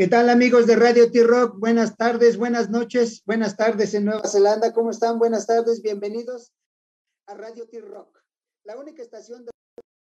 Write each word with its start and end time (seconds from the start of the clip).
¿Qué 0.00 0.08
tal 0.08 0.30
amigos 0.30 0.66
de 0.66 0.76
Radio 0.76 1.10
T-Rock? 1.10 1.58
Buenas 1.58 1.98
tardes, 1.98 2.38
buenas 2.38 2.70
noches, 2.70 3.22
buenas 3.26 3.58
tardes 3.58 3.92
en 3.92 4.06
Nueva 4.06 4.26
Zelanda. 4.26 4.72
¿Cómo 4.72 4.88
están? 4.88 5.18
Buenas 5.18 5.46
tardes, 5.46 5.82
bienvenidos 5.82 6.54
a 7.26 7.34
Radio 7.34 7.68
T-Rock, 7.68 8.18
la 8.64 8.78
única 8.78 9.02
estación 9.02 9.44
de 9.44 9.50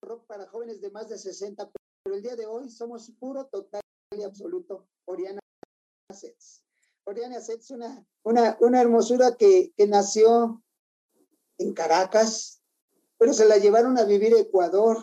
rock 0.02 0.26
para 0.26 0.48
jóvenes 0.48 0.80
de 0.80 0.90
más 0.90 1.08
de 1.10 1.16
60. 1.16 1.70
Pero 2.02 2.16
el 2.16 2.22
día 2.22 2.34
de 2.34 2.44
hoy 2.44 2.70
somos 2.70 3.08
puro, 3.20 3.46
total 3.46 3.82
y 4.18 4.24
absoluto 4.24 4.88
Oriana 5.04 5.38
Sets. 6.12 6.64
Oriana 7.04 7.40
Sets, 7.40 7.70
una, 7.70 8.04
una, 8.24 8.56
una 8.62 8.80
hermosura 8.80 9.36
que, 9.36 9.72
que 9.76 9.86
nació 9.86 10.60
en 11.58 11.72
Caracas, 11.72 12.60
pero 13.16 13.32
se 13.32 13.46
la 13.46 13.58
llevaron 13.58 13.96
a 13.96 14.02
vivir 14.02 14.34
a 14.34 14.40
Ecuador. 14.40 14.98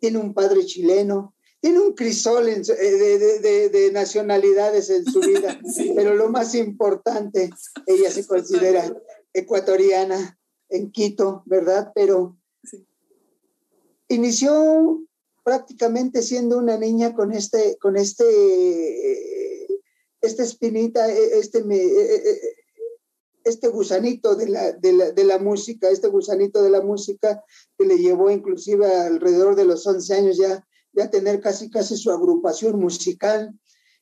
Tiene 0.00 0.16
un 0.16 0.32
padre 0.32 0.64
chileno, 0.64 1.33
tiene 1.64 1.80
un 1.80 1.94
crisol 1.94 2.46
eh, 2.46 2.60
de, 2.60 3.90
nacionalidades 3.90 4.90
en 4.90 5.06
su 5.06 5.20
vida, 5.20 5.58
pero 5.96 6.14
lo 6.14 6.28
más 6.28 6.54
importante, 6.54 7.48
ella 7.86 8.10
se 8.10 8.26
considera 8.26 8.94
ecuatoriana 9.32 10.38
en 10.68 10.92
Quito, 10.92 11.42
¿verdad? 11.46 11.90
Pero 11.94 12.36
inició 14.08 15.06
prácticamente 15.42 16.20
siendo 16.20 16.58
una 16.58 16.76
niña 16.76 17.14
con 17.14 17.32
este, 17.32 17.78
con 17.80 17.96
este, 17.96 18.26
esta 20.20 20.42
espinita, 20.42 21.10
e, 21.10 21.38
este, 21.38 21.60
e, 21.60 22.14
e, 22.14 22.40
este 23.44 23.68
gusanito 23.68 24.34
de 24.34 24.48
la, 24.50 24.72
de, 24.72 24.92
la, 24.92 25.12
de 25.12 25.24
la 25.24 25.38
música, 25.38 25.88
este 25.88 26.08
gusanito 26.08 26.62
de 26.62 26.68
la 26.68 26.82
música 26.82 27.42
que 27.78 27.86
le 27.86 27.96
llevó 27.96 28.30
inclusive 28.30 28.84
alrededor 28.84 29.56
de 29.56 29.64
los 29.64 29.86
11 29.86 30.14
años 30.14 30.36
ya 30.36 30.62
ya 30.94 31.10
tener 31.10 31.40
casi 31.40 31.70
casi 31.70 31.96
su 31.96 32.10
agrupación 32.10 32.78
musical. 32.78 33.52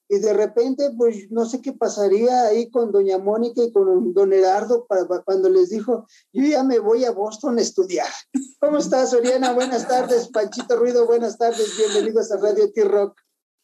Y 0.09 0.19
de 0.19 0.35
repente, 0.35 0.91
pues 0.97 1.31
no 1.31 1.47
sé 1.47 1.63
qué 1.63 1.73
pasaría 1.73 2.47
ahí 2.47 2.71
con 2.71 2.93
doña 2.93 3.19
Mónica 3.19 3.63
y 3.63 3.73
con 3.73 4.13
don 4.13 4.33
Herardo 4.33 4.87
para, 4.87 5.07
cuando 5.25 5.49
les 5.49 5.71
dijo, 5.71 6.07
yo 6.33 6.45
ya 6.45 6.63
me 6.65 6.79
voy 6.79 7.05
a 7.05 7.13
Boston 7.13 7.59
a 7.59 7.63
estudiar. 7.63 8.09
¿Cómo 8.61 8.79
estás, 8.79 9.15
Oriana? 9.15 9.53
Buenas 9.53 9.89
tardes, 9.89 10.29
Panchito 10.29 10.77
Ruido, 10.77 11.07
buenas 11.07 11.39
tardes, 11.39 11.77
bienvenidos 11.79 12.31
a 12.31 12.37
Radio 12.37 12.71
T-Rock. 12.73 13.19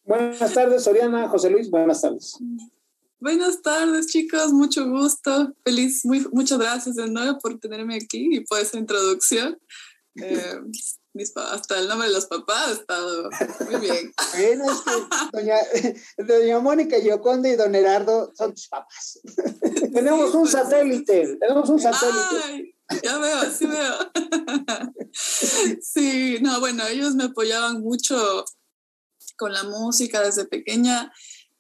Buenas 0.04 0.54
tardes, 0.54 0.86
Oriana, 0.86 1.28
José 1.28 1.50
Luis, 1.50 1.68
buenas 1.68 2.00
tardes. 2.00 2.38
Buenas 3.20 3.60
tardes, 3.60 4.06
chicos, 4.06 4.52
mucho 4.52 4.88
gusto. 4.88 5.52
Feliz, 5.64 6.04
muy, 6.04 6.24
muchas 6.32 6.58
gracias 6.58 6.94
de 6.94 7.10
nuevo 7.10 7.38
por 7.40 7.58
tenerme 7.58 7.96
aquí 7.96 8.28
y 8.36 8.40
por 8.40 8.60
esa 8.60 8.78
introducción. 8.78 9.58
Eh, 10.14 10.60
hasta 11.36 11.78
el 11.78 11.88
nombre 11.88 12.08
de 12.08 12.14
los 12.14 12.26
papás 12.26 12.68
ha 12.68 12.72
estado 12.72 13.30
muy 13.70 13.80
bien. 13.80 14.12
Bueno, 14.36 14.64
es 14.70 14.80
que 14.82 16.22
doña, 16.22 16.58
Mónica 16.60 16.98
Yoconda 16.98 17.48
y 17.48 17.56
don 17.56 17.74
Herardo 17.74 18.32
son 18.36 18.54
tus 18.54 18.68
papás. 18.68 19.20
tenemos 19.94 20.34
un 20.34 20.48
satélite, 20.48 21.36
tenemos 21.40 21.68
un 21.68 21.80
satélite. 21.80 22.74
ya 23.02 23.18
veo, 23.18 23.50
sí 23.50 23.66
veo. 23.66 23.94
sí, 25.80 26.38
no, 26.40 26.60
bueno, 26.60 26.86
ellos 26.86 27.14
me 27.14 27.24
apoyaban 27.24 27.80
mucho 27.80 28.44
con 29.36 29.52
la 29.52 29.62
música 29.64 30.20
desde 30.22 30.46
pequeña, 30.46 31.12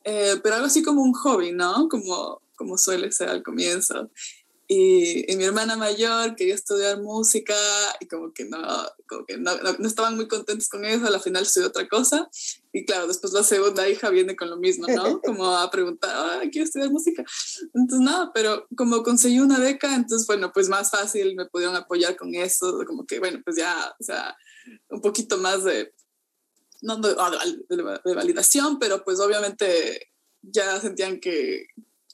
eh, 0.04 0.36
pero 0.42 0.56
algo 0.56 0.66
así 0.66 0.82
como 0.82 1.02
un 1.02 1.14
hobby, 1.14 1.52
¿no? 1.52 1.88
Como, 1.88 2.42
como 2.56 2.76
suele 2.76 3.10
ser 3.12 3.28
al 3.28 3.42
comienzo. 3.42 4.10
Y, 4.70 5.24
mi 5.36 5.44
hermana 5.44 5.76
mayor 5.76 6.36
quería 6.36 6.54
estudiar 6.54 7.00
música 7.00 7.54
y 8.00 8.06
como 8.06 8.34
que 8.34 8.44
no, 8.44 8.58
como 9.08 9.24
que 9.24 9.38
no, 9.38 9.56
no, 9.56 9.88
estaban 9.88 10.14
muy 10.14 10.28
contentos 10.28 10.68
con 10.68 10.84
eso, 10.84 11.06
al 11.06 11.20
final 11.22 11.44
estudió 11.44 11.68
otra 11.68 11.88
cosa. 11.88 12.28
Y 12.74 12.84
claro, 12.84 13.06
después 13.06 13.32
la 13.32 13.42
segunda 13.42 13.88
hija 13.88 14.10
viene 14.10 14.36
con 14.36 14.50
lo 14.50 14.58
mismo, 14.58 14.86
¿no? 14.86 15.22
Como 15.24 15.46
a 15.56 15.70
preguntar, 15.70 16.10
ah, 16.14 16.42
quiero 16.52 16.66
estudiar 16.66 16.90
música. 16.90 17.24
Entonces, 17.72 18.00
nada, 18.00 18.30
pero 18.34 18.66
como 18.76 19.02
conseguí 19.02 19.40
una 19.40 19.58
beca, 19.58 19.94
entonces, 19.94 20.26
bueno, 20.26 20.52
pues 20.52 20.68
más 20.68 20.90
fácil 20.90 21.34
me 21.34 21.46
pudieron 21.46 21.74
apoyar 21.74 22.14
con 22.16 22.34
eso, 22.34 22.84
como 22.86 23.06
que, 23.06 23.20
bueno, 23.20 23.40
pues 23.42 23.56
ya, 23.56 23.96
o 23.98 24.04
sea, 24.04 24.36
un 24.90 25.00
poquito 25.00 25.38
más 25.38 25.64
de, 25.64 25.94
no 26.82 26.96
de, 26.96 27.16
de 28.04 28.14
validación, 28.14 28.78
pero 28.78 29.02
pues 29.02 29.18
obviamente 29.18 30.12
ya 30.42 30.78
sentían 30.78 31.20
que, 31.20 31.68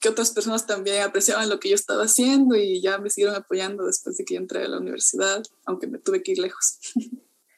que 0.04 0.10
otras 0.10 0.32
personas 0.32 0.66
también 0.66 1.02
apreciaban 1.02 1.48
lo 1.48 1.58
que 1.58 1.70
yo 1.70 1.74
estaba 1.74 2.04
haciendo 2.04 2.56
y 2.56 2.82
ya 2.82 2.98
me 2.98 3.08
siguieron 3.08 3.36
apoyando 3.36 3.86
después 3.86 4.18
de 4.18 4.26
que 4.26 4.36
entré 4.36 4.62
a 4.62 4.68
la 4.68 4.76
universidad, 4.76 5.42
aunque 5.64 5.86
me 5.86 5.98
tuve 5.98 6.22
que 6.22 6.32
ir 6.32 6.40
lejos. 6.40 6.78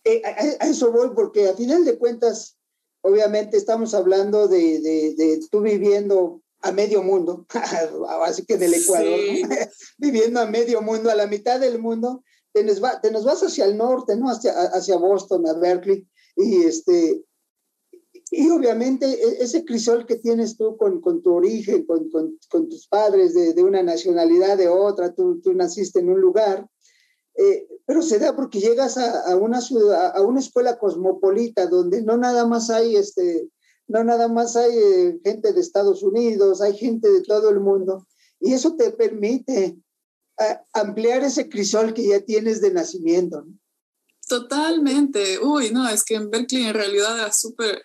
Eh, 0.05 0.23
a, 0.25 0.69
eso 0.69 0.93
voy 0.93 1.11
porque 1.17 1.49
a 1.49 1.55
final 1.55 1.85
de 1.85 1.99
cuentas, 1.99 2.57
obviamente 3.01 3.57
estamos 3.57 3.95
hablando 3.95 4.47
de, 4.47 4.79
de, 5.17 5.41
tú 5.51 5.61
viviendo 5.61 6.41
a 6.63 6.71
medio 6.71 7.03
mundo, 7.03 7.47
así 8.23 8.47
que 8.47 8.57
del 8.57 8.75
Ecuador, 8.75 9.19
viviendo 9.99 10.39
a 10.39 10.47
medio 10.47 10.81
mundo, 10.83 11.11
a 11.11 11.17
la 11.17 11.27
mitad 11.27 11.59
del 11.59 11.81
mundo, 11.81 12.23
te 12.53 12.63
nos, 12.63 12.81
va, 12.81 13.01
te 13.01 13.11
nos 13.11 13.25
vas 13.25 13.43
hacia 13.43 13.65
el 13.65 13.77
norte, 13.77 14.15
¿no? 14.15 14.31
Hacia, 14.31 14.53
hacia 14.53 14.97
Boston, 14.99 15.49
a 15.49 15.55
Berkeley, 15.55 16.07
y 16.37 16.63
este, 16.63 17.25
y 18.31 18.51
obviamente 18.51 19.07
e, 19.07 19.43
ese 19.43 19.65
crisol 19.65 20.07
que 20.07 20.17
tienes 20.17 20.57
tú 20.57 20.77
con, 20.77 21.01
con 21.01 21.23
tu 21.23 21.35
origen, 21.35 21.87
con, 21.87 22.11
con, 22.11 22.69
tus 22.69 22.89
padres 22.89 23.35
de, 23.35 23.55
de, 23.55 23.63
una 23.63 23.83
nacionalidad, 23.83 24.57
de 24.57 24.69
otra, 24.69 25.15
tú, 25.15 25.41
tú 25.41 25.55
naciste 25.55 26.01
en 26.01 26.11
un 26.11 26.21
lugar, 26.21 26.69
eh, 27.37 27.69
pero 27.85 28.03
se 28.03 28.19
da 28.19 28.35
porque 28.35 28.61
llegas 28.61 28.97
a, 28.97 29.31
a, 29.31 29.37
una 29.37 29.61
ciudad, 29.61 30.17
a 30.17 30.23
una 30.23 30.41
escuela 30.41 30.79
cosmopolita 30.79 31.67
donde 31.67 32.03
no 32.03 32.17
nada 32.17 32.47
más 32.47 32.71
hay, 32.71 32.97
este, 32.97 33.49
no 33.87 34.03
nada 34.03 34.29
más 34.29 34.57
hay 34.57 34.77
eh, 34.77 35.21
gente 35.25 35.53
de 35.53 35.61
Estados 35.61 36.03
Unidos, 36.03 36.61
hay 36.61 36.77
gente 36.77 37.11
de 37.11 37.23
todo 37.23 37.51
el 37.51 37.61
mundo, 37.61 38.07
y 38.41 38.53
eso 38.53 38.75
te 38.77 38.91
permite 38.91 39.79
ampliar 40.75 41.25
ese 41.25 41.49
crisol 41.49 41.95
que 41.95 42.09
ya 42.09 42.21
tienes 42.21 42.61
de 42.61 42.71
nacimiento. 42.71 43.47
Totalmente. 44.29 45.39
Uy, 45.39 45.71
no, 45.71 45.89
es 45.89 46.03
que 46.03 46.15
en 46.15 46.31
Berkeley 46.31 46.67
en 46.67 46.75
realidad 46.75 47.19
era 47.19 47.33
súper 47.33 47.83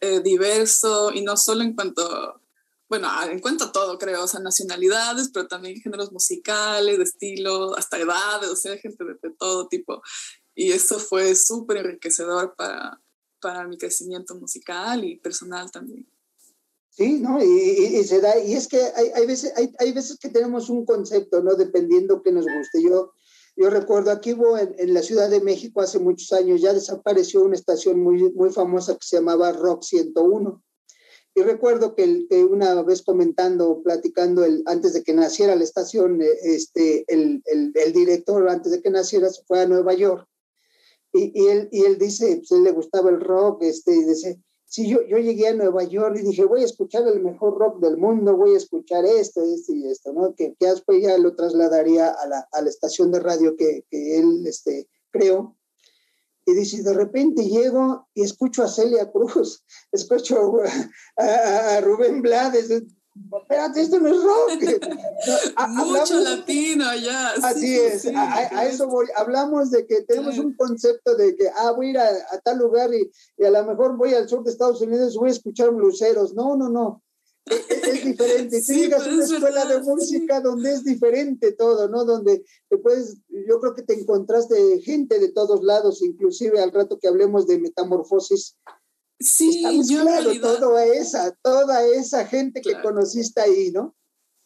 eh, 0.00 0.20
diverso 0.20 1.12
y 1.12 1.22
no 1.22 1.36
solo 1.36 1.62
en 1.62 1.74
cuanto, 1.74 2.40
bueno, 2.88 3.08
en 3.28 3.40
cuanto 3.40 3.64
a 3.64 3.72
todo, 3.72 3.98
creo, 3.98 4.24
o 4.24 4.28
sea, 4.28 4.40
nacionalidades, 4.40 5.30
pero 5.32 5.48
también 5.48 5.80
géneros 5.80 6.12
musicales, 6.12 6.96
de 6.96 7.04
estilo, 7.04 7.76
hasta 7.76 7.98
edades, 7.98 8.48
o 8.50 8.56
sea, 8.56 8.78
gente 8.78 9.04
de, 9.04 9.30
todo 9.36 9.66
tipo. 9.66 10.00
Y 10.54 10.72
eso 10.72 10.98
fue 10.98 11.34
súper 11.34 11.78
enriquecedor 11.78 12.54
para, 12.56 13.00
para 13.40 13.66
mi 13.66 13.76
crecimiento 13.76 14.36
musical 14.36 15.04
y 15.04 15.16
personal 15.16 15.70
también. 15.72 16.08
Sí, 16.90 17.18
¿no? 17.20 17.42
Y, 17.42 17.98
y, 17.98 18.04
se 18.04 18.20
da, 18.20 18.38
y 18.38 18.54
es 18.54 18.68
que 18.68 18.80
hay, 18.94 19.08
hay, 19.14 19.26
veces, 19.26 19.52
hay, 19.56 19.72
hay 19.78 19.92
veces 19.92 20.18
que 20.18 20.28
tenemos 20.28 20.68
un 20.68 20.84
concepto, 20.84 21.42
¿no? 21.42 21.54
Dependiendo 21.54 22.22
que 22.22 22.30
nos 22.30 22.44
guste. 22.44 22.82
Yo, 22.82 23.12
yo 23.56 23.70
recuerdo, 23.70 24.10
aquí 24.10 24.32
hubo 24.32 24.56
en, 24.58 24.94
la 24.94 25.02
Ciudad 25.02 25.28
de 25.28 25.40
México 25.40 25.80
hace 25.80 25.98
muchos 25.98 26.32
años, 26.32 26.60
ya 26.60 26.72
desapareció 26.72 27.42
una 27.42 27.56
estación 27.56 28.00
muy, 28.00 28.32
muy 28.32 28.50
famosa 28.50 28.94
que 28.94 29.06
se 29.06 29.16
llamaba 29.16 29.52
Rock 29.52 29.82
101. 29.82 30.62
Y 31.34 31.42
recuerdo 31.42 31.94
que, 31.94 32.26
una 32.44 32.82
vez 32.82 33.02
comentando, 33.02 33.82
platicando, 33.82 34.44
el, 34.44 34.62
antes 34.66 34.94
de 34.94 35.04
que 35.04 35.12
naciera 35.12 35.54
la 35.54 35.64
estación, 35.64 36.20
eh, 36.22 36.28
este, 36.42 37.04
el, 37.06 37.42
el, 37.46 37.72
el, 37.74 37.92
director, 37.92 38.48
antes 38.48 38.72
de 38.72 38.82
que 38.82 38.90
naciera, 38.90 39.28
se 39.28 39.42
fue 39.44 39.60
a 39.60 39.66
Nueva 39.66 39.94
York. 39.94 40.26
Y, 41.12 41.32
y 41.40 41.48
él, 41.48 41.68
y 41.70 41.84
él 41.84 41.98
dice, 41.98 42.36
pues 42.36 42.50
él 42.52 42.64
le 42.64 42.72
gustaba 42.72 43.10
el 43.10 43.20
rock, 43.20 43.62
este, 43.62 43.94
y 43.94 44.04
dice, 44.04 44.40
Sí, 44.70 44.88
yo, 44.88 45.02
yo 45.02 45.18
llegué 45.18 45.48
a 45.48 45.54
Nueva 45.54 45.82
York 45.82 46.16
y 46.20 46.22
dije, 46.22 46.44
voy 46.44 46.62
a 46.62 46.64
escuchar 46.64 47.02
el 47.08 47.20
mejor 47.24 47.58
rock 47.58 47.80
del 47.80 47.96
mundo, 47.96 48.36
voy 48.36 48.54
a 48.54 48.56
escuchar 48.56 49.04
esto, 49.04 49.42
esto 49.42 49.74
y 49.74 49.88
esto, 49.88 50.12
¿no? 50.12 50.32
Que, 50.36 50.54
que 50.60 50.66
después 50.68 51.02
ya 51.02 51.18
lo 51.18 51.34
trasladaría 51.34 52.08
a 52.08 52.28
la, 52.28 52.48
a 52.52 52.62
la 52.62 52.70
estación 52.70 53.10
de 53.10 53.18
radio 53.18 53.56
que, 53.56 53.84
que 53.90 54.18
él 54.18 54.46
este, 54.46 54.88
creó. 55.10 55.56
Y 56.46 56.54
dice, 56.54 56.84
de 56.84 56.94
repente 56.94 57.48
llego 57.48 58.06
y 58.14 58.22
escucho 58.22 58.62
a 58.62 58.68
Celia 58.68 59.10
Cruz, 59.10 59.64
escucho 59.92 60.60
a, 61.16 61.76
a 61.76 61.80
Rubén 61.80 62.22
Blades, 62.22 62.70
espérate, 63.42 63.80
esto 63.80 64.00
no 64.00 64.08
es 64.08 64.22
rock. 64.22 64.88
Mucho 65.68 66.20
latino 66.20 66.86
allá. 66.86 67.32
Así 67.42 67.76
es, 67.76 68.06
a, 68.06 68.66
eso 68.66 68.88
voy. 68.88 69.06
Hablamos 69.16 69.70
de 69.70 69.86
que 69.86 70.02
tenemos 70.02 70.38
un 70.38 70.54
concepto 70.54 71.16
de 71.16 71.36
que, 71.36 71.48
ah, 71.48 71.72
voy 71.72 71.88
a 71.88 71.90
ir 71.90 71.98
a, 71.98 72.40
tal 72.44 72.58
lugar 72.58 72.92
y, 72.94 73.10
y, 73.38 73.44
a 73.44 73.50
lo 73.50 73.64
mejor 73.64 73.96
voy 73.96 74.14
al 74.14 74.28
sur 74.28 74.42
de 74.44 74.50
Estados 74.50 74.80
Unidos 74.80 75.14
y 75.14 75.18
voy 75.18 75.28
a 75.28 75.32
escuchar 75.32 75.70
bluseros. 75.70 76.34
No, 76.34 76.56
no, 76.56 76.68
no. 76.68 77.02
E, 77.46 77.54
e, 77.54 77.90
es, 77.90 78.04
diferente. 78.04 78.60
Si 78.60 78.74
llegas 78.74 79.06
a 79.06 79.10
una 79.10 79.24
escuela 79.24 79.64
de 79.64 79.80
música 79.80 80.40
donde 80.40 80.72
es 80.72 80.84
diferente 80.84 81.52
todo, 81.52 81.88
¿no? 81.88 82.04
Donde 82.04 82.44
te 82.68 82.78
puedes, 82.78 83.18
yo 83.28 83.60
creo 83.60 83.74
que 83.74 83.82
te 83.82 83.94
encontraste 83.94 84.80
gente 84.80 85.18
de 85.18 85.32
todos 85.32 85.62
lados, 85.62 86.02
inclusive 86.02 86.60
al 86.60 86.72
rato 86.72 86.98
que 86.98 87.08
hablemos 87.08 87.46
de 87.46 87.58
metamorfosis, 87.58 88.56
Sí, 89.20 89.62
yo 89.86 90.00
claro, 90.00 90.32
toda 90.40 90.86
esa, 90.86 91.32
toda 91.42 91.86
esa 91.86 92.26
gente 92.26 92.62
que 92.62 92.80
conociste 92.80 93.42
ahí, 93.42 93.70
¿no? 93.70 93.94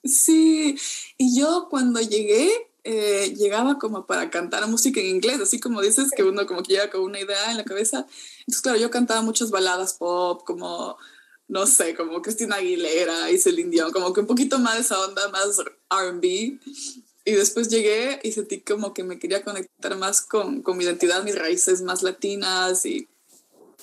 Sí, 0.02 0.76
y 1.16 1.38
yo 1.38 1.68
cuando 1.70 2.00
llegué, 2.00 2.50
eh, 2.82 3.32
llegaba 3.36 3.78
como 3.78 4.04
para 4.04 4.30
cantar 4.30 4.66
música 4.66 5.00
en 5.00 5.06
inglés, 5.06 5.40
así 5.40 5.60
como 5.60 5.80
dices 5.80 6.10
que 6.14 6.24
uno 6.24 6.44
como 6.46 6.64
que 6.64 6.72
llega 6.72 6.90
con 6.90 7.02
una 7.02 7.20
idea 7.20 7.52
en 7.52 7.56
la 7.56 7.64
cabeza. 7.64 8.06
Entonces, 8.40 8.62
claro, 8.62 8.78
yo 8.78 8.90
cantaba 8.90 9.22
muchas 9.22 9.50
baladas 9.50 9.94
pop, 9.94 10.42
como 10.44 10.98
no 11.46 11.66
sé, 11.66 11.94
como 11.94 12.20
Cristina 12.20 12.56
Aguilera 12.56 13.30
y 13.30 13.38
Celine 13.38 13.70
Dion, 13.70 13.92
como 13.92 14.12
que 14.12 14.20
un 14.20 14.26
poquito 14.26 14.58
más 14.58 14.74
de 14.74 14.80
esa 14.80 15.00
onda, 15.00 15.28
más 15.28 15.60
RB. 15.88 16.58
Y 17.26 17.32
después 17.32 17.68
llegué 17.68 18.18
y 18.22 18.32
sentí 18.32 18.60
como 18.60 18.92
que 18.92 19.04
me 19.04 19.18
quería 19.18 19.44
conectar 19.44 19.96
más 19.96 20.20
con, 20.22 20.62
con 20.62 20.76
mi 20.76 20.84
identidad, 20.84 21.22
mis 21.22 21.38
raíces 21.38 21.80
más 21.80 22.02
latinas 22.02 22.84
y, 22.84 23.08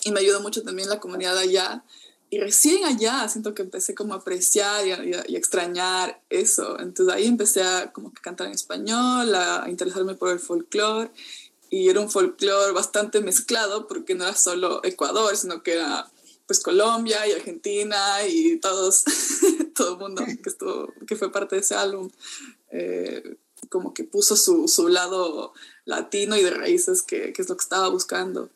y 0.04 0.12
me 0.12 0.20
ayudó 0.20 0.42
mucho 0.42 0.64
también 0.64 0.90
la 0.90 1.00
comunidad 1.00 1.38
allá. 1.38 1.84
Y 2.30 2.40
recién 2.40 2.86
allá 2.86 3.28
siento 3.28 3.54
que 3.54 3.62
empecé 3.62 3.94
como 3.94 4.14
a 4.14 4.18
apreciar 4.18 4.88
y, 4.88 4.92
a, 4.94 5.24
y, 5.28 5.36
extrañar 5.36 6.22
eso. 6.30 6.80
Entonces 6.80 7.14
ahí 7.14 7.28
empecé 7.28 7.62
a 7.62 7.92
como 7.92 8.14
que 8.14 8.22
cantar 8.22 8.48
en 8.48 8.54
español, 8.54 9.36
a 9.36 9.66
interesarme 9.68 10.16
por 10.16 10.30
el 10.30 10.40
folclore. 10.40 11.12
Y 11.70 11.90
era 11.90 12.00
un 12.00 12.10
folclore 12.10 12.72
bastante 12.72 13.22
mezclado 13.22 13.88
porque 13.88 14.16
no 14.16 14.24
era 14.24 14.36
solo 14.36 14.82
Ecuador, 14.84 15.36
sino 15.36 15.62
que 15.62 15.74
era 15.74 16.10
pues 16.48 16.60
Colombia 16.60 17.26
y 17.28 17.32
Argentina 17.32 18.26
y 18.28 18.58
todos, 18.60 19.04
todo 19.76 19.94
el 19.94 20.00
mundo 20.00 20.24
que, 20.26 20.50
estuvo, 20.50 20.94
que 21.08 21.16
fue 21.16 21.32
parte 21.32 21.56
de 21.56 21.62
ese 21.62 21.76
álbum. 21.76 22.10
Eh, 22.72 23.38
como 23.70 23.94
que 23.94 24.04
puso 24.04 24.36
su, 24.36 24.68
su, 24.68 24.88
lado 24.88 25.54
latino 25.86 26.36
y 26.36 26.44
de 26.44 26.52
raíces, 26.52 27.04
que, 27.04 27.32
que, 27.32 27.42
es 27.42 27.50
lo 27.50 27.56
que 27.56 27.64
estaba 27.64 27.90
buscando. 27.90 28.50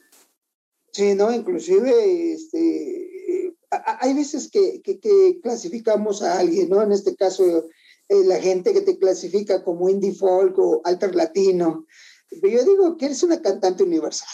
Sí, 0.95 1.13
no, 1.13 1.29
inclusive 1.29 2.31
este, 2.31 3.53
hay 3.69 4.13
veces 4.13 4.49
que, 4.49 4.81
que, 4.81 5.41
clasificamos 5.43 6.21
a 6.21 6.39
alguien, 6.39 6.69
¿no? 6.69 6.81
En 6.81 6.93
este 6.93 7.17
caso, 7.17 7.65
eh, 8.07 8.23
la 8.23 8.39
gente 8.39 8.71
que 8.71 8.79
te 8.79 8.97
clasifica 8.97 9.61
como 9.61 9.89
indie 9.89 10.13
folk 10.13 10.57
o 10.57 10.79
alter 10.85 11.13
latino. 11.13 11.85
Yo 12.31 12.63
digo 12.63 12.95
que 12.95 13.07
eres 13.07 13.23
una 13.23 13.41
cantante 13.41 13.83
universal. 13.83 14.29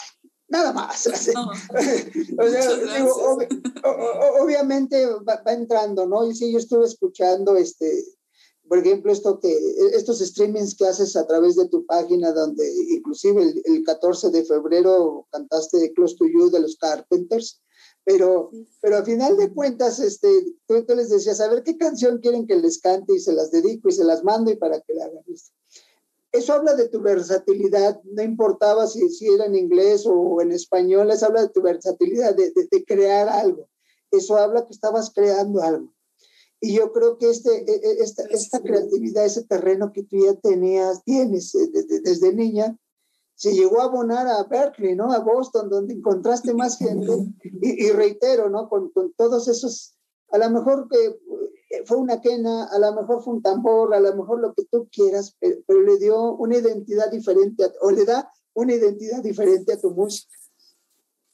Nada 0.46 0.72
más. 0.72 1.08
No. 1.34 1.50
o 2.38 2.48
sea, 2.48 2.96
digo, 2.96 3.12
ob 3.12 3.42
obviamente 4.40 5.04
va, 5.28 5.42
va, 5.44 5.52
entrando, 5.54 6.06
¿no? 6.06 6.30
Y 6.30 6.36
sí, 6.36 6.52
yo 6.52 6.58
estuve 6.58 6.84
escuchando, 6.84 7.56
este, 7.56 8.04
por 8.72 8.78
ejemplo, 8.78 9.12
esto 9.12 9.38
que, 9.38 9.54
estos 9.92 10.20
streamings 10.20 10.74
que 10.74 10.86
haces 10.86 11.14
a 11.14 11.26
través 11.26 11.56
de 11.56 11.68
tu 11.68 11.84
página, 11.84 12.32
donde 12.32 12.64
inclusive 12.88 13.42
el, 13.42 13.62
el 13.66 13.84
14 13.84 14.30
de 14.30 14.46
febrero 14.46 15.26
cantaste 15.30 15.92
Close 15.92 16.16
to 16.16 16.24
You 16.24 16.48
de 16.48 16.60
los 16.60 16.76
Carpenters 16.76 17.60
pero, 18.02 18.50
pero 18.80 18.96
a 18.96 19.04
final 19.04 19.36
de 19.36 19.52
cuentas, 19.52 19.98
este, 20.00 20.56
tú, 20.66 20.86
tú, 20.86 20.94
les 20.94 21.10
decías, 21.10 21.38
a 21.42 21.50
ver 21.50 21.64
qué 21.64 21.76
canción 21.76 22.16
quieren 22.16 22.46
que 22.46 22.56
les 22.56 22.80
cante 22.80 23.14
y 23.14 23.20
se 23.20 23.34
las 23.34 23.50
dedico 23.50 23.90
y 23.90 23.92
se 23.92 24.04
las 24.04 24.24
mando 24.24 24.50
y 24.50 24.56
para 24.56 24.80
que 24.80 24.94
la 24.94 25.04
hagan. 25.04 25.22
Eso 26.32 26.54
habla 26.54 26.74
de 26.74 26.88
tu 26.88 27.02
versatilidad, 27.02 28.00
no 28.04 28.22
importaba 28.22 28.86
si, 28.86 29.06
si 29.10 29.28
era 29.28 29.44
en 29.44 29.54
inglés 29.54 30.04
o 30.06 30.40
en 30.40 30.50
español, 30.50 31.10
eso 31.10 31.26
habla 31.26 31.42
de 31.42 31.50
tu 31.50 31.60
versatilidad, 31.60 32.34
de, 32.34 32.52
de, 32.52 32.68
de 32.70 32.84
crear 32.86 33.28
algo. 33.28 33.68
Eso 34.10 34.38
habla 34.38 34.64
que 34.64 34.72
estabas 34.72 35.12
creando 35.14 35.62
algo. 35.62 35.92
Y 36.64 36.74
yo 36.74 36.92
creo 36.92 37.18
que 37.18 37.28
este, 37.28 37.50
e, 37.50 37.74
e, 37.74 38.02
esta, 38.04 38.22
esta 38.30 38.62
creatividad, 38.62 39.26
ese 39.26 39.42
terreno 39.42 39.92
que 39.92 40.04
tú 40.04 40.16
ya 40.24 40.34
tenías, 40.34 41.02
tienes 41.02 41.52
eh, 41.56 41.68
desde, 41.72 42.00
desde 42.02 42.32
niña, 42.32 42.78
se 43.34 43.52
llegó 43.52 43.80
a 43.80 43.86
abonar 43.86 44.28
a 44.28 44.44
Berkeley, 44.44 44.94
¿no? 44.94 45.10
A 45.10 45.18
Boston, 45.18 45.68
donde 45.68 45.94
encontraste 45.94 46.54
más 46.54 46.78
gente. 46.78 47.10
Y, 47.42 47.86
y 47.86 47.90
reitero, 47.90 48.48
¿no? 48.48 48.68
Con, 48.68 48.90
con, 48.90 49.12
todos 49.14 49.48
esos, 49.48 49.96
a 50.30 50.38
lo 50.38 50.50
mejor 50.50 50.86
que 50.88 51.04
eh, 51.06 51.82
fue 51.84 51.96
una 51.96 52.20
quena, 52.20 52.66
a 52.66 52.78
lo 52.78 52.94
mejor 52.94 53.24
fue 53.24 53.34
un 53.34 53.42
tambor, 53.42 53.92
a 53.92 53.98
lo 53.98 54.14
mejor 54.14 54.40
lo 54.40 54.54
que 54.54 54.64
tú 54.70 54.88
quieras, 54.92 55.36
pero, 55.40 55.56
pero 55.66 55.82
le 55.82 55.98
dio 55.98 56.36
una 56.36 56.58
identidad 56.58 57.10
diferente, 57.10 57.64
a, 57.64 57.72
o 57.80 57.90
le 57.90 58.04
da 58.04 58.30
una 58.54 58.74
identidad 58.74 59.20
diferente 59.20 59.72
a 59.72 59.80
tu 59.80 59.90
música. 59.90 60.32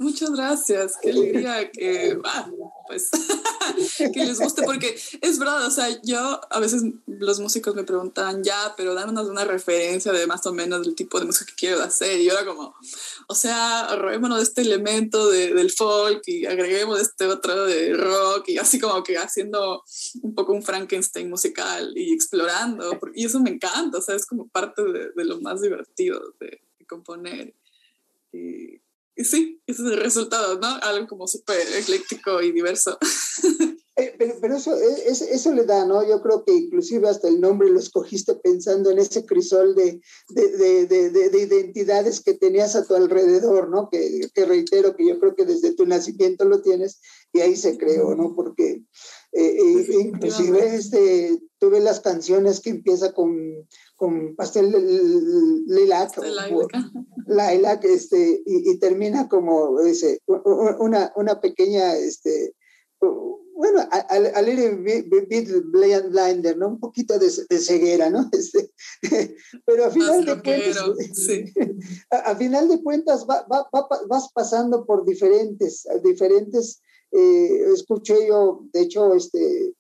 Muchas 0.01 0.31
gracias, 0.31 0.95
qué 1.03 1.11
alegría 1.11 1.73
que, 1.73 2.17
ah, 2.23 2.49
pues, 2.87 3.11
que 4.15 4.25
les 4.25 4.39
guste, 4.39 4.63
porque 4.63 4.97
es 5.21 5.41
verdad, 5.41 5.67
o 5.67 5.71
sea, 5.73 5.89
yo 6.03 6.41
a 6.51 6.61
veces 6.61 6.85
los 7.07 7.41
músicos 7.41 7.75
me 7.75 7.83
preguntan, 7.83 8.45
ya, 8.45 8.75
pero 8.77 8.95
danos 8.95 9.27
una 9.27 9.45
referencia 9.45 10.13
de 10.13 10.29
más 10.29 10.47
o 10.47 10.53
menos 10.53 10.83
del 10.83 10.95
tipo 10.95 11.19
de 11.19 11.27
música 11.27 11.47
que 11.47 11.57
quiero 11.57 11.83
hacer, 11.83 12.21
y 12.21 12.27
yo 12.27 12.33
era 12.33 12.47
como, 12.47 12.77
o 13.27 13.35
sea, 13.35 13.89
robémonos 13.97 14.39
de 14.39 14.45
este 14.45 14.61
elemento 14.63 15.31
de, 15.31 15.53
del 15.53 15.73
folk 15.73 16.23
y 16.27 16.47
agreguemos 16.47 17.01
este 17.01 17.27
otro 17.27 17.65
de 17.65 17.95
rock, 17.95 18.51
y 18.51 18.59
así 18.59 18.79
como 18.79 19.03
que 19.03 19.19
haciendo 19.19 19.83
un 20.23 20.33
poco 20.33 20.53
un 20.53 20.63
Frankenstein 20.63 21.29
musical 21.29 21.93
y 21.97 22.13
explorando, 22.13 23.01
y 23.15 23.25
eso 23.25 23.41
me 23.41 23.51
encanta, 23.51 23.99
o 23.99 24.03
sea, 24.03 24.15
es 24.15 24.27
como 24.27 24.47
parte 24.47 24.85
de, 24.85 25.11
de 25.11 25.25
lo 25.25 25.41
más 25.41 25.61
divertido 25.61 26.37
de, 26.39 26.61
de 26.79 26.87
componer. 26.87 27.53
Y, 28.33 28.81
y 29.19 29.25
sí, 29.25 29.61
ese 29.67 29.83
es 29.83 29.89
el 29.89 29.97
resultado, 30.01 30.61
¿no? 30.61 30.69
Algo 30.81 31.09
como 31.09 31.27
súper 31.27 31.61
ecléctico 31.77 32.41
y 32.41 32.53
diverso. 32.53 32.97
Eh, 34.01 34.15
pero, 34.17 34.37
pero 34.41 34.57
eso, 34.57 34.77
eso, 34.77 35.25
eso, 35.29 35.53
le 35.53 35.65
da, 35.65 35.85
¿no? 35.85 36.09
Yo 36.09 36.23
creo 36.23 36.45
que 36.45 36.53
inclusive 36.53 37.09
hasta 37.09 37.27
el 37.27 37.41
nombre 37.41 37.69
lo 37.69 37.81
escogiste 37.81 38.37
pensando 38.37 38.93
en 38.93 39.01
ese 39.01 39.27
crisol 39.27 39.75
de, 39.75 40.01
de, 40.29 40.87
de, 40.87 41.11
de 41.11 41.43
identidades 41.43 42.21
que 42.21 42.35
tenías 42.35 42.77
a 42.77 42.87
tu 42.87 42.95
alrededor, 42.95 43.69
¿no? 43.69 43.89
Que, 43.91 44.21
que, 44.33 44.45
reitero 44.45 44.95
que 44.95 45.05
yo 45.05 45.19
creo 45.19 45.35
que 45.35 45.47
desde 45.47 45.75
tu 45.75 45.85
nacimiento 45.85 46.45
lo 46.45 46.63
tienes 46.63 47.01
y 47.33 47.41
ahí 47.41 47.57
se 47.57 47.77
creó, 47.77 48.15
¿no? 48.15 48.37
Porque 48.37 48.85
eh, 49.33 49.57
eh, 49.59 49.87
inclusive 50.01 50.77
este, 50.77 51.37
tuve 51.59 51.81
las 51.81 51.99
canciones 51.99 52.61
que 52.61 52.71
empieza 52.71 53.13
con, 53.13 53.37
con 53.99 54.37
pastel 54.37 54.71
lilac, 55.67 56.17
lilac 57.27 57.85
este, 57.85 58.43
y, 58.47 58.71
y, 58.71 58.79
termina 58.79 59.29
como 59.29 59.81
ese, 59.81 60.21
una, 60.79 61.13
una 61.17 61.41
pequeña, 61.41 61.97
este, 61.97 62.55
bueno, 63.01 63.81
a, 63.81 63.99
a, 64.37 64.43
little 64.43 64.77
bit, 64.77 65.09
bit, 65.29 65.49
blinder, 65.65 66.57
¿no? 66.57 66.69
Un 66.69 66.79
poquito 66.79 67.19
de, 67.19 67.29
de 67.49 67.59
ceguera, 67.59 68.09
¿no? 68.09 68.31
Este, 68.33 68.71
pero 69.67 69.87
a 69.87 69.91
final 69.91 70.25
de 70.25 70.43
cuentas, 70.43 70.85
sí. 71.15 71.45
a, 72.13 72.17
a, 72.19 72.37
final 72.37 72.69
de 72.69 72.81
cuentas 72.81 73.27
va, 73.29 73.45
va, 73.51 73.69
va, 73.75 73.89
vas 74.09 74.31
pasando 74.33 74.87
por 74.87 75.05
diferentes, 75.05 75.85
diferentes, 76.05 76.81
eh, 77.11 77.73
escuché 77.75 78.29
yo, 78.29 78.65
de 78.73 78.83
hecho, 78.83 79.13
este, 79.15 79.75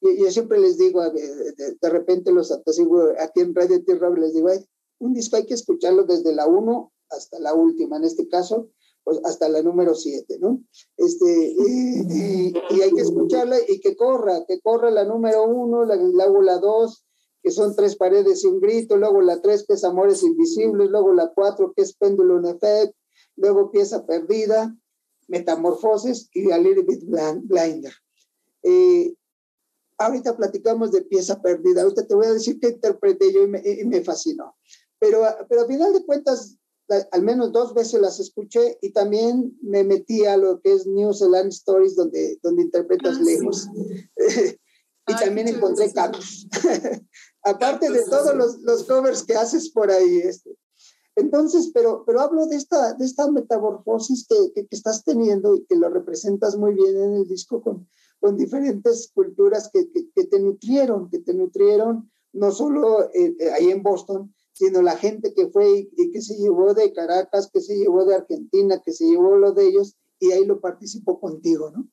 yo, 0.00 0.10
yo, 0.12 0.30
siempre 0.30 0.58
les 0.58 0.78
digo, 0.78 1.02
de, 1.10 1.54
de 1.80 1.90
repente 1.90 2.32
los 2.32 2.52
atosigo 2.52 3.08
aquí 3.18 3.40
en 3.40 3.54
Radio 3.54 3.82
Tierra, 3.84 4.10
les 4.10 4.34
digo, 4.34 4.48
un 4.98 5.14
disco 5.14 5.36
hay 5.36 5.46
que 5.46 5.54
escucharlo 5.54 6.04
desde 6.04 6.34
la 6.34 6.46
1 6.46 6.92
hasta 7.10 7.38
la 7.38 7.54
última, 7.54 7.96
en 7.96 8.04
este 8.04 8.28
caso, 8.28 8.70
pues 9.04 9.20
hasta 9.24 9.48
la 9.48 9.62
número 9.62 9.94
7, 9.94 10.38
¿no? 10.40 10.62
Este, 10.96 11.54
y, 11.56 12.00
y, 12.00 12.54
y, 12.70 12.82
hay 12.82 12.92
que 12.92 13.00
escucharla 13.00 13.56
y 13.66 13.80
que 13.80 13.96
corra, 13.96 14.44
que 14.46 14.60
corra 14.60 14.90
la 14.90 15.04
número 15.04 15.44
1, 15.44 15.84
la, 15.86 15.96
luego 15.96 16.42
la 16.42 16.58
2, 16.58 17.04
que 17.42 17.50
son 17.50 17.74
tres 17.74 17.96
paredes 17.96 18.44
y 18.44 18.48
un 18.48 18.60
grito, 18.60 18.96
luego 18.96 19.22
la 19.22 19.40
3, 19.40 19.64
que 19.66 19.74
es 19.74 19.84
Amores 19.84 20.22
Invisibles, 20.22 20.90
luego 20.90 21.14
la 21.14 21.32
4, 21.34 21.72
que 21.74 21.82
es 21.82 21.94
Pendulum 21.94 22.44
Effect, 22.46 22.94
luego 23.36 23.70
Pieza 23.70 24.04
Perdida, 24.04 24.76
Metamorfosis 25.28 26.28
y 26.34 26.50
A 26.50 26.58
Little 26.58 26.82
Bit 26.82 27.04
Blinder. 27.44 27.92
Eh, 28.62 29.14
ahorita 29.98 30.36
platicamos 30.36 30.92
de 30.92 31.02
pieza 31.02 31.42
perdida, 31.42 31.82
ahorita 31.82 32.06
te 32.06 32.14
voy 32.14 32.26
a 32.26 32.32
decir 32.32 32.58
qué 32.60 32.68
interpreté 32.68 33.32
yo 33.32 33.42
y 33.42 33.48
me, 33.48 33.62
y 33.64 33.84
me 33.84 34.02
fascinó. 34.02 34.56
Pero, 34.98 35.22
pero 35.48 35.62
a 35.62 35.66
final 35.66 35.92
de 35.92 36.04
cuentas, 36.04 36.56
la, 36.88 37.06
al 37.12 37.22
menos 37.22 37.52
dos 37.52 37.74
veces 37.74 38.00
las 38.00 38.18
escuché 38.18 38.78
y 38.80 38.92
también 38.92 39.56
me 39.60 39.84
metí 39.84 40.24
a 40.24 40.36
lo 40.36 40.60
que 40.60 40.72
es 40.72 40.86
New 40.86 41.12
Zealand 41.12 41.50
Stories, 41.50 41.96
donde, 41.96 42.38
donde 42.42 42.62
interpretas 42.62 43.16
ah, 43.18 43.22
lejos. 43.22 43.68
Sí. 43.74 44.10
y 45.08 45.12
Ay, 45.12 45.24
también 45.24 45.48
encontré 45.48 45.92
Cactus. 45.92 46.48
Aparte 47.42 47.90
de 47.90 48.04
todos 48.04 48.34
los, 48.34 48.60
los, 48.60 48.84
covers 48.84 49.22
que 49.22 49.34
haces 49.34 49.70
por 49.70 49.90
ahí. 49.90 50.18
Este. 50.18 50.56
Entonces, 51.16 51.70
pero, 51.74 52.04
pero 52.06 52.20
hablo 52.20 52.46
de 52.46 52.56
esta, 52.56 52.94
de 52.94 53.04
esta 53.04 53.30
metamorfosis 53.30 54.26
que, 54.28 54.52
que, 54.54 54.66
que 54.66 54.76
estás 54.76 55.04
teniendo 55.04 55.56
y 55.56 55.64
que 55.66 55.76
lo 55.76 55.88
representas 55.90 56.56
muy 56.56 56.74
bien 56.74 56.96
en 56.96 57.14
el 57.14 57.28
disco 57.28 57.60
con, 57.62 57.88
con 58.20 58.36
diferentes 58.36 59.10
culturas 59.14 59.70
que, 59.72 59.90
que, 59.90 60.10
que, 60.14 60.24
te 60.24 60.40
nutrieron, 60.40 61.08
que 61.10 61.18
te 61.18 61.34
nutrieron 61.34 62.10
no 62.32 62.50
solo 62.52 63.10
eh, 63.14 63.34
ahí 63.54 63.70
en 63.70 63.82
Boston, 63.82 64.34
sino 64.52 64.82
la 64.82 64.96
gente 64.96 65.32
que 65.34 65.48
fue 65.48 65.70
y, 65.70 65.90
y, 65.96 66.10
que 66.10 66.20
se 66.20 66.36
llevó 66.36 66.74
de 66.74 66.92
Caracas, 66.92 67.50
que 67.52 67.60
se 67.60 67.76
llevó 67.76 68.04
de 68.04 68.16
Argentina, 68.16 68.82
que 68.84 68.92
se 68.92 69.06
llevó 69.06 69.36
lo 69.36 69.52
de 69.52 69.68
ellos 69.68 69.96
y 70.18 70.32
ahí 70.32 70.44
lo 70.44 70.60
participó 70.60 71.20
contigo, 71.20 71.70
¿no? 71.70 71.88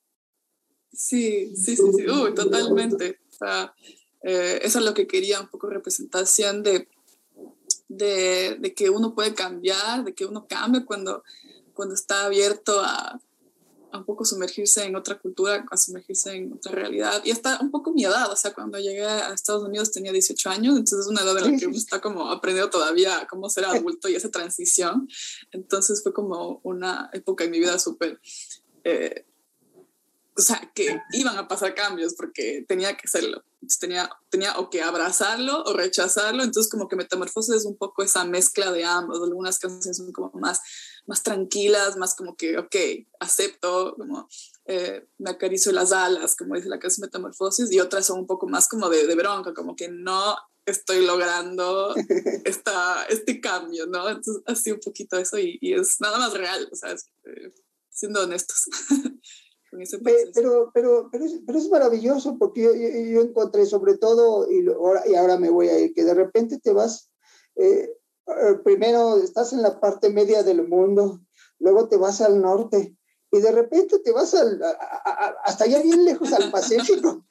Sí, 0.92 1.56
sí, 1.56 1.76
sí, 1.76 1.84
sí, 1.98 2.06
totalmente. 2.36 3.20
O 3.30 3.34
sea, 3.34 3.76
eh, 4.24 4.60
eso 4.64 4.80
es 4.80 4.86
lo 4.86 4.94
que 4.94 5.08
quería, 5.08 5.42
un 5.42 5.50
poco 5.50 5.70
representación 5.70 6.64
de, 6.64 6.88
de, 7.90 8.58
de, 8.60 8.74
que 8.74 8.90
uno 8.90 9.14
puede 9.14 9.34
cambiar, 9.34 10.06
de 10.06 10.16
que 10.16 10.26
uno 10.26 10.48
cambia 10.48 10.86
cuando, 10.86 11.24
cuando 11.74 11.94
está 11.94 12.26
abierto 12.26 12.80
a, 12.80 13.22
un 13.98 14.06
poco 14.06 14.26
sumergirse 14.26 14.84
en 14.84 14.96
otra 14.96 15.18
cultura, 15.18 15.66
a 15.70 15.78
sumergirse 15.78 16.34
en 16.34 16.54
otra 16.54 16.72
realidad. 16.72 17.22
Y 17.24 17.32
hasta 17.32 17.60
un 17.62 17.72
poco 17.72 17.92
mi 17.94 18.06
edad, 18.06 18.32
o 18.32 18.36
sea, 18.36 18.54
cuando 18.54 18.80
llegué 18.80 19.06
a 19.06 19.34
Estados 19.34 19.64
Unidos 19.64 19.92
tenía 19.92 20.12
18 20.12 20.50
años, 20.50 20.76
entonces 20.76 21.00
es 21.00 21.08
una 21.08 21.22
edad 21.22 21.38
en 21.38 21.54
la 21.54 21.60
que 21.60 21.68
uno 21.68 21.78
está 21.78 22.02
como 22.02 22.32
aprendiendo 22.32 22.70
todavía 22.70 23.28
cómo 23.30 23.50
ser 23.50 23.66
adulto 23.66 24.10
y 24.10 24.16
esa 24.16 24.30
transición. 24.30 25.08
Entonces 25.52 26.02
fue 26.04 26.14
como 26.14 26.60
una 26.64 27.10
época 27.14 27.44
en 27.44 27.52
mi 27.52 27.60
vida 27.60 27.80
súper... 27.80 28.20
Eh, 28.84 29.26
o 30.38 30.42
sea, 30.42 30.70
que 30.76 31.02
iban 31.14 31.38
a 31.38 31.48
pasar 31.48 31.74
cambios 31.74 32.14
porque 32.14 32.66
tenía 32.68 32.96
que 32.98 33.04
hacerlo. 33.06 33.44
tenía, 33.80 34.10
tenía 34.30 34.58
o 34.58 34.70
que 34.70 34.82
abrazarlo 34.82 35.64
o 35.64 35.74
rechazarlo. 35.74 36.44
Entonces, 36.44 36.70
como 36.70 36.90
que 36.90 36.98
Metamorfosis 36.98 37.56
es 37.56 37.66
un 37.66 37.78
poco 37.78 38.04
esa 38.04 38.26
mezcla 38.26 38.72
de 38.72 38.84
ambos. 38.84 39.22
Algunas 39.24 39.60
canciones 39.60 39.98
son 39.98 40.12
como 40.12 40.32
más, 40.34 40.60
más 41.06 41.24
tranquilas, 41.24 41.98
más 41.98 42.16
como 42.16 42.36
que, 42.36 42.58
ok, 42.58 42.76
acepto, 43.20 43.96
como 43.96 44.28
eh, 44.66 45.08
me 45.18 45.32
acaricio 45.32 45.72
las 45.72 45.92
alas, 45.92 46.36
como 46.36 46.56
dice 46.56 46.70
la 46.70 46.80
canción 46.80 47.06
Metamorfosis, 47.06 47.72
y 47.72 47.80
otras 47.80 48.06
son 48.06 48.20
un 48.20 48.28
poco 48.28 48.48
más 48.48 48.68
como 48.68 48.90
de, 48.90 49.06
de 49.06 49.16
bronca, 49.16 49.54
como 49.54 49.76
que 49.76 49.90
no 49.90 50.36
estoy 50.66 51.06
logrando 51.06 51.94
esta, 52.46 53.06
este 53.06 53.40
cambio, 53.40 53.86
¿no? 53.86 54.10
Entonces, 54.10 54.42
así 54.48 54.72
un 54.72 54.80
poquito 54.80 55.18
eso 55.18 55.38
y, 55.38 55.58
y 55.62 55.74
es 55.74 56.02
nada 56.02 56.18
más 56.18 56.34
real, 56.34 56.68
o 56.72 56.76
sea, 56.76 56.92
eh, 56.92 57.54
siendo 57.90 58.24
honestos. 58.24 58.66
pero, 60.04 60.72
pero, 60.74 61.10
pero, 61.12 61.26
es, 61.26 61.40
pero 61.46 61.58
es 61.58 61.70
maravilloso 61.70 62.38
porque 62.38 62.64
yo, 62.64 62.74
yo, 62.74 63.22
encontré 63.22 63.66
sobre 63.66 63.98
todo, 63.98 64.50
y 64.50 64.68
ahora, 64.68 65.04
y 65.08 65.16
ahora 65.16 65.38
me 65.38 65.50
voy 65.50 65.70
a 65.70 65.80
ir, 65.80 65.94
que 65.94 66.04
de 66.04 66.14
repente 66.14 66.60
te 66.60 66.74
vas, 66.74 67.10
eh, 67.56 67.90
primero 68.64 69.18
estás 69.18 69.54
en 69.54 69.62
la 69.62 69.80
parte 69.80 70.10
media 70.10 70.44
del 70.44 70.68
mundo, 70.68 71.22
luego 71.60 71.88
te 71.88 71.98
vas 71.98 72.22
al 72.22 72.42
norte, 72.42 72.96
y 73.36 73.42
de 73.42 73.52
repente 73.52 74.00
te 74.00 74.12
vas 74.12 74.34
al, 74.34 74.62
hasta 75.44 75.66
allá 75.66 75.82
bien 75.82 76.06
lejos 76.06 76.32
al 76.32 76.52
Pacífico. 76.52 77.26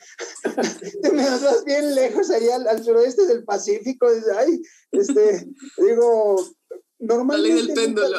te 1.03 1.13
me 1.13 1.25
vas 1.25 1.65
bien 1.65 1.95
lejos 1.95 2.31
allá 2.31 2.57
al, 2.57 2.85
suroeste 2.85 3.27
del 3.27 3.45
Pacífico. 3.45 4.07
Ay, 4.37 4.61
este, 4.91 5.49
digo, 5.79 6.37
normalmente... 6.99 7.51
La 7.51 7.57
ley 7.57 7.67
del 7.67 7.75
péndulo. 7.75 8.19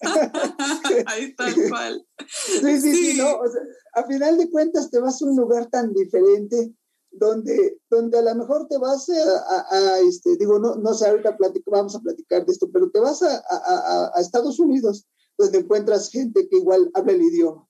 Ahí 1.06 1.24
está 1.24 1.46
cual. 1.68 2.06
Sí, 2.26 2.80
sí, 2.80 2.94
sí, 2.94 3.18
no. 3.18 3.36
O 3.36 3.48
sea, 3.48 3.60
a 3.94 4.06
final 4.06 4.38
de 4.38 4.50
cuentas 4.50 4.90
te 4.90 4.98
vas 4.98 5.20
a 5.20 5.26
un 5.26 5.36
lugar 5.36 5.66
tan 5.66 5.92
diferente 5.92 6.72
donde, 7.10 7.78
donde 7.90 8.18
a 8.18 8.22
lo 8.22 8.34
mejor 8.34 8.68
te 8.68 8.78
vas 8.78 9.08
a, 9.08 9.98
este, 10.00 10.36
digo, 10.36 10.58
no, 10.58 10.76
no 10.76 10.94
sé, 10.94 11.08
ahorita 11.08 11.36
vamos 11.66 11.94
a 11.96 12.00
platicar 12.00 12.46
de 12.46 12.52
esto, 12.52 12.70
pero 12.72 12.90
te 12.90 13.00
vas 13.00 13.22
a, 13.22 13.42
a 14.14 14.20
Estados 14.20 14.58
Unidos 14.58 15.06
donde 15.36 15.58
encuentras 15.58 16.10
gente 16.10 16.48
que 16.48 16.58
igual 16.58 16.90
habla 16.94 17.12
el 17.12 17.22
idioma. 17.22 17.66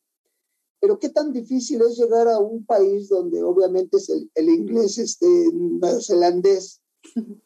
Pero 0.80 0.98
qué 0.98 1.10
tan 1.10 1.32
difícil 1.32 1.82
es 1.82 1.96
llegar 1.96 2.26
a 2.26 2.38
un 2.38 2.64
país 2.64 3.08
donde 3.08 3.42
obviamente 3.42 3.98
es 3.98 4.08
el, 4.08 4.30
el 4.34 4.48
inglés 4.48 4.98
este, 4.98 5.26
neozelandés 5.52 6.80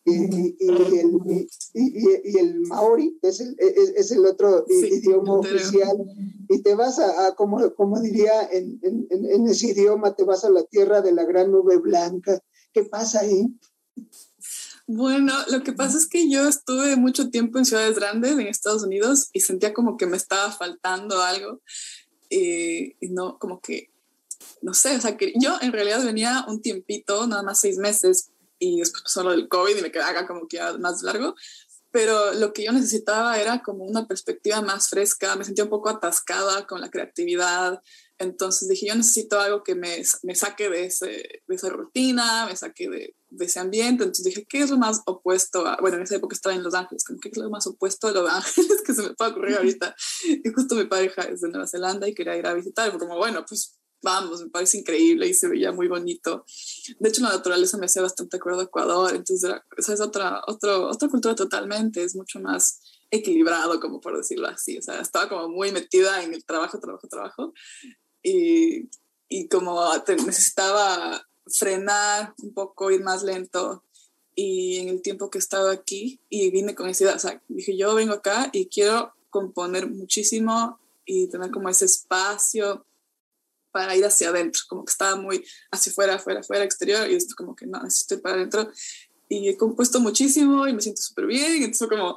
y, 0.04 0.12
y, 0.12 0.68
el, 0.68 1.48
y, 1.74 2.38
el, 2.38 2.60
maori 2.62 3.18
es 3.22 3.40
el, 3.40 3.56
es, 3.58 4.10
el 4.10 4.26
otro 4.26 4.64
idioma 4.68 5.38
oficial 5.38 5.96
y 6.48 6.62
te 6.62 6.74
vas 6.74 6.98
a, 6.98 7.26
a 7.26 7.34
como, 7.34 7.74
como 7.74 8.00
diría 8.00 8.48
en, 8.52 8.80
en, 8.82 9.06
en, 9.10 9.48
ese 9.48 9.68
idioma, 9.68 10.14
te 10.14 10.24
vas 10.24 10.44
a 10.44 10.50
la 10.50 10.64
tierra 10.64 11.02
de 11.02 11.12
la 11.12 11.24
gran 11.24 11.50
nube 11.50 11.78
blanca. 11.78 12.42
¿Qué 12.72 12.84
pasa 12.84 13.20
ahí? 13.20 13.46
Bueno, 14.86 15.32
lo 15.48 15.62
que 15.62 15.72
pasa 15.72 15.96
es 15.96 16.06
que 16.06 16.28
yo 16.30 16.46
estuve 16.46 16.96
mucho 16.96 17.30
tiempo 17.30 17.58
en 17.58 17.64
ciudades 17.64 17.96
grandes 17.96 18.32
en 18.32 18.40
Estados 18.40 18.82
Unidos 18.82 19.30
y 19.32 19.40
sentía 19.40 19.72
como 19.72 19.96
que 19.96 20.06
me 20.06 20.16
estaba 20.16 20.52
faltando 20.52 21.22
algo 21.22 21.62
y, 22.28 22.96
no, 23.00 23.38
como 23.38 23.60
que, 23.60 23.90
no 24.60 24.74
sé, 24.74 24.96
o 24.96 25.00
sea, 25.00 25.16
que 25.16 25.32
yo 25.40 25.56
en 25.62 25.72
realidad 25.72 26.04
venía 26.04 26.44
un 26.48 26.60
tiempito, 26.60 27.26
nada 27.26 27.42
más 27.42 27.60
seis 27.60 27.78
meses 27.78 28.30
y 28.64 28.78
después 28.78 29.02
pasó 29.02 29.22
lo 29.22 29.30
del 29.30 29.48
COVID 29.48 29.76
y 29.76 29.82
me 29.82 29.92
quedé 29.92 30.04
acá 30.04 30.26
como 30.26 30.48
que 30.48 30.60
más 30.78 31.02
largo, 31.02 31.34
pero 31.90 32.32
lo 32.34 32.52
que 32.52 32.64
yo 32.64 32.72
necesitaba 32.72 33.38
era 33.40 33.62
como 33.62 33.84
una 33.84 34.08
perspectiva 34.08 34.60
más 34.62 34.88
fresca, 34.88 35.36
me 35.36 35.44
sentía 35.44 35.64
un 35.64 35.70
poco 35.70 35.88
atascada 35.90 36.66
con 36.66 36.80
la 36.80 36.90
creatividad, 36.90 37.80
entonces 38.18 38.68
dije, 38.68 38.86
yo 38.86 38.94
necesito 38.94 39.40
algo 39.40 39.62
que 39.64 39.74
me, 39.74 40.02
me 40.22 40.34
saque 40.34 40.70
de, 40.70 40.86
ese, 40.86 41.06
de 41.06 41.54
esa 41.54 41.68
rutina, 41.68 42.46
me 42.46 42.56
saque 42.56 42.88
de, 42.88 43.16
de, 43.28 43.44
ese 43.44 43.58
ambiente. 43.58 44.04
Entonces 44.04 44.24
dije, 44.24 44.46
¿qué 44.48 44.60
es 44.60 44.70
lo 44.70 44.78
más 44.78 45.02
opuesto 45.06 45.66
a, 45.66 45.78
bueno, 45.80 45.96
en 45.96 46.04
esa 46.04 46.16
época 46.16 46.34
estaba 46.34 46.54
en 46.54 46.62
Los 46.62 46.74
Ángeles, 46.74 47.04
¿qué 47.20 47.28
es 47.28 47.36
lo 47.36 47.50
más 47.50 47.66
opuesto 47.66 48.08
a 48.08 48.12
Los 48.12 48.30
Ángeles 48.30 48.82
que 48.86 48.94
se 48.94 49.02
me 49.02 49.14
puede 49.14 49.32
ocurrir 49.32 49.56
ahorita? 49.56 49.94
Y 50.26 50.48
justo 50.52 50.76
mi 50.76 50.84
pareja 50.84 51.22
es 51.22 51.40
de 51.40 51.48
Nueva 51.48 51.66
Zelanda 51.66 52.08
y 52.08 52.14
quería 52.14 52.36
ir 52.36 52.46
a 52.46 52.54
visitar, 52.54 52.96
como, 52.98 53.16
bueno, 53.16 53.44
pues 53.46 53.78
vamos, 54.04 54.40
me 54.42 54.50
parece 54.50 54.78
increíble 54.78 55.26
y 55.26 55.34
se 55.34 55.48
veía 55.48 55.72
muy 55.72 55.88
bonito. 55.88 56.44
De 57.00 57.08
hecho, 57.08 57.22
la 57.22 57.30
naturaleza 57.30 57.76
me 57.78 57.86
hacía 57.86 58.02
bastante 58.02 58.36
acuerdo 58.36 58.60
a 58.60 58.64
Ecuador, 58.64 59.14
entonces 59.14 59.50
esa 59.76 59.94
es 59.94 60.00
otra, 60.00 60.42
otro, 60.46 60.88
otra 60.88 61.08
cultura 61.08 61.34
totalmente, 61.34 62.04
es 62.04 62.14
mucho 62.14 62.38
más 62.38 62.80
equilibrado, 63.10 63.80
como 63.80 64.00
por 64.00 64.16
decirlo 64.16 64.46
así. 64.46 64.78
O 64.78 64.82
sea, 64.82 65.00
estaba 65.00 65.28
como 65.28 65.48
muy 65.48 65.72
metida 65.72 66.22
en 66.22 66.34
el 66.34 66.44
trabajo, 66.44 66.78
trabajo, 66.78 67.08
trabajo 67.08 67.52
y, 68.22 68.88
y 69.28 69.48
como 69.48 69.80
necesitaba 70.06 71.26
frenar 71.46 72.34
un 72.42 72.54
poco, 72.54 72.90
ir 72.90 73.02
más 73.02 73.22
lento. 73.22 73.82
Y 74.36 74.78
en 74.78 74.88
el 74.88 75.00
tiempo 75.00 75.30
que 75.30 75.38
he 75.38 75.40
estado 75.40 75.70
aquí 75.70 76.20
y 76.28 76.50
vine 76.50 76.74
con 76.74 76.88
esa 76.88 77.04
idea, 77.04 77.14
o 77.14 77.18
sea, 77.18 77.40
dije, 77.48 77.76
yo 77.76 77.94
vengo 77.94 78.14
acá 78.14 78.50
y 78.52 78.66
quiero 78.66 79.14
componer 79.30 79.88
muchísimo 79.88 80.78
y 81.06 81.28
tener 81.28 81.50
como 81.50 81.68
ese 81.68 81.84
espacio 81.84 82.84
para 83.74 83.96
ir 83.96 84.04
hacia 84.04 84.28
adentro, 84.28 84.62
como 84.68 84.84
que 84.84 84.92
estaba 84.92 85.16
muy 85.16 85.44
hacia 85.72 85.90
afuera, 85.90 86.14
afuera, 86.14 86.40
afuera, 86.40 86.64
exterior, 86.64 87.10
y 87.10 87.16
esto 87.16 87.34
como 87.36 87.56
que 87.56 87.66
no, 87.66 87.82
necesito 87.82 88.14
ir 88.14 88.22
para 88.22 88.36
adentro 88.36 88.70
y 89.42 89.48
he 89.48 89.56
compuesto 89.56 90.00
muchísimo 90.00 90.66
y 90.66 90.72
me 90.72 90.80
siento 90.80 91.02
súper 91.02 91.26
bien. 91.26 91.62
Entonces, 91.62 91.88
como, 91.88 92.16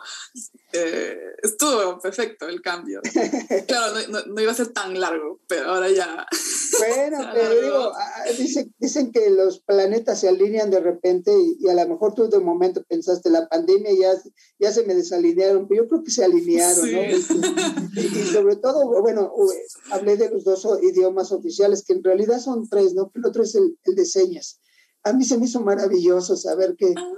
eh, 0.73 1.17
estuvo 1.41 1.99
perfecto 1.99 2.47
el 2.47 2.61
cambio. 2.61 3.01
claro, 3.67 3.95
no, 4.09 4.25
no, 4.25 4.41
iba 4.41 4.51
a 4.51 4.55
ser 4.55 4.67
tan 4.73 4.99
largo, 4.99 5.39
pero 5.47 5.69
ahora 5.69 5.89
ya. 5.89 6.25
Bueno, 6.77 7.17
pero 7.33 7.61
digo, 7.61 7.91
dicen, 8.37 8.73
dicen, 8.77 9.11
que 9.11 9.29
los 9.29 9.59
planetas 9.59 10.19
se 10.19 10.29
alinean 10.29 10.69
de 10.69 10.79
repente 10.79 11.31
y, 11.33 11.67
a 11.69 11.73
lo 11.73 11.87
mejor 11.87 12.13
tú 12.13 12.29
de 12.29 12.39
momento 12.39 12.83
pensaste, 12.83 13.29
la 13.29 13.47
pandemia 13.47 13.91
ya, 13.99 14.13
ya 14.59 14.71
se 14.71 14.83
me 14.83 14.93
desalinearon, 14.93 15.67
pero 15.67 15.83
yo 15.83 15.89
creo 15.89 16.03
que 16.03 16.11
se 16.11 16.25
alinearon, 16.25 16.91
¿no? 16.91 17.01
Y, 17.03 18.23
sobre 18.25 18.57
todo, 18.57 19.01
bueno, 19.01 19.31
hablé 19.91 20.17
de 20.17 20.29
los 20.29 20.43
dos 20.43 20.67
idiomas 20.83 21.31
oficiales, 21.31 21.83
que 21.83 21.93
en 21.93 22.03
realidad 22.03 22.39
son 22.39 22.67
tres, 22.69 22.93
¿no? 22.93 23.11
El 23.15 23.25
otro 23.25 23.43
es 23.43 23.55
el, 23.55 23.77
el 23.85 23.95
de 23.95 24.05
señas 24.05 24.59
a 25.07 25.13
mí 25.13 25.23
se 25.23 25.37
me 25.37 25.45
hizo 25.45 25.61
maravilloso 25.61 26.35
saber 26.35 26.75
que, 26.75 26.93
ah, 26.95 27.13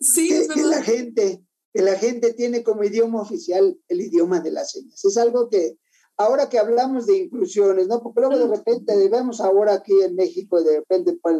sí, 0.00 0.28
que, 0.52 0.62
la 0.62 0.82
gente, 0.82 1.44
que 1.72 1.82
la 1.82 1.96
gente 1.96 2.32
tiene 2.32 2.62
como 2.62 2.84
idioma 2.84 3.20
oficial 3.20 3.76
el 3.88 4.00
idioma 4.00 4.40
de 4.40 4.52
las 4.52 4.72
señas. 4.72 5.04
Es 5.04 5.16
algo 5.16 5.48
que 5.48 5.76
ahora 6.16 6.48
que 6.48 6.58
hablamos 6.58 7.06
de 7.06 7.18
inclusiones, 7.18 7.88
¿no? 7.88 8.02
Porque 8.02 8.20
luego 8.20 8.38
de 8.38 8.56
repente 8.56 9.08
vemos 9.08 9.40
ahora 9.40 9.74
aquí 9.74 9.92
en 10.02 10.14
México, 10.14 10.62
de 10.62 10.78
repente, 10.78 11.18
pues, 11.20 11.36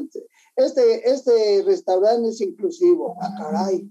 este, 0.57 1.09
este 1.09 1.63
restaurante 1.65 2.31
es 2.31 2.41
inclusivo. 2.41 3.17
Ah, 3.21 3.35
caray. 3.39 3.89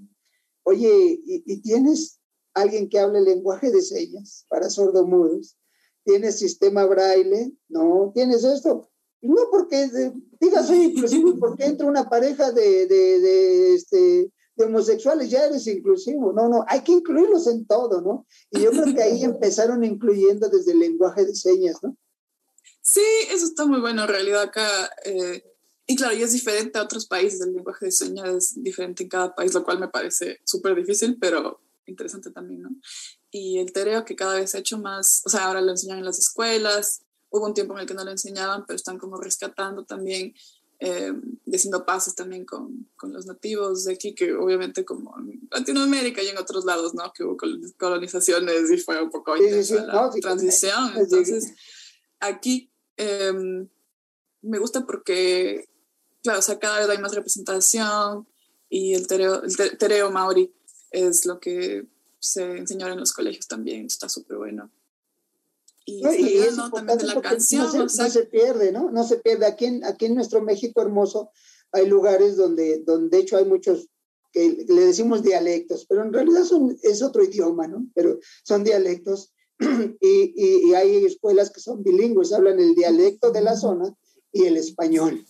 Oye, 0.64 1.22
¿y, 1.26 1.44
¿y, 1.46 1.62
tienes 1.62 2.20
alguien 2.54 2.90
que 2.90 3.00
hable 3.00 3.22
lenguaje 3.22 3.72
de 3.72 3.82
señas 3.82 4.46
para 4.50 4.70
sordomudos? 4.70 5.58
¿Tienes 6.04 6.40
sistema 6.40 6.86
braille? 6.86 7.54
No, 7.70 8.12
¿tienes 8.14 8.44
esto? 8.44 8.93
No 9.24 9.50
porque 9.50 9.90
digas, 10.40 10.68
soy 10.68 10.84
inclusivo, 10.84 11.38
porque 11.40 11.66
entra 11.66 11.88
una 11.88 12.10
pareja 12.10 12.52
de, 12.52 12.88
de, 12.88 13.20
de, 13.20 13.76
este, 13.76 14.32
de 14.56 14.66
homosexuales, 14.66 15.30
ya 15.30 15.46
eres 15.46 15.66
inclusivo. 15.66 16.34
No, 16.34 16.50
no, 16.50 16.66
hay 16.68 16.82
que 16.82 16.92
incluirlos 16.92 17.48
en 17.48 17.66
todo, 17.66 18.02
¿no? 18.02 18.28
Y 18.52 18.62
yo 18.62 18.72
creo 18.72 18.94
que 18.94 19.02
ahí 19.02 19.24
empezaron 19.24 19.84
incluyendo 19.84 20.50
desde 20.50 20.74
el 20.74 20.80
lenguaje 20.80 21.26
de 21.26 21.36
señas, 21.36 21.78
¿no? 21.82 21.98
Sí, 22.82 23.02
eso 23.32 23.46
está 23.46 23.66
muy 23.66 23.80
bueno 23.80 24.02
en 24.02 24.10
realidad 24.10 24.42
acá. 24.42 24.92
Eh, 25.06 25.42
y 25.88 25.96
claro, 25.96 26.14
y 26.16 26.22
es 26.22 26.34
diferente 26.34 26.78
a 26.78 26.84
otros 26.84 27.06
países, 27.06 27.40
el 27.40 27.54
lenguaje 27.54 27.86
de 27.86 27.92
señas 27.92 28.28
es 28.28 28.64
diferente 28.64 29.04
en 29.04 29.10
cada 29.10 29.34
país, 29.34 29.54
lo 29.54 29.64
cual 29.64 29.80
me 29.80 29.88
parece 29.88 30.42
súper 30.44 30.76
difícil, 30.76 31.18
pero 31.20 31.62
interesante 31.86 32.30
también, 32.30 32.64
¿no? 32.64 32.70
Y 33.32 33.60
el 33.60 33.72
tereo 33.72 34.06
que 34.06 34.16
cada 34.16 34.36
vez 34.36 34.52
se 34.52 34.58
ha 34.58 34.60
hecho 34.60 34.78
más, 34.78 35.22
o 35.26 35.30
sea, 35.30 35.46
ahora 35.46 35.62
lo 35.62 35.72
enseñan 35.72 36.00
en 36.00 36.06
las 36.06 36.20
escuelas, 36.20 37.04
Hubo 37.34 37.48
un 37.48 37.56
tiempo 37.56 37.74
en 37.74 37.80
el 37.80 37.88
que 37.88 37.96
no 37.96 38.04
lo 38.04 38.12
enseñaban, 38.12 38.64
pero 38.68 38.76
están 38.76 39.00
como 39.00 39.18
rescatando 39.18 39.86
también, 39.86 40.36
eh, 40.80 41.12
haciendo 41.52 41.84
pasos 41.84 42.14
también 42.14 42.46
con, 42.46 42.88
con, 42.96 43.12
los 43.12 43.26
nativos 43.26 43.86
de 43.86 43.94
aquí, 43.94 44.14
que 44.14 44.36
obviamente 44.36 44.86
como 44.86 45.18
en 45.18 45.42
Latinoamérica 45.50 46.22
y 46.22 46.28
en 46.28 46.38
otros 46.38 46.64
lados, 46.64 46.94
¿no? 46.94 47.12
Que 47.12 47.24
hubo 47.24 47.36
colonizaciones 47.76 48.70
y 48.70 48.78
fue 48.78 49.02
un 49.02 49.10
poco 49.10 49.36
intensa 49.36 49.84
la 49.84 50.12
transición. 50.22 50.94
Entonces, 50.96 51.56
aquí 52.20 52.70
em, 52.98 53.68
me 54.44 54.60
gusta 54.60 54.86
porque, 54.86 55.68
claro, 56.22 56.38
o 56.38 56.44
sea, 56.44 56.60
cada 56.60 56.82
vez 56.82 56.90
hay 56.90 57.00
más 57.00 57.16
representación 57.16 58.28
y 58.70 58.94
el 58.94 59.08
tereo, 59.08 59.42
el 59.42 59.78
tereo 59.80 60.12
maori 60.12 60.54
es 60.92 61.26
lo 61.26 61.40
que 61.40 61.88
se 62.20 62.58
enseñó 62.58 62.88
en 62.90 63.00
los 63.00 63.12
colegios 63.12 63.48
también, 63.48 63.88
está 63.88 64.08
súper 64.08 64.38
bueno. 64.38 64.70
Y, 65.86 66.06
es 66.06 66.58
importante 66.58 67.06
la 67.06 67.22
canción, 67.22 67.66
no, 67.66 67.90
se, 67.90 68.04
no 68.04 68.10
se, 68.10 68.24
pierde, 68.26 68.72
¿no? 68.72 68.90
No 68.90 69.04
se 69.04 69.18
pierde. 69.18 69.46
Aquí 69.46 69.66
en, 69.66 69.84
aquí 69.84 70.06
en 70.06 70.16
nuestro 70.16 70.42
México 70.42 70.82
hermoso 70.82 71.32
hay 71.72 71.88
lugares 71.88 72.38
donde, 72.38 72.80
donde 72.86 73.18
de 73.18 73.24
hecho 73.24 73.38
hay 73.38 73.46
muchos 73.46 73.90
que 74.32 74.66
le 74.68 74.86
decimos 74.86 75.22
dialectos, 75.24 75.86
pero 75.88 76.04
en 76.04 76.14
realidad 76.14 76.44
son, 76.44 76.78
es 76.82 77.02
otro 77.02 77.24
idioma, 77.24 77.68
¿no? 77.68 77.86
Pero 77.94 78.20
son 78.44 78.64
dialectos 78.64 79.34
y, 79.60 80.34
y, 80.36 80.74
hay 80.74 81.06
escuelas 81.06 81.52
que 81.52 81.60
son 81.60 81.84
bilingües, 81.84 82.34
hablan 82.34 82.60
el 82.60 82.74
dialecto 82.74 83.32
de 83.32 83.42
la 83.42 83.56
zona 83.56 83.96
y 84.32 84.46
el 84.46 84.58
español. 84.58 85.24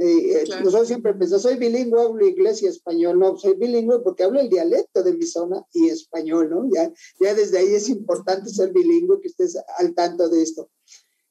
Eh, 0.00 0.42
eh, 0.42 0.44
nosotros 0.62 0.86
siempre 0.86 1.12
pensamos, 1.12 1.42
soy 1.42 1.56
bilingüe, 1.56 2.00
hablo 2.00 2.24
inglés 2.24 2.62
y 2.62 2.66
español. 2.66 3.18
No, 3.18 3.36
soy 3.36 3.54
bilingüe 3.54 3.98
porque 4.00 4.22
hablo 4.22 4.38
el 4.38 4.48
dialecto 4.48 5.02
de 5.02 5.12
mi 5.12 5.26
zona 5.26 5.66
y 5.72 5.88
español, 5.88 6.50
¿no? 6.50 6.68
Ya, 6.72 6.92
ya 7.20 7.34
desde 7.34 7.58
ahí 7.58 7.74
es 7.74 7.88
importante 7.88 8.48
ser 8.48 8.72
bilingüe, 8.72 9.20
que 9.20 9.28
estés 9.28 9.58
al 9.78 9.94
tanto 9.94 10.28
de 10.28 10.42
esto. 10.42 10.70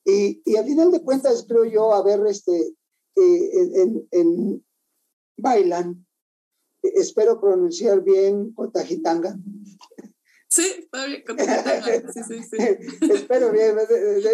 Y, 0.04 0.42
y 0.46 0.58
al 0.58 0.66
final 0.66 0.92
de 0.92 1.02
cuentas, 1.02 1.46
creo 1.48 1.64
yo, 1.66 1.94
a 1.94 2.04
ver, 2.04 2.26
este, 2.28 2.76
eh, 3.16 3.50
en, 3.76 4.08
en, 4.12 4.66
Bailan, 5.38 6.06
espero 6.82 7.40
pronunciar 7.40 8.04
bien 8.04 8.54
Cotajitanga. 8.54 9.38
Sí, 10.58 10.74
está 10.80 11.06
bien, 11.06 11.24
sí, 12.14 12.22
sí, 12.28 12.42
sí. 12.42 12.58
Espero 13.14 13.52
bien. 13.52 13.76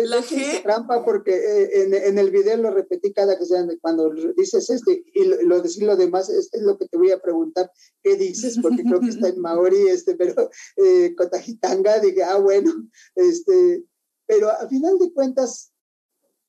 la 0.05 0.21
G. 0.21 0.63
Trampa 0.63 1.03
porque 1.03 1.35
eh, 1.35 1.81
en, 1.81 1.93
en, 1.93 2.17
el 2.17 2.31
video 2.31 2.55
lo 2.55 2.71
repetí 2.71 3.11
cada 3.11 3.37
que 3.37 3.43
sea 3.45 3.65
cuando 3.81 4.09
dices 4.37 4.69
esto 4.69 4.91
y 4.91 5.25
lo, 5.25 5.41
lo 5.41 5.61
decir 5.61 5.83
lo 5.83 5.97
demás 5.97 6.29
es, 6.29 6.49
es, 6.53 6.61
lo 6.61 6.77
que 6.77 6.87
te 6.87 6.97
voy 6.97 7.11
a 7.11 7.19
preguntar, 7.19 7.69
¿qué 8.01 8.15
dices? 8.15 8.57
Porque 8.61 8.83
creo 8.83 9.01
que 9.01 9.09
está 9.09 9.27
en 9.27 9.41
maori, 9.41 9.89
este, 9.89 10.15
pero 10.15 10.49
eh, 10.77 11.13
Cotajitanga, 11.17 11.99
dije, 11.99 12.23
ah, 12.23 12.37
bueno, 12.37 12.71
este, 13.15 13.83
pero 14.25 14.49
a 14.49 14.69
final 14.69 14.97
de 14.99 15.11
cuentas, 15.11 15.72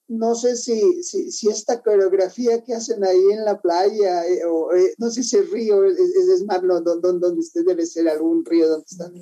no 0.08 0.34
sé 0.34 0.56
si, 0.56 1.02
si, 1.02 1.30
si, 1.32 1.48
esta 1.48 1.82
coreografía 1.82 2.62
que 2.62 2.74
hacen 2.74 3.02
ahí 3.04 3.22
en 3.32 3.44
la 3.44 3.60
playa, 3.60 4.26
eh, 4.26 4.44
o 4.44 4.72
eh, 4.74 4.94
no 4.98 5.10
sé 5.10 5.22
si 5.22 5.36
el 5.36 5.50
río 5.50 5.82
es, 5.84 5.98
es 5.98 6.44
más 6.44 6.60
donde, 6.62 7.18
donde 7.18 7.38
usted 7.40 7.64
debe 7.64 7.86
ser 7.86 8.08
algún 8.08 8.44
río 8.44 8.68
donde 8.68 8.84
están. 8.90 9.14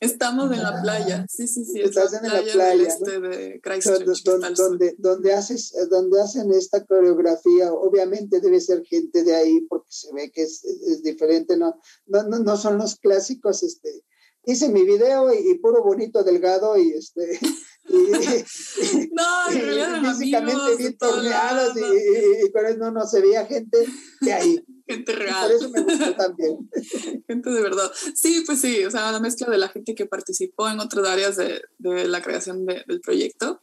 Estamos 0.00 0.50
en 0.50 0.62
la 0.62 0.82
playa, 0.82 1.26
sí, 1.28 1.46
sí, 1.46 1.64
sí. 1.64 1.80
Estás 1.80 2.12
en 2.14 2.24
la 2.24 2.42
playa. 2.42 2.88
Este 2.88 3.20
de 3.20 3.60
Christchurch, 3.62 4.22
donde, 4.24 4.54
donde, 4.54 4.94
donde, 4.98 5.32
haces, 5.32 5.72
donde 5.88 6.20
hacen 6.20 6.52
esta 6.52 6.84
coreografía, 6.84 7.72
obviamente 7.72 8.40
debe 8.40 8.60
ser 8.60 8.84
gente 8.84 9.22
de 9.22 9.34
ahí 9.34 9.60
porque 9.68 9.90
se 9.90 10.12
ve 10.12 10.32
que 10.32 10.42
es, 10.42 10.64
es 10.64 11.02
diferente, 11.02 11.56
no, 11.56 11.80
no, 12.06 12.24
no, 12.24 12.40
no 12.40 12.56
son 12.56 12.78
los 12.78 12.96
clásicos, 12.96 13.62
este, 13.62 14.04
hice 14.44 14.70
mi 14.70 14.84
video 14.84 15.32
y, 15.32 15.50
y, 15.50 15.58
puro 15.58 15.84
bonito 15.84 16.24
delgado 16.24 16.76
y 16.76 16.90
este 16.90 17.38
no, 19.12 19.50
en 19.50 19.60
realidad 19.60 20.12
físicamente 20.12 20.76
bien 20.76 20.98
torneados 20.98 21.76
y, 21.76 22.46
y, 22.46 22.52
con 22.52 22.66
eso 22.66 22.78
no, 22.78 22.90
no 22.90 23.06
se 23.06 23.20
veía 23.20 23.46
gente 23.46 23.78
de 24.20 24.32
ahí. 24.32 24.64
Gente 24.86 25.12
real. 25.12 25.48
Por 25.48 25.56
eso 25.56 25.70
me 25.70 25.82
gustó 25.82 26.14
también. 26.14 26.70
Gente 27.26 27.50
de 27.50 27.60
verdad. 27.60 27.90
Sí, 28.14 28.44
pues 28.46 28.60
sí, 28.60 28.84
o 28.84 28.90
sea, 28.90 29.10
la 29.10 29.18
mezcla 29.18 29.48
de 29.48 29.58
la 29.58 29.68
gente 29.68 29.96
que 29.96 30.06
participó 30.06 30.68
en 30.68 30.78
otras 30.78 31.06
áreas 31.08 31.36
de, 31.36 31.60
de 31.78 32.06
la 32.06 32.22
creación 32.22 32.64
de, 32.66 32.84
del 32.86 33.00
proyecto, 33.00 33.62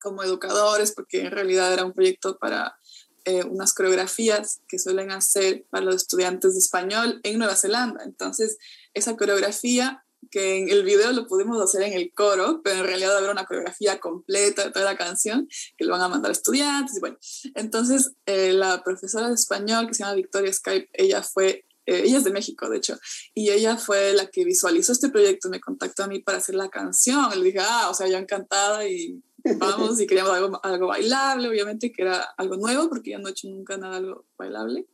como 0.00 0.22
educadores, 0.22 0.92
porque 0.92 1.22
en 1.22 1.32
realidad 1.32 1.72
era 1.72 1.84
un 1.84 1.92
proyecto 1.92 2.38
para 2.38 2.76
eh, 3.24 3.42
unas 3.42 3.74
coreografías 3.74 4.60
que 4.68 4.78
suelen 4.78 5.10
hacer 5.10 5.66
para 5.68 5.84
los 5.84 5.96
estudiantes 5.96 6.52
de 6.52 6.60
español 6.60 7.20
en 7.24 7.38
Nueva 7.38 7.56
Zelanda. 7.56 8.04
Entonces, 8.04 8.56
esa 8.94 9.16
coreografía 9.16 10.05
que 10.30 10.58
en 10.58 10.68
el 10.68 10.84
video 10.84 11.12
lo 11.12 11.26
pudimos 11.26 11.62
hacer 11.62 11.82
en 11.82 11.92
el 11.92 12.12
coro, 12.12 12.60
pero 12.62 12.78
en 12.78 12.84
realidad 12.84 13.16
habrá 13.16 13.32
una 13.32 13.46
coreografía 13.46 13.98
completa 13.98 14.64
de 14.64 14.70
toda 14.70 14.84
la 14.84 14.96
canción 14.96 15.48
que 15.76 15.84
lo 15.84 15.92
van 15.92 16.02
a 16.02 16.08
mandar 16.08 16.30
a 16.30 16.32
estudiantes. 16.32 16.96
Y 16.96 17.00
bueno, 17.00 17.18
entonces 17.54 18.12
eh, 18.26 18.52
la 18.52 18.82
profesora 18.82 19.28
de 19.28 19.34
español 19.34 19.86
que 19.86 19.94
se 19.94 20.02
llama 20.02 20.14
Victoria 20.14 20.52
Skype, 20.52 20.88
ella 20.92 21.22
fue, 21.22 21.64
eh, 21.86 22.02
ella 22.04 22.18
es 22.18 22.24
de 22.24 22.30
México, 22.30 22.68
de 22.68 22.78
hecho, 22.78 22.98
y 23.34 23.50
ella 23.50 23.76
fue 23.76 24.12
la 24.12 24.26
que 24.26 24.44
visualizó 24.44 24.92
este 24.92 25.08
proyecto, 25.08 25.48
me 25.48 25.60
contactó 25.60 26.04
a 26.04 26.08
mí 26.08 26.20
para 26.20 26.38
hacer 26.38 26.54
la 26.54 26.68
canción. 26.68 27.30
Le 27.38 27.44
dije, 27.44 27.58
ah, 27.60 27.88
o 27.90 27.94
sea, 27.94 28.08
ya 28.08 28.18
encantada 28.18 28.86
y 28.88 29.22
vamos, 29.58 30.00
y 30.00 30.06
queríamos 30.06 30.32
algo, 30.32 30.60
algo 30.62 30.86
bailable, 30.88 31.48
obviamente, 31.48 31.92
que 31.92 32.02
era 32.02 32.20
algo 32.36 32.56
nuevo, 32.56 32.88
porque 32.88 33.10
ya 33.10 33.18
no 33.18 33.28
he 33.28 33.30
hecho 33.32 33.48
nunca 33.48 33.76
nada 33.76 33.96
algo 33.98 34.24
bailable. 34.36 34.86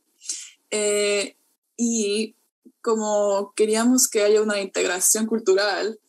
Eh, 0.69 1.35
y 1.77 2.35
como 2.83 3.53
queríamos 3.55 4.09
que 4.09 4.21
haya 4.21 4.41
una 4.41 4.61
integración 4.61 5.25
cultural, 5.25 5.99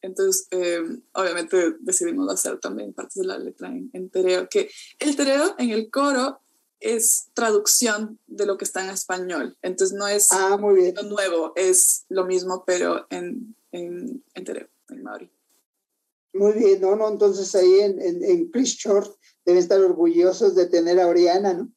entonces 0.00 0.46
eh, 0.52 0.80
obviamente 1.12 1.74
decidimos 1.80 2.32
hacer 2.32 2.58
también 2.60 2.94
partes 2.94 3.16
de 3.16 3.26
la 3.26 3.36
letra 3.36 3.68
en, 3.68 3.90
en, 3.92 4.08
tereo, 4.08 4.48
que 4.48 4.70
el 5.00 5.16
tereo 5.16 5.56
en 5.58 5.70
el 5.70 5.90
coro 5.90 6.40
es 6.78 7.26
traducción 7.34 8.18
de 8.28 8.46
lo 8.46 8.56
que 8.56 8.64
está 8.64 8.82
en 8.84 8.90
español, 8.90 9.58
entonces 9.60 9.98
no 9.98 10.06
es 10.06 10.30
ah, 10.30 10.56
muy 10.56 10.76
bien. 10.76 10.94
lo 10.94 11.02
nuevo, 11.02 11.52
es 11.56 12.06
lo 12.08 12.24
mismo 12.24 12.64
pero 12.64 13.06
en, 13.10 13.56
en, 13.72 14.24
en 14.32 14.44
tereo, 14.44 14.68
en 14.88 15.02
maori. 15.02 15.30
Muy 16.32 16.52
bien, 16.52 16.80
no, 16.80 16.94
no, 16.94 17.08
entonces 17.08 17.52
ahí 17.56 17.80
en, 17.80 18.00
en, 18.00 18.24
en 18.24 18.50
Christchurch 18.52 19.10
deben 19.44 19.60
estar 19.60 19.80
orgullosos 19.80 20.54
de 20.54 20.66
tener 20.66 21.00
a 21.00 21.08
Oriana, 21.08 21.54
¿no? 21.54 21.72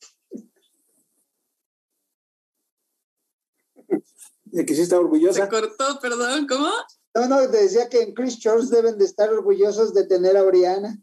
De 4.53 4.65
que 4.65 4.75
sí 4.75 4.81
está 4.81 4.99
orgullosa. 4.99 5.43
Se 5.43 5.49
cortó, 5.49 5.99
perdón, 5.99 6.45
¿cómo? 6.47 6.69
No, 7.15 7.27
no, 7.27 7.49
te 7.49 7.57
decía 7.57 7.89
que 7.89 8.01
en 8.01 8.13
Christchurch 8.13 8.65
deben 8.65 8.97
de 8.97 9.05
estar 9.05 9.29
orgullosos 9.31 9.93
de 9.93 10.05
tener 10.05 10.37
a 10.37 10.43
Oriana. 10.43 10.97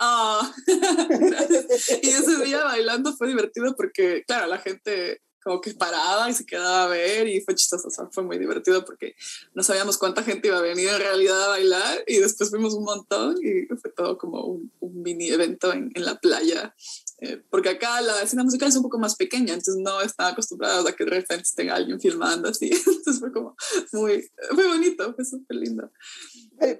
Oh, 0.00 0.40
y 2.02 2.08
ese 2.08 2.44
día 2.44 2.64
bailando 2.64 3.14
fue 3.14 3.28
divertido 3.28 3.76
porque, 3.76 4.24
claro, 4.26 4.46
la 4.46 4.58
gente 4.58 5.20
como 5.42 5.60
que 5.60 5.74
paraba 5.74 6.30
y 6.30 6.32
se 6.32 6.46
quedaba 6.46 6.84
a 6.84 6.88
ver 6.88 7.28
y 7.28 7.42
fue 7.42 7.54
chistoso, 7.54 7.88
o 7.88 7.90
sea, 7.90 8.08
fue 8.10 8.24
muy 8.24 8.38
divertido 8.38 8.82
porque 8.82 9.14
no 9.52 9.62
sabíamos 9.62 9.98
cuánta 9.98 10.22
gente 10.22 10.48
iba 10.48 10.56
a 10.56 10.62
venir 10.62 10.88
en 10.88 10.98
realidad 10.98 11.44
a 11.44 11.48
bailar 11.48 12.02
y 12.06 12.18
después 12.18 12.48
fuimos 12.48 12.72
un 12.72 12.84
montón 12.84 13.36
y 13.42 13.66
fue 13.76 13.92
todo 13.94 14.16
como 14.16 14.42
un, 14.46 14.72
un 14.80 15.02
mini 15.02 15.28
evento 15.28 15.70
en, 15.70 15.90
en 15.94 16.04
la 16.06 16.18
playa 16.18 16.74
eh, 17.18 17.42
porque 17.48 17.70
acá 17.70 18.00
la 18.00 18.22
escena 18.22 18.44
musical 18.44 18.68
es 18.68 18.76
un 18.76 18.82
poco 18.82 18.98
más 18.98 19.16
pequeña, 19.16 19.54
entonces 19.54 19.76
no 19.76 20.00
están 20.00 20.32
acostumbrados 20.32 20.86
a 20.86 20.92
que 20.92 21.04
de 21.04 21.10
repente 21.10 21.48
tenga 21.54 21.74
alguien 21.74 22.00
filmando 22.00 22.48
así. 22.48 22.70
Entonces 22.86 23.20
fue 23.20 23.32
como 23.32 23.56
muy, 23.92 24.28
muy 24.52 24.64
bonito, 24.64 25.14
fue 25.14 25.24
súper 25.24 25.56
lindo. 25.56 25.90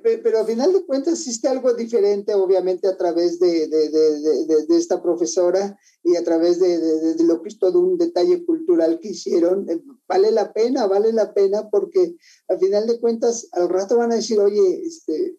Pero, 0.03 0.40
al 0.40 0.47
final 0.47 0.73
de 0.73 0.85
cuentas 0.85 1.14
existe 1.14 1.49
algo 1.49 1.75
diferente, 1.75 2.35
obviamente, 2.35 2.88
a 2.88 2.97
través 2.97 3.38
de, 3.38 3.68
de, 3.68 3.90
de, 3.90 4.66
de 4.66 4.77
esta 4.77 5.03
profesora 5.03 5.79
y 6.05 6.16
a 6.16 6.23
través 6.23 6.61
de, 6.61 7.16
lo 7.25 7.42
que 7.42 7.49
es 7.49 7.59
todo 7.59 7.81
un 7.81 7.97
detalle 7.97 8.44
cultural 8.44 9.01
que 9.01 9.09
hicieron. 9.09 9.68
Eh, 9.70 9.83
vale 10.07 10.31
la 10.31 10.53
pena, 10.53 10.87
vale 10.87 11.12
la 11.12 11.33
pena, 11.33 11.70
porque 11.70 12.16
al 12.49 12.59
final 12.59 12.87
de 12.87 13.01
cuentas, 13.01 13.49
al 13.53 13.70
rato 13.70 13.97
van 13.97 14.12
a 14.12 14.16
decir, 14.16 14.38
oye, 14.38 14.83
este, 14.85 15.38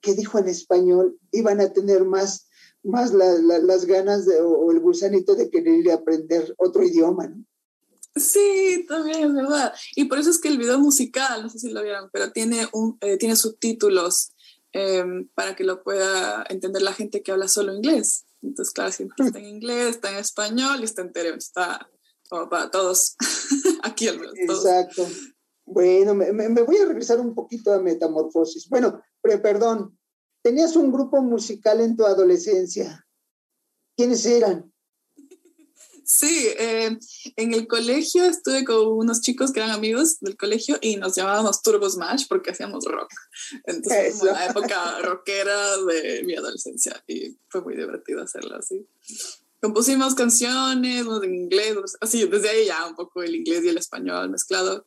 ¿qué 0.00 0.14
dijo 0.14 0.38
en 0.38 0.48
español? 0.48 1.18
Y 1.30 1.42
van 1.42 1.60
a 1.60 1.72
tener 1.72 2.04
más 2.04 2.48
más 2.82 3.12
la, 3.12 3.32
la, 3.34 3.58
las 3.58 3.84
ganas 3.84 4.26
de, 4.26 4.40
o, 4.40 4.70
el 4.70 4.80
gusanito 4.80 5.34
de 5.34 5.50
querer 5.50 5.74
ir 5.74 5.90
a 5.90 5.94
aprender 5.94 6.54
otro 6.58 6.82
idioma, 6.82 7.28
¿no? 7.28 7.44
Sí, 8.14 8.84
también 8.86 9.24
es 9.24 9.34
verdad. 9.34 9.72
Y 9.96 10.04
por 10.04 10.18
eso 10.18 10.28
es 10.28 10.38
que 10.38 10.48
el 10.48 10.58
video 10.58 10.78
musical, 10.78 11.42
no 11.42 11.48
sé 11.48 11.58
si 11.58 11.70
lo 11.70 11.82
vieron, 11.82 12.10
pero 12.12 12.30
tiene, 12.30 12.68
un, 12.72 12.98
eh, 13.00 13.16
tiene 13.16 13.36
subtítulos 13.36 14.32
eh, 14.74 15.04
para 15.34 15.56
que 15.56 15.64
lo 15.64 15.82
pueda 15.82 16.44
entender 16.50 16.82
la 16.82 16.92
gente 16.92 17.22
que 17.22 17.32
habla 17.32 17.48
solo 17.48 17.74
inglés. 17.74 18.26
Entonces, 18.42 18.74
claro, 18.74 18.92
siempre 18.92 19.26
está 19.26 19.38
en 19.38 19.46
inglés, 19.46 19.90
está 19.90 20.10
en 20.10 20.18
español 20.18 20.80
y 20.80 20.84
está 20.84 21.02
entero. 21.02 21.34
Está 21.34 21.88
como 22.28 22.50
para 22.50 22.70
todos. 22.70 23.16
Aquí 23.82 24.08
al 24.08 24.18
menos. 24.18 24.34
Todos. 24.46 24.66
Exacto. 24.66 25.06
Bueno, 25.64 26.14
me, 26.14 26.32
me, 26.32 26.62
voy 26.62 26.76
a 26.76 26.86
regresar 26.86 27.20
un 27.20 27.34
poquito 27.34 27.72
a 27.72 27.80
Metamorfosis. 27.80 28.68
Bueno, 28.68 29.00
pero, 29.22 29.40
perdón, 29.40 29.96
Tenías 30.42 30.76
un 30.76 30.92
grupo 30.92 31.22
musical 31.22 31.80
en 31.80 31.96
tu 31.96 32.04
adolescencia. 32.04 33.06
¿Quiénes 33.96 34.26
eran? 34.26 34.72
Sí, 36.04 36.48
eh, 36.58 36.98
en 37.36 37.54
el 37.54 37.66
colegio 37.68 38.24
estuve 38.24 38.64
con 38.64 38.86
unos 38.88 39.20
chicos 39.20 39.52
que 39.52 39.60
eran 39.60 39.70
amigos 39.70 40.18
del 40.20 40.36
colegio 40.36 40.76
y 40.80 40.96
nos 40.96 41.14
llamábamos 41.14 41.62
Turbo 41.62 41.88
Smash 41.88 42.26
porque 42.28 42.50
hacíamos 42.50 42.84
rock. 42.84 43.08
Entonces, 43.64 44.18
fue 44.18 44.32
la 44.32 44.46
época 44.46 45.00
rockera 45.00 45.76
de 45.78 46.22
mi 46.24 46.34
adolescencia 46.34 47.02
y 47.06 47.38
fue 47.48 47.62
muy 47.62 47.76
divertido 47.76 48.22
hacerlo 48.22 48.56
así. 48.56 48.86
Compusimos 49.60 50.14
canciones 50.14 51.06
en 51.22 51.34
inglés, 51.34 51.76
así, 52.00 52.26
desde 52.26 52.48
ahí 52.48 52.66
ya 52.66 52.84
un 52.86 52.96
poco 52.96 53.22
el 53.22 53.36
inglés 53.36 53.64
y 53.64 53.68
el 53.68 53.78
español 53.78 54.28
mezclado. 54.28 54.86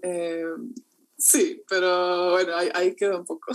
Eh, 0.00 0.44
Sí, 1.16 1.62
pero 1.68 2.32
bueno, 2.32 2.56
ahí, 2.56 2.68
ahí 2.74 2.96
queda 2.96 3.18
un 3.18 3.24
poco. 3.24 3.52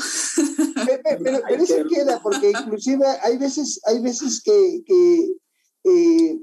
Pero, 0.85 1.19
pero, 1.23 1.39
pero 1.47 1.63
eso 1.63 1.75
queda, 1.89 2.21
porque 2.21 2.51
inclusive 2.51 3.05
hay 3.21 3.37
veces, 3.37 3.81
hay 3.85 4.01
veces 4.01 4.41
que, 4.41 4.81
que 4.85 5.33
eh, 5.83 6.39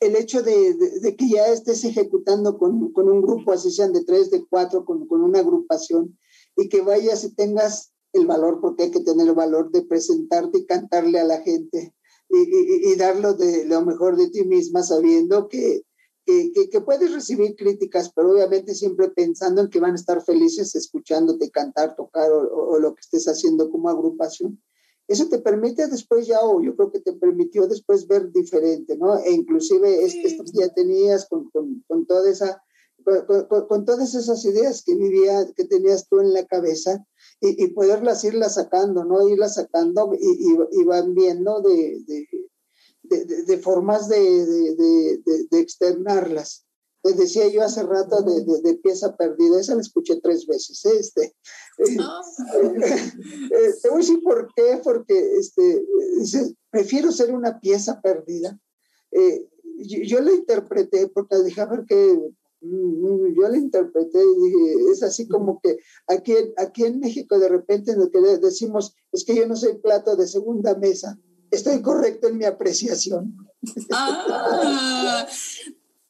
el 0.00 0.16
hecho 0.16 0.42
de, 0.42 0.74
de, 0.74 1.00
de, 1.00 1.16
que 1.16 1.28
ya 1.28 1.46
estés 1.46 1.84
ejecutando 1.84 2.58
con, 2.58 2.92
con, 2.92 3.08
un 3.08 3.22
grupo, 3.22 3.52
así 3.52 3.70
sean 3.70 3.92
de 3.92 4.04
tres, 4.04 4.30
de 4.30 4.44
cuatro, 4.46 4.84
con, 4.84 5.06
con 5.06 5.22
una 5.22 5.40
agrupación, 5.40 6.18
y 6.56 6.68
que 6.68 6.80
vayas 6.80 7.24
y 7.24 7.34
tengas 7.34 7.92
el 8.12 8.26
valor, 8.26 8.60
porque 8.60 8.84
hay 8.84 8.90
que 8.90 9.00
tener 9.00 9.28
el 9.28 9.34
valor 9.34 9.70
de 9.70 9.82
presentarte 9.82 10.58
y 10.58 10.66
cantarle 10.66 11.20
a 11.20 11.24
la 11.24 11.40
gente 11.42 11.94
y, 12.28 12.38
y, 12.38 12.92
y 12.92 12.96
darlo 12.96 13.34
de 13.34 13.66
lo 13.66 13.84
mejor 13.84 14.16
de 14.16 14.30
ti 14.30 14.44
misma, 14.44 14.82
sabiendo 14.82 15.48
que, 15.48 15.82
que, 16.52 16.68
que, 16.68 16.80
puedes 16.82 17.12
recibir 17.12 17.56
críticas, 17.56 18.12
pero 18.14 18.32
obviamente 18.32 18.74
siempre 18.74 19.08
pensando 19.08 19.62
en 19.62 19.70
que 19.70 19.80
van 19.80 19.92
a 19.92 19.94
estar 19.94 20.22
felices 20.22 20.74
escuchándote 20.74 21.50
cantar, 21.50 21.96
tocar 21.96 22.30
o, 22.30 22.78
lo 22.78 22.94
que 22.94 23.00
estés 23.00 23.26
haciendo 23.28 23.70
como 23.70 23.88
agrupación. 23.88 24.62
Eso 25.06 25.28
te 25.30 25.38
permite 25.38 25.86
después 25.86 26.26
ya, 26.26 26.40
o 26.42 26.60
yo 26.60 26.76
creo 26.76 26.92
que 26.92 27.00
te 27.00 27.14
permitió 27.14 27.66
después 27.66 28.06
ver 28.06 28.30
diferente, 28.30 28.98
¿no? 28.98 29.18
E 29.18 29.32
inclusive 29.32 30.04
es, 30.04 30.14
esto 30.16 30.44
que 30.44 30.60
ya 30.60 30.68
tenías 30.68 31.26
con, 31.30 31.48
con, 31.50 31.82
con 31.88 32.04
toda 32.04 32.28
esa, 32.30 32.62
con, 33.02 33.66
con, 33.66 33.84
todas 33.86 34.14
esas 34.14 34.44
ideas 34.44 34.82
que 34.84 34.96
vivía, 34.96 35.50
que 35.56 35.64
tenías 35.64 36.08
tú 36.08 36.20
en 36.20 36.34
la 36.34 36.44
cabeza 36.44 37.06
y, 37.40 37.64
y 37.64 37.68
poderlas 37.68 38.22
irlas 38.24 38.56
sacando, 38.56 39.04
¿no? 39.04 39.26
Irlas 39.26 39.54
sacando 39.54 40.12
y, 40.12 40.26
y, 40.26 40.80
y 40.82 40.84
van 40.84 41.14
viendo 41.14 41.62
de, 41.62 42.02
de 42.06 42.28
de, 43.08 43.58
formas 43.58 44.08
de, 44.08 45.20
externarlas. 45.52 46.64
Les 47.04 47.16
decía 47.16 47.48
yo 47.48 47.62
hace 47.62 47.82
rato 47.84 48.22
de, 48.22 48.74
pieza 48.82 49.16
perdida, 49.16 49.60
esa 49.60 49.74
la 49.74 49.80
escuché 49.80 50.20
tres 50.20 50.46
veces. 50.46 50.84
¿eh? 50.84 50.98
Este, 50.98 51.34
ah. 52.00 52.20
eh, 52.48 53.74
te 53.82 53.88
voy 53.88 53.98
a 53.98 54.00
decir 54.00 54.22
por 54.22 54.52
qué, 54.54 54.80
porque 54.82 55.36
este, 55.38 55.86
prefiero 56.70 57.12
ser 57.12 57.32
una 57.32 57.60
pieza 57.60 58.00
perdida. 58.00 58.58
Eh, 59.12 59.48
yo, 59.78 60.20
la 60.20 60.32
interpreté 60.32 61.08
porque 61.08 61.42
dije, 61.42 61.60
a 61.60 61.66
ver 61.66 61.84
qué, 61.88 62.18
mm, 62.60 63.34
yo 63.34 63.48
la 63.48 63.56
interpreté 63.56 64.18
y 64.18 64.42
dije, 64.42 64.90
es 64.90 65.02
así 65.02 65.28
como 65.28 65.60
que 65.60 65.78
aquí, 66.08 66.34
aquí 66.56 66.84
en 66.84 66.98
México 66.98 67.38
de 67.38 67.48
repente 67.48 67.94
que 68.12 68.20
decimos 68.38 68.94
es 69.12 69.24
que 69.24 69.36
yo 69.36 69.46
no 69.46 69.54
soy 69.54 69.78
plato 69.78 70.16
de 70.16 70.26
segunda 70.26 70.76
mesa 70.76 71.18
estoy 71.50 71.82
correcto 71.82 72.28
en 72.28 72.38
mi 72.38 72.44
apreciación. 72.44 73.48
Ah, 73.90 75.26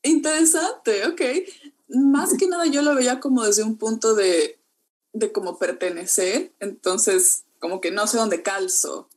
interesante, 0.03 1.07
ok. 1.07 1.21
Más 1.89 2.35
que 2.37 2.47
nada 2.47 2.67
yo 2.67 2.83
lo 2.83 2.95
veía 2.95 3.21
como 3.21 3.45
desde 3.45 3.63
un 3.63 3.77
punto 3.77 4.15
de, 4.15 4.59
de 5.13 5.33
como 5.33 5.59
pertenecer, 5.59 6.53
entonces 6.61 7.45
como 7.59 7.81
que 7.81 7.91
no 7.91 8.07
sé 8.07 8.19
dónde 8.19 8.43
calzo. 8.43 9.09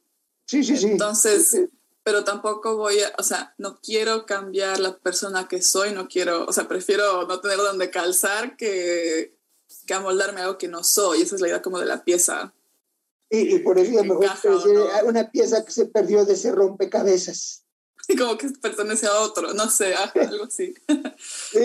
Sí, 0.46 0.64
sí, 0.64 0.78
sí. 0.78 0.88
Entonces, 0.88 1.70
pero 2.04 2.24
tampoco 2.24 2.78
voy 2.78 3.00
a, 3.02 3.14
o 3.18 3.24
sea, 3.24 3.54
no 3.58 3.80
quiero 3.82 4.26
cambiar 4.26 4.80
la 4.80 4.98
persona 4.98 5.48
que 5.48 5.62
soy, 5.62 5.94
no 5.94 6.08
quiero, 6.08 6.46
o 6.46 6.54
sea, 6.54 6.68
prefiero 6.68 7.28
no 7.28 7.40
tener 7.40 7.58
dónde 7.58 7.92
calzar 7.92 8.58
que, 8.58 9.38
que 9.86 9.94
amoldarme 9.94 10.42
a 10.42 10.46
algo 10.46 10.58
que 10.58 10.68
no 10.68 10.84
soy. 10.84 11.22
Esa 11.22 11.36
es 11.36 11.42
la 11.42 11.48
idea 11.48 11.62
como 11.62 11.80
de 11.80 11.86
la 11.86 12.04
pieza. 12.04 12.54
Y, 13.34 13.60
por 13.60 13.80
eso 13.80 13.98
a 13.98 14.04
lo 14.04 14.20
mejor 14.20 15.06
una 15.06 15.32
pieza 15.32 15.63
que 15.63 15.72
se 15.72 15.86
perdió 15.86 16.26
de 16.26 16.34
ese 16.34 16.52
rompecabezas. 16.52 17.63
Como 18.17 18.38
que 18.38 18.50
pertenece 18.62 19.08
a 19.08 19.22
otro, 19.22 19.54
no 19.54 19.70
sé, 19.70 19.94
algo 20.15 20.46
así. 20.46 20.74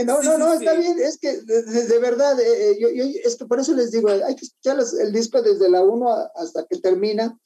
no, 0.04 0.22
no, 0.22 0.38
no, 0.38 0.52
está 0.52 0.74
bien, 0.74 0.98
es 1.00 1.18
que 1.18 1.40
de, 1.42 1.98
verdad, 1.98 2.38
eh, 2.40 2.70
eh, 2.70 2.78
yo, 2.80 2.88
yo, 2.90 3.04
es 3.24 3.36
que 3.36 3.46
por 3.46 3.58
eso 3.58 3.74
les 3.74 3.90
digo, 3.90 4.08
hay 4.08 4.36
que 4.36 4.44
escuchar 4.44 4.78
el 5.00 5.12
disco 5.12 5.42
desde 5.42 5.68
la 5.68 5.82
1 5.82 6.08
hasta 6.36 6.64
que 6.66 6.78
termina. 6.78 7.38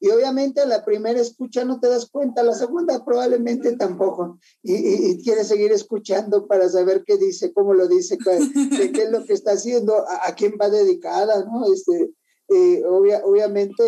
Y 0.00 0.10
obviamente 0.10 0.66
la 0.66 0.84
primera 0.84 1.20
escucha 1.20 1.64
no 1.64 1.78
te 1.78 1.88
das 1.88 2.06
cuenta, 2.10 2.42
la 2.42 2.54
segunda 2.54 3.04
probablemente 3.04 3.76
tampoco. 3.76 4.40
Y, 4.60 4.74
y, 4.74 5.22
quieres 5.22 5.46
seguir 5.46 5.70
escuchando 5.70 6.48
para 6.48 6.68
saber 6.68 7.04
qué 7.06 7.16
dice, 7.16 7.52
cómo 7.52 7.72
lo 7.72 7.86
dice, 7.86 8.18
qué, 8.18 8.90
qué 8.92 9.04
es 9.04 9.10
lo 9.10 9.24
que 9.24 9.32
está 9.32 9.52
haciendo, 9.52 9.96
a, 9.96 10.26
a, 10.26 10.34
quién 10.34 10.58
va 10.60 10.70
dedicada, 10.70 11.44
¿no? 11.44 11.72
Este, 11.72 12.12
eh, 12.54 12.82
obviamente 12.86 13.82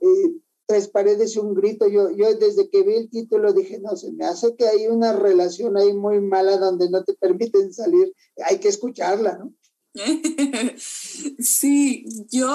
eh, 0.00 0.32
tres 0.66 0.88
paredes 0.88 1.34
y 1.34 1.38
un 1.38 1.54
grito. 1.54 1.88
Yo, 1.88 2.10
yo 2.10 2.34
desde 2.34 2.68
que 2.68 2.82
vi 2.82 2.94
el 2.94 3.10
título 3.10 3.52
dije, 3.52 3.80
no, 3.80 3.96
se 3.96 4.12
me 4.12 4.26
hace 4.26 4.54
que 4.54 4.68
hay 4.68 4.86
una 4.86 5.12
relación 5.12 5.76
ahí 5.76 5.92
muy 5.94 6.20
mala 6.20 6.58
donde 6.58 6.90
no 6.90 7.02
te 7.04 7.14
permiten 7.14 7.72
salir. 7.72 8.14
Hay 8.44 8.58
que 8.58 8.68
escucharla, 8.68 9.38
¿no? 9.38 9.52
Sí, 11.38 12.04
yo, 12.30 12.54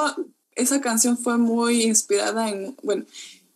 esa 0.56 0.80
canción 0.80 1.18
fue 1.18 1.38
muy 1.38 1.84
inspirada 1.84 2.50
en, 2.50 2.76
bueno, 2.84 3.06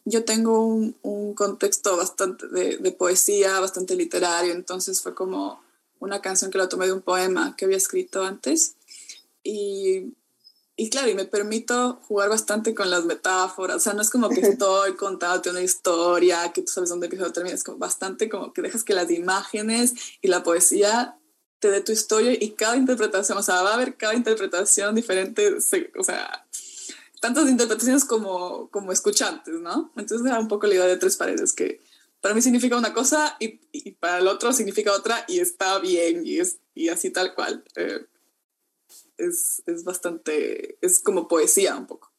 yo 0.05 0.25
tengo 0.25 0.65
un, 0.65 0.95
un 1.03 1.33
contexto 1.33 1.95
bastante 1.95 2.47
de, 2.47 2.77
de, 2.77 2.91
poesía, 2.91 3.60
bastante 3.60 3.95
literario, 3.95 4.53
entonces 4.53 5.01
fue 5.01 5.13
como 5.13 5.60
una 5.99 6.21
canción 6.21 6.49
que 6.49 6.57
la 6.57 6.69
tomé 6.69 6.88
de 6.88 6.93
un 6.93 7.01
poema 7.01 7.55
que 7.55 7.65
había 7.65 7.77
escrito 7.77 8.23
antes. 8.23 8.75
Y 9.43 10.13
y 10.79 10.91
claro, 10.91 11.09
y 11.09 11.15
me 11.15 11.25
permito 11.25 11.99
jugar 12.07 12.29
bastante 12.29 12.75
con 12.75 12.91
las 12.91 13.03
metáforas, 13.03 13.77
o 13.77 13.79
sea, 13.79 13.93
no 13.93 14.03
es 14.03 14.11
como 14.11 14.29
que 14.29 14.41
estoy 14.41 14.95
contándote 14.95 15.49
una 15.49 15.61
historia, 15.61 16.53
que 16.53 16.61
tú 16.61 16.71
sabes 16.71 16.91
dónde 16.91 17.07
empieza 17.07 17.25
o 17.25 17.33
termina, 17.33 17.55
es 17.55 17.63
como 17.63 17.79
bastante 17.79 18.29
como 18.29 18.53
que 18.53 18.61
dejas 18.61 18.83
que 18.83 18.93
las 18.93 19.09
imágenes 19.09 19.93
y 20.21 20.27
la 20.27 20.43
poesía 20.43 21.17
te 21.59 21.71
dé 21.71 21.81
tu 21.81 21.91
historia 21.91 22.37
y 22.39 22.51
cada 22.51 22.77
interpretación, 22.77 23.39
o 23.39 23.43
sea, 23.43 23.63
va 23.63 23.71
a 23.71 23.73
haber 23.73 23.97
cada 23.97 24.13
interpretación 24.13 24.93
diferente, 24.93 25.55
o 25.55 26.03
sea, 26.03 26.45
tantas 27.19 27.49
interpretaciones 27.49 28.05
como, 28.05 28.69
como 28.69 28.91
escucantes, 28.91 29.55
¿no? 29.55 29.91
Entonces 29.97 30.27
era 30.27 30.39
un 30.39 30.47
poco 30.47 30.67
la 30.67 30.75
idea 30.75 30.85
de 30.85 30.97
tres 30.97 31.17
paredes, 31.17 31.53
que 31.53 31.81
para 32.21 32.35
mí 32.35 32.41
significa 32.43 32.77
una 32.77 32.93
cosa 32.93 33.35
y, 33.39 33.59
y 33.71 33.93
para 33.93 34.19
el 34.19 34.27
otro 34.27 34.53
significa 34.53 34.93
otra 34.93 35.25
y 35.27 35.39
está 35.39 35.79
bien 35.79 36.21
y, 36.23 36.39
es, 36.39 36.59
y 36.75 36.89
así 36.89 37.09
tal 37.09 37.33
cual. 37.33 37.63
Eh, 37.75 38.05
es, 39.17 39.63
es 39.65 39.84
bastante, 39.84 40.77
es 40.86 40.99
como 40.99 41.27
poesía 41.27 41.75
un 41.75 41.88
poco. 41.88 42.10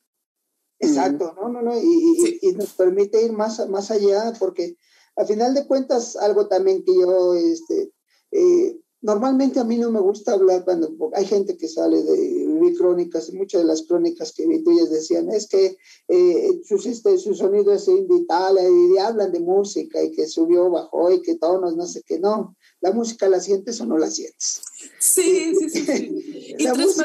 Exacto, 0.81 1.35
no, 1.35 1.49
no, 1.49 1.61
no, 1.61 1.77
y, 1.77 2.39
y, 2.41 2.53
nos 2.53 2.73
permite 2.75 3.25
ir 3.25 3.33
más, 3.33 3.69
más 3.69 3.91
allá 3.91 4.33
porque 4.39 4.77
a 5.17 5.25
final 5.25 5.53
de 5.53 5.67
cuentas 5.67 6.15
algo 6.15 6.47
también 6.47 6.85
que 6.85 6.95
yo, 6.95 7.35
este, 7.35 7.93
eh, 8.31 8.81
normalmente 9.01 9.59
a 9.59 9.65
mí 9.65 9.77
no 9.77 9.91
me 9.91 9.99
gusta 9.99 10.35
hablar 10.35 10.65
cuando 10.65 10.95
hay 11.15 11.25
gente 11.27 11.57
que 11.57 11.67
sale 11.67 12.03
de 12.05 12.47
mi 12.47 12.75
crónicas, 12.77 13.33
muchas 13.33 13.63
de 13.63 13.67
las 13.67 13.83
crónicas 13.83 14.33
que 14.33 14.47
vi 14.47 14.63
tuyas 14.63 14.91
decían, 14.91 15.29
es 15.31 15.49
que 15.49 15.77
eh, 16.07 16.61
su, 16.65 16.77
este, 16.89 17.19
su 17.19 17.35
sonido 17.35 17.73
es 17.73 17.87
vital 18.09 18.57
y 18.61 18.99
hablan 18.99 19.33
de 19.33 19.41
música 19.41 20.01
y 20.01 20.13
que 20.13 20.29
subió, 20.29 20.71
bajó 20.71 21.11
y 21.11 21.23
que 21.23 21.37
tonos, 21.37 21.75
no 21.77 21.87
sé 21.87 22.03
qué, 22.07 22.21
no, 22.21 22.57
la 22.81 22.93
música 22.93 23.29
la 23.29 23.41
sientes 23.41 23.81
o 23.81 23.87
no 23.87 23.99
la 23.99 24.11
sientes. 24.11 24.63
Sí, 24.99 25.53
sí, 25.59 25.71
sí. 25.71 26.55
y 26.59 26.65
tres 26.65 26.97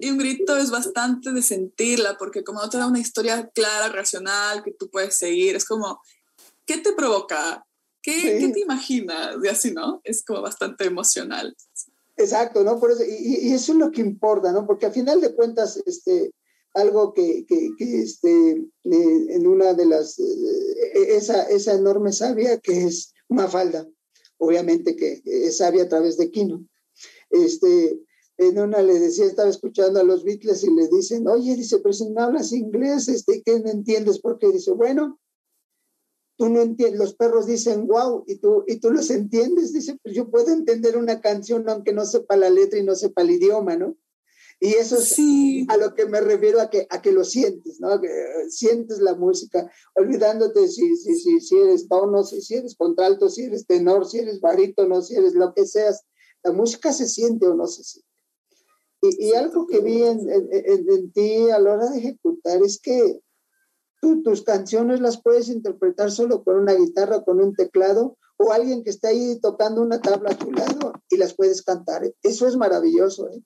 y 0.00 0.10
un 0.10 0.18
grito 0.18 0.56
es 0.56 0.70
bastante 0.70 1.32
de 1.32 1.42
sentirla, 1.42 2.16
porque 2.18 2.42
como 2.42 2.60
no 2.60 2.68
te 2.68 2.78
da 2.78 2.86
una 2.86 3.00
historia 3.00 3.48
clara, 3.54 3.88
racional, 3.88 4.62
que 4.62 4.72
tú 4.72 4.90
puedes 4.90 5.16
seguir, 5.16 5.56
es 5.56 5.64
como, 5.64 6.00
¿qué 6.66 6.78
te 6.78 6.92
provoca? 6.92 7.64
¿Qué, 8.02 8.38
¿qué 8.38 8.48
te 8.48 8.60
imaginas? 8.60 9.36
Y 9.42 9.48
así, 9.48 9.72
¿no? 9.72 10.00
Es 10.04 10.24
como 10.24 10.42
bastante 10.42 10.84
emocional. 10.84 11.56
Exacto, 12.16 12.62
¿no? 12.62 12.78
Por 12.78 12.90
eso, 12.92 13.02
y, 13.02 13.48
y, 13.48 13.52
eso 13.52 13.72
es 13.72 13.78
lo 13.78 13.90
que 13.90 14.00
importa, 14.00 14.52
¿no? 14.52 14.66
Porque 14.66 14.86
al 14.86 14.92
final 14.92 15.20
de 15.20 15.34
cuentas, 15.34 15.80
este, 15.86 16.32
algo 16.74 17.14
que, 17.14 17.46
que, 17.46 17.70
que 17.78 18.02
este, 18.02 18.50
eh, 18.52 19.26
en 19.30 19.46
una 19.46 19.72
de 19.74 19.86
las, 19.86 20.18
eh, 20.18 21.16
esa, 21.16 21.44
esa 21.44 21.72
enorme 21.72 22.12
sabia 22.12 22.58
que 22.58 22.84
es 22.84 23.14
una 23.28 23.48
falda, 23.48 23.86
obviamente 24.38 24.96
que 24.96 25.22
es 25.24 25.58
sabia 25.58 25.84
a 25.84 25.88
través 25.88 26.16
de 26.16 26.30
Kino, 26.30 26.66
este, 27.30 28.00
en 28.36 28.58
una 28.58 28.82
le 28.82 28.98
decía, 28.98 29.26
estaba 29.26 29.48
escuchando 29.48 30.00
a 30.00 30.04
los 30.04 30.24
Beatles 30.24 30.64
y 30.64 30.74
le 30.74 30.88
dicen, 30.88 31.26
oye, 31.28 31.56
dice, 31.56 31.78
pero 31.78 31.92
si 31.92 32.08
no 32.10 32.22
hablas 32.22 32.52
inglés, 32.52 33.08
este, 33.08 33.42
¿qué 33.44 33.60
no 33.60 33.70
entiendes? 33.70 34.20
¿Por 34.20 34.38
qué? 34.38 34.50
Dice, 34.50 34.72
bueno, 34.72 35.20
tú 36.36 36.48
no 36.48 36.60
entiendes, 36.60 36.98
los 36.98 37.14
perros 37.14 37.46
dicen 37.46 37.86
wow 37.86 38.24
y 38.26 38.36
tú, 38.36 38.64
y 38.66 38.80
tú 38.80 38.90
los 38.90 39.10
entiendes, 39.10 39.72
dice, 39.72 39.98
pues 40.02 40.14
yo 40.14 40.30
puedo 40.30 40.52
entender 40.52 40.96
una 40.96 41.20
canción 41.20 41.68
aunque 41.68 41.92
no 41.92 42.04
sepa 42.04 42.36
la 42.36 42.50
letra 42.50 42.78
y 42.78 42.84
no 42.84 42.94
sepa 42.94 43.22
el 43.22 43.30
idioma, 43.30 43.76
¿no? 43.76 43.96
Y 44.64 44.76
eso 44.76 44.96
es 44.96 45.18
a 45.68 45.76
lo 45.76 45.94
que 45.94 46.06
me 46.06 46.22
refiero 46.22 46.58
a 46.58 46.70
que, 46.70 46.86
a 46.88 47.02
que 47.02 47.12
lo 47.12 47.22
sientes, 47.22 47.80
¿no? 47.80 48.00
Que 48.00 48.06
eh, 48.06 48.48
sientes 48.48 48.98
la 48.98 49.14
música, 49.14 49.70
olvidándote 49.94 50.68
si, 50.68 50.96
si, 50.96 51.16
si, 51.16 51.38
si 51.42 51.58
eres 51.58 51.86
tono, 51.86 52.24
si, 52.24 52.40
si 52.40 52.54
eres 52.54 52.74
contralto, 52.74 53.28
si 53.28 53.42
eres 53.42 53.66
tenor, 53.66 54.06
si 54.06 54.20
eres 54.20 54.40
barítono, 54.40 55.02
si 55.02 55.16
eres 55.16 55.34
lo 55.34 55.52
que 55.52 55.66
seas, 55.66 56.06
la 56.42 56.52
música 56.52 56.94
se 56.94 57.06
siente 57.06 57.46
o 57.46 57.54
no 57.54 57.66
se 57.66 57.84
siente. 57.84 58.08
Y, 59.02 59.26
y 59.26 59.32
algo 59.34 59.66
que 59.66 59.80
vi 59.80 60.02
en, 60.02 60.30
en, 60.30 60.90
en, 60.90 61.12
ti 61.12 61.50
a 61.50 61.58
la 61.58 61.74
hora 61.74 61.90
de 61.90 61.98
ejecutar 61.98 62.62
es 62.62 62.80
que 62.80 63.20
tú, 64.00 64.22
tus 64.22 64.44
canciones 64.44 65.02
las 65.02 65.20
puedes 65.20 65.50
interpretar 65.50 66.10
solo 66.10 66.42
con 66.42 66.56
una 66.56 66.72
guitarra, 66.72 67.22
con 67.22 67.38
un 67.38 67.54
teclado, 67.54 68.16
o 68.38 68.50
alguien 68.50 68.82
que 68.82 68.88
está 68.88 69.08
ahí 69.08 69.38
tocando 69.40 69.82
una 69.82 70.00
tabla 70.00 70.30
a 70.30 70.38
tu 70.38 70.50
lado 70.50 70.94
y 71.10 71.18
las 71.18 71.34
puedes 71.34 71.60
cantar. 71.60 72.10
Eso 72.22 72.48
es 72.48 72.56
maravilloso. 72.56 73.28
¿eh? 73.28 73.42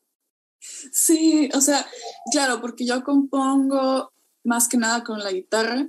Sí, 0.61 1.49
o 1.55 1.61
sea, 1.61 1.87
claro, 2.33 2.61
porque 2.61 2.85
yo 2.85 3.03
compongo 3.05 4.13
más 4.45 4.69
que 4.69 4.77
nada 4.77 5.05
con 5.05 5.21
la 5.21 5.33
guitarra 5.33 5.89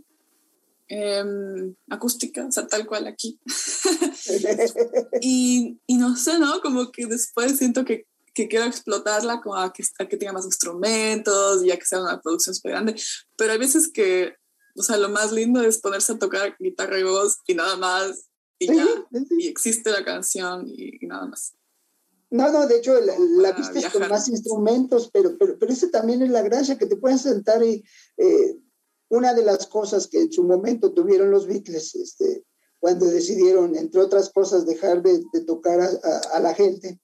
Em, 0.92 1.76
acústica, 1.88 2.44
o 2.48 2.52
sea, 2.52 2.68
tal 2.68 2.88
cual 2.88 3.06
aquí. 3.06 3.40
y, 5.22 5.80
y, 5.86 5.98
no 5.98 6.16
sé, 6.16 6.40
¿no? 6.40 6.60
Como 6.62 6.92
que 6.92 7.06
después 7.06 7.60
siento 7.60 7.86
que, 7.86 8.08
que 8.34 8.48
quiero 8.48 8.66
explotarla 8.66 9.40
como 9.40 9.56
a 9.56 9.72
que, 9.72 9.84
que 10.10 10.18
tenga 10.18 10.34
más 10.34 10.46
instrumentos 10.46 11.64
y 11.64 11.70
a 11.70 11.78
que 11.78 11.86
sea 11.86 12.02
una 12.02 12.20
producción 12.20 12.56
súper 12.56 12.72
grande, 12.72 12.96
pero 13.38 13.52
hay 13.52 13.60
veces 13.60 13.92
que, 13.94 14.34
o 14.76 14.82
sea, 14.82 14.98
lo 14.98 15.10
más 15.10 15.32
lindo 15.32 15.62
es 15.62 15.78
ponerse 15.78 16.14
a 16.14 16.18
tocar 16.18 16.56
guitarra 16.58 16.98
y 16.98 17.04
voz 17.04 17.38
y 17.46 17.54
nada 17.54 17.76
más 17.76 18.26
y 18.58 18.76
ya, 18.76 18.88
y 19.38 19.48
existe 19.48 19.92
la 19.92 20.04
canción 20.04 20.66
y, 20.68 21.06
nada 21.06 21.28
más. 21.28 21.54
No, 22.32 22.52
no, 22.52 22.68
de 22.68 22.78
hecho 22.78 23.00
la, 23.00 23.16
la 23.18 23.52
vista 23.54 23.80
es 23.80 23.90
con 23.90 24.08
más 24.08 24.28
instrumentos, 24.28 25.10
pero, 25.12 25.36
pero, 25.38 25.58
pero 25.58 25.72
ese 25.72 25.90
también 25.90 26.22
es 26.22 26.30
la 26.30 26.44
gracia, 26.44 26.78
que 26.78 26.86
te 26.86 26.96
puedes 26.96 27.22
sentar 27.22 27.64
y 27.64 27.84
eh, 28.18 28.58
una 29.10 29.34
de 29.34 29.44
las 29.44 29.66
cosas 29.68 30.08
que 30.08 30.22
en 30.22 30.32
su 30.32 30.44
momento 30.44 30.94
tuvieron 30.94 31.32
los 31.32 31.48
Beatles, 31.48 31.96
este, 31.96 32.46
cuando 32.80 33.08
decidieron, 33.08 33.76
entre 33.76 34.02
otras 34.02 34.30
cosas, 34.32 34.66
dejar 34.66 35.02
de, 35.02 35.24
tocar 35.46 35.80
a, 35.82 36.40
la 36.40 36.54
gente, 36.54 37.00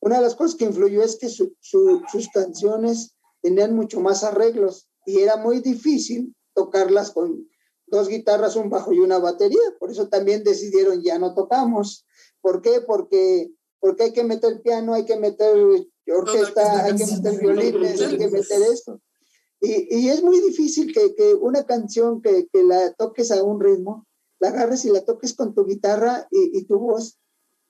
una 0.00 0.16
de 0.16 0.22
las 0.22 0.34
cosas 0.34 0.56
que 0.56 0.64
influyó 0.64 1.02
es 1.02 1.16
que 1.16 1.28
sus 1.28 2.28
canciones 2.32 3.14
tenían 3.42 3.74
mucho 3.74 4.00
más 4.00 4.24
arreglos 4.24 4.88
y 5.04 5.20
era 5.20 5.36
muy 5.36 5.60
difícil 5.60 6.34
tocarlas 6.54 7.10
con 7.10 7.48
dos 7.86 8.08
guitarras, 8.08 8.56
un 8.56 8.70
bajo 8.70 8.92
y 8.92 9.00
una 9.00 9.18
batería. 9.18 9.60
Por 9.78 9.90
eso 9.90 10.08
también 10.08 10.44
decidieron 10.44 11.02
ya 11.02 11.18
no 11.18 11.34
tocamos. 11.34 12.06
¿Por 12.40 12.62
qué? 12.62 12.80
Porque, 12.80 13.50
porque 13.80 14.04
hay 14.04 14.12
que 14.12 14.24
meter 14.24 14.60
piano, 14.62 14.94
hay 14.94 15.04
que 15.04 15.16
meter 15.16 15.56
orquesta, 16.06 16.84
hay 16.84 16.96
que 16.96 17.06
meter 17.06 17.40
violines, 17.40 18.00
hay 18.00 18.18
que 18.18 18.28
meter 18.28 18.62
esto. 18.72 19.00
Y, 19.60 19.98
y 19.98 20.08
es 20.08 20.22
muy 20.22 20.40
difícil 20.40 20.92
que, 20.92 21.14
que 21.14 21.34
una 21.34 21.64
canción 21.64 22.22
que, 22.22 22.48
que, 22.52 22.62
la 22.62 22.92
toques 22.94 23.30
a 23.30 23.42
un 23.42 23.60
ritmo, 23.60 24.06
la 24.38 24.48
agarres 24.48 24.84
y 24.84 24.90
la 24.90 25.04
toques 25.04 25.34
con 25.34 25.54
tu 25.54 25.66
guitarra 25.66 26.26
y, 26.30 26.58
y 26.58 26.64
tu 26.64 26.78
voz 26.78 27.18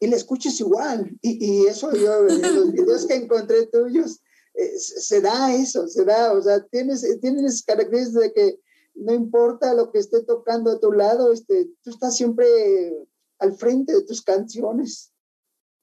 y 0.01 0.07
la 0.07 0.17
escuches 0.17 0.59
igual. 0.61 1.17
Y, 1.21 1.45
y 1.45 1.67
eso 1.67 1.93
yo, 1.95 2.27
en 2.27 2.43
los 2.43 2.73
videos 2.73 3.07
que 3.07 3.15
encontré 3.15 3.67
tuyos, 3.67 4.21
eh, 4.55 4.79
se 4.79 5.21
da 5.21 5.55
eso, 5.55 5.87
se 5.87 6.05
da, 6.05 6.33
o 6.33 6.43
sea, 6.43 6.67
tienes, 6.67 7.07
tienes 7.21 7.63
características 7.63 8.23
de 8.23 8.33
que 8.33 8.61
no 8.95 9.15
importa 9.15 9.75
lo 9.75 9.93
que 9.93 9.99
esté 9.99 10.23
tocando 10.23 10.73
a 10.73 10.81
tu 10.81 10.91
lado, 10.91 11.33
este, 11.33 11.71
tú 11.83 11.91
estás 11.91 12.17
siempre 12.17 12.47
al 13.39 13.57
frente 13.57 13.93
de 13.93 14.03
tus 14.03 14.23
canciones. 14.23 15.10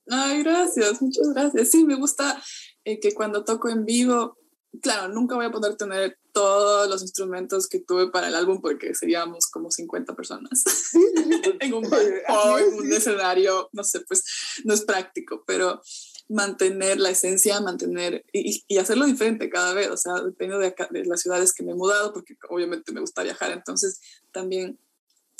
Ay, 0.09 0.43
gracias, 0.43 1.01
muchas 1.01 1.29
gracias. 1.33 1.69
Sí, 1.69 1.83
me 1.83 1.95
gusta 1.95 2.41
eh, 2.85 2.99
que 2.99 3.13
cuando 3.13 3.43
toco 3.43 3.69
en 3.69 3.85
vivo, 3.85 4.37
claro, 4.81 5.13
nunca 5.13 5.35
voy 5.35 5.45
a 5.45 5.51
poder 5.51 5.75
tener 5.75 6.17
todos 6.33 6.89
los 6.89 7.01
instrumentos 7.01 7.67
que 7.67 7.79
tuve 7.79 8.11
para 8.11 8.27
el 8.27 8.35
álbum 8.35 8.61
porque 8.61 8.93
seríamos 8.93 9.47
como 9.47 9.71
50 9.71 10.15
personas. 10.15 10.63
En 11.59 11.73
un 11.73 11.85
en 11.85 12.73
un 12.75 12.93
escenario, 12.93 13.69
no 13.71 13.83
sé, 13.83 14.01
pues 14.01 14.23
no 14.63 14.73
es 14.73 14.81
práctico, 14.81 15.43
pero 15.45 15.81
mantener 16.29 16.99
la 16.99 17.09
esencia, 17.09 17.59
mantener 17.61 18.23
y, 18.31 18.63
y, 18.67 18.77
hacerlo 18.77 19.05
diferente 19.05 19.49
cada 19.49 19.73
vez, 19.73 19.89
o 19.89 19.97
sea, 19.97 20.13
dependiendo 20.21 20.59
de, 20.59 20.75
de, 20.91 21.05
las 21.05 21.21
ciudades 21.21 21.53
que 21.53 21.63
me 21.63 21.71
he 21.71 21.75
mudado, 21.75 22.13
porque 22.13 22.35
obviamente 22.49 22.91
me 22.91 22.99
gusta 22.99 23.23
viajar, 23.23 23.51
entonces 23.51 23.99
también 24.31 24.79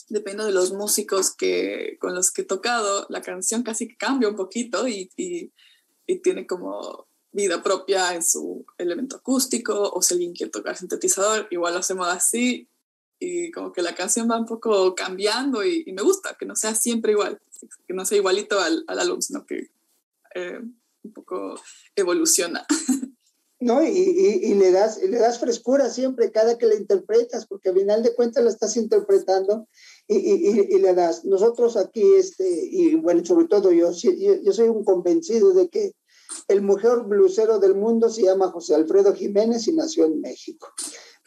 depende 0.10 0.44
de 0.44 0.52
los 0.52 0.74
músicos 0.74 1.36
que, 1.36 1.98
con 2.00 2.16
los 2.16 2.32
que 2.32 2.44
he 2.44 2.46
tocado, 2.46 3.06
la 3.10 3.22
canción 3.22 3.64
casi 3.64 3.96
cambia 3.96 4.30
un 4.30 4.36
poquito 4.36 4.88
y, 4.88 5.10
y, 5.16 5.52
y 6.06 6.20
tiene 6.20 6.48
como 6.48 7.08
vida 7.32 7.62
propia 7.62 8.16
en 8.16 8.24
su 8.24 8.66
elemento 8.78 9.18
acústico, 9.18 9.92
o 9.92 10.02
si 10.02 10.14
alguien 10.14 10.34
quiere 10.34 10.52
tocar 10.52 10.78
sintetizador, 10.78 11.48
igual 11.52 11.74
lo 11.74 11.80
hacemos 11.80 12.08
así, 12.08 12.68
y 13.20 13.52
como 13.52 13.72
que 13.72 13.82
la 13.82 13.96
canción 13.96 14.30
va 14.30 14.40
un 14.40 14.46
poco 14.46 14.96
cambiando 14.96 15.64
y, 15.64 15.92
me 15.94 16.02
gusta 16.02 16.36
que 16.40 16.46
no 16.46 16.56
sea 16.56 16.76
siempre 16.76 17.14
igual, 17.14 17.40
que 17.86 17.94
no 17.94 18.06
sea 18.06 18.18
igualito 18.18 18.60
al, 18.60 18.84
al 18.88 19.00
álbum, 19.00 19.22
sino 19.22 19.46
que 19.46 19.72
eh, 20.36 20.60
un 21.04 21.14
poco 21.14 21.60
evoluciona. 21.96 22.66
No, 23.60 23.84
y, 23.84 23.90
y, 23.90 24.54
le, 24.54 24.72
das, 24.72 25.02
le 25.02 25.18
das 25.18 25.40
frescura 25.40 25.90
siempre 25.90 26.32
cada 26.32 26.60
que 26.60 26.68
la 26.68 26.76
interpretas, 26.76 27.48
porque 27.48 27.70
al 27.70 27.76
final 27.76 28.04
de 28.04 28.14
cuentas 28.14 28.44
la 28.44 28.52
estás 28.52 28.78
interpretando 28.78 29.68
y, 30.08 30.76
y, 30.76 30.80
le 30.80 30.94
das. 30.94 31.26
Nosotros 31.26 31.76
aquí, 31.76 32.16
este, 32.16 32.48
y 32.48 32.96
bueno, 32.96 33.26
sobre 33.26 33.48
todo 33.48 33.72
yo, 33.72 33.92
yo, 33.92 34.12
yo 34.42 34.54
soy 34.54 34.70
un 34.70 34.84
convencido 34.84 35.54
de 35.54 35.68
que 35.70 35.94
el 36.48 36.62
mejor 36.62 37.08
blusero 37.08 37.60
del 37.60 37.76
mundo 37.76 38.10
se 38.10 38.24
llama 38.24 38.52
José 38.52 38.76
Alfredo 38.76 39.14
Jiménez 39.14 39.68
y 39.68 39.74
nació 39.74 40.06
en 40.06 40.22
México. 40.22 40.68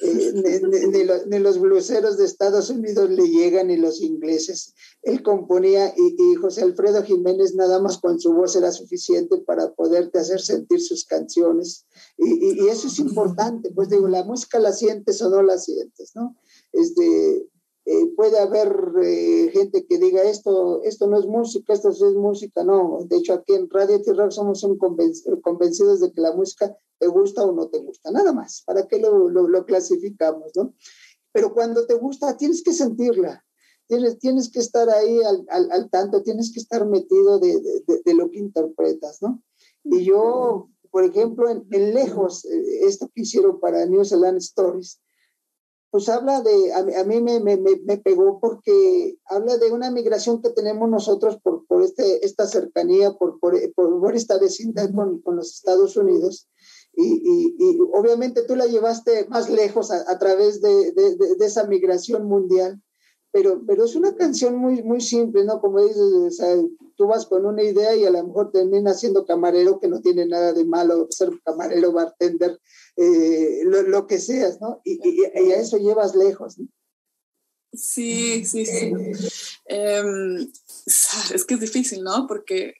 Eh, 0.02 0.32
ni, 1.28 1.38
los 1.38 1.60
bluseros 1.60 2.16
de 2.16 2.24
Estados 2.24 2.70
Unidos 2.70 3.10
le 3.10 3.28
llegan 3.28 3.66
ni 3.66 3.76
los 3.76 4.00
ingleses. 4.00 4.74
Él 5.02 5.22
componía 5.22 5.92
y, 5.96 6.34
José 6.36 6.62
Alfredo 6.62 7.02
Jiménez 7.02 7.54
nada 7.54 7.80
más 7.80 7.98
con 7.98 8.18
su 8.18 8.32
voz 8.32 8.56
era 8.56 8.72
suficiente 8.72 9.38
para 9.38 9.72
poderte 9.74 10.18
hacer 10.18 10.40
sentir 10.40 10.80
sus 10.80 11.04
canciones. 11.04 11.86
Y, 12.16 12.62
y 12.62 12.68
eso 12.68 12.88
es 12.88 12.98
importante, 12.98 13.70
pues 13.74 13.90
digo, 13.90 14.08
la 14.08 14.24
música 14.24 14.58
la 14.58 14.72
sientes 14.72 15.20
o 15.20 15.28
no 15.28 15.42
la 15.42 15.58
sientes, 15.58 16.12
¿no? 16.14 16.36
Este, 16.72 17.46
eh, 17.92 18.06
puede 18.14 18.38
haber 18.38 18.92
eh, 19.02 19.50
gente 19.52 19.84
que 19.84 19.98
diga 19.98 20.22
esto, 20.22 20.80
esto 20.84 21.08
no 21.08 21.18
es 21.18 21.26
música, 21.26 21.72
esto 21.72 21.92
sí 21.92 22.04
es 22.04 22.14
música, 22.14 22.62
no. 22.62 23.00
De 23.08 23.16
hecho, 23.16 23.32
aquí 23.32 23.54
en 23.54 23.68
Radio 23.68 24.00
T-Rock 24.00 24.30
somos 24.30 24.64
convencidos 25.42 25.98
de 25.98 26.12
que 26.12 26.20
la 26.20 26.32
música 26.32 26.72
te 27.00 27.08
gusta 27.08 27.44
o 27.44 27.50
no 27.50 27.66
te 27.66 27.78
gusta, 27.78 28.12
nada 28.12 28.32
más. 28.32 28.62
¿Para 28.64 28.86
qué 28.86 29.00
lo, 29.00 29.28
lo, 29.28 29.64
clasificamos, 29.64 30.52
no? 30.54 30.72
Pero 31.32 31.52
cuando 31.52 31.84
te 31.84 31.94
gusta, 31.94 32.36
tienes 32.36 32.62
que 32.62 32.72
sentirla, 32.72 33.44
tienes, 33.88 34.20
tienes 34.20 34.52
que 34.52 34.60
estar 34.60 34.88
ahí 34.88 35.18
al, 35.48 35.90
tanto, 35.90 36.22
tienes 36.22 36.52
que 36.52 36.60
estar 36.60 36.86
metido 36.86 37.40
de, 37.40 37.60
lo 38.14 38.30
que 38.30 38.38
interpretas, 38.38 39.20
¿no? 39.20 39.42
Y 39.82 40.04
yo, 40.04 40.68
por 40.92 41.04
ejemplo, 41.04 41.48
en, 41.48 41.66
en 41.72 41.92
Lejos, 41.92 42.44
eh, 42.44 42.86
esto 42.86 43.10
que 43.12 43.22
hicieron 43.22 43.58
para 43.58 43.84
New 43.86 44.04
Zealand 44.04 44.38
Stories, 44.38 45.00
pues 45.90 46.08
habla 46.08 46.40
de, 46.40 46.72
a, 46.72 47.04
mí 47.04 47.20
me, 47.20 47.40
me, 47.40 47.56
me, 47.56 47.98
pegó 47.98 48.38
porque 48.40 49.16
habla 49.24 49.56
de 49.56 49.72
una 49.72 49.90
migración 49.90 50.40
que 50.40 50.50
tenemos 50.50 50.88
nosotros 50.88 51.38
por, 51.42 51.66
por 51.66 51.82
este, 51.82 52.24
esta 52.24 52.46
cercanía, 52.46 53.12
por, 53.12 53.40
por, 53.40 53.56
por 53.74 54.14
esta 54.14 54.38
vecindad 54.38 54.90
con, 54.94 55.20
con, 55.20 55.36
los 55.36 55.54
Estados 55.54 55.96
Unidos. 55.96 56.48
Y, 56.92 57.04
y, 57.04 57.56
y, 57.58 57.78
obviamente 57.92 58.42
tú 58.42 58.54
la 58.54 58.66
llevaste 58.66 59.26
más 59.28 59.50
lejos 59.50 59.90
a, 59.90 60.10
a 60.10 60.18
través 60.18 60.60
de, 60.62 60.92
de, 60.92 61.16
de, 61.16 61.46
esa 61.46 61.66
migración 61.66 62.24
mundial 62.26 62.80
pero, 63.32 63.62
pero 63.66 63.84
es 63.84 63.94
una 63.94 64.14
canción 64.14 64.56
muy, 64.56 64.82
muy 64.82 65.00
simple, 65.00 65.44
¿no? 65.44 65.60
Como 65.60 65.80
dices, 65.80 65.98
o 65.98 66.30
sea, 66.30 66.56
tú 66.96 67.06
vas 67.06 67.26
con 67.26 67.46
una 67.46 67.62
idea 67.62 67.94
y 67.94 68.04
a 68.04 68.10
lo 68.10 68.24
mejor 68.24 68.50
terminas 68.50 68.98
siendo 68.98 69.24
camarero, 69.24 69.78
que 69.78 69.88
no 69.88 70.00
tiene 70.00 70.26
nada 70.26 70.52
de 70.52 70.64
malo 70.64 71.06
ser 71.10 71.30
camarero, 71.44 71.92
bartender, 71.92 72.58
eh, 73.02 73.62
lo, 73.64 73.82
lo, 73.82 74.06
que 74.06 74.18
seas, 74.18 74.60
¿no? 74.60 74.80
Y, 74.84 75.00
y, 75.02 75.22
y, 75.22 75.52
a 75.52 75.56
eso 75.56 75.78
llevas 75.78 76.14
lejos, 76.14 76.58
¿no? 76.58 76.68
Sí, 77.72 78.44
sí, 78.44 78.66
sí. 78.66 78.92
Eh, 79.66 80.02
es 80.86 81.44
que 81.44 81.54
es 81.54 81.60
difícil, 81.60 82.02
¿no? 82.02 82.26
Porque, 82.26 82.74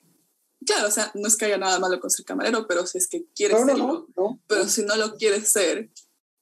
claro, 0.65 0.87
o 0.87 0.91
sea, 0.91 1.11
no 1.15 1.27
es 1.27 1.35
que 1.35 1.45
haya 1.45 1.57
nada 1.57 1.79
malo 1.79 1.99
con 1.99 2.09
ser 2.09 2.25
camarero, 2.25 2.67
pero 2.67 2.85
si 2.85 2.97
es 2.97 3.07
que 3.07 3.25
quieres 3.33 3.59
no, 3.59 3.65
no, 3.65 3.67
serlo, 3.67 4.07
no, 4.15 4.41
pero 4.47 4.67
si 4.67 4.83
no 4.83 4.95
lo 4.95 5.15
quieres 5.15 5.49
ser 5.49 5.89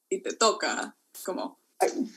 y 0.10 0.22
te 0.22 0.34
toca, 0.34 0.98
como... 1.24 1.60
Ay 1.80 2.10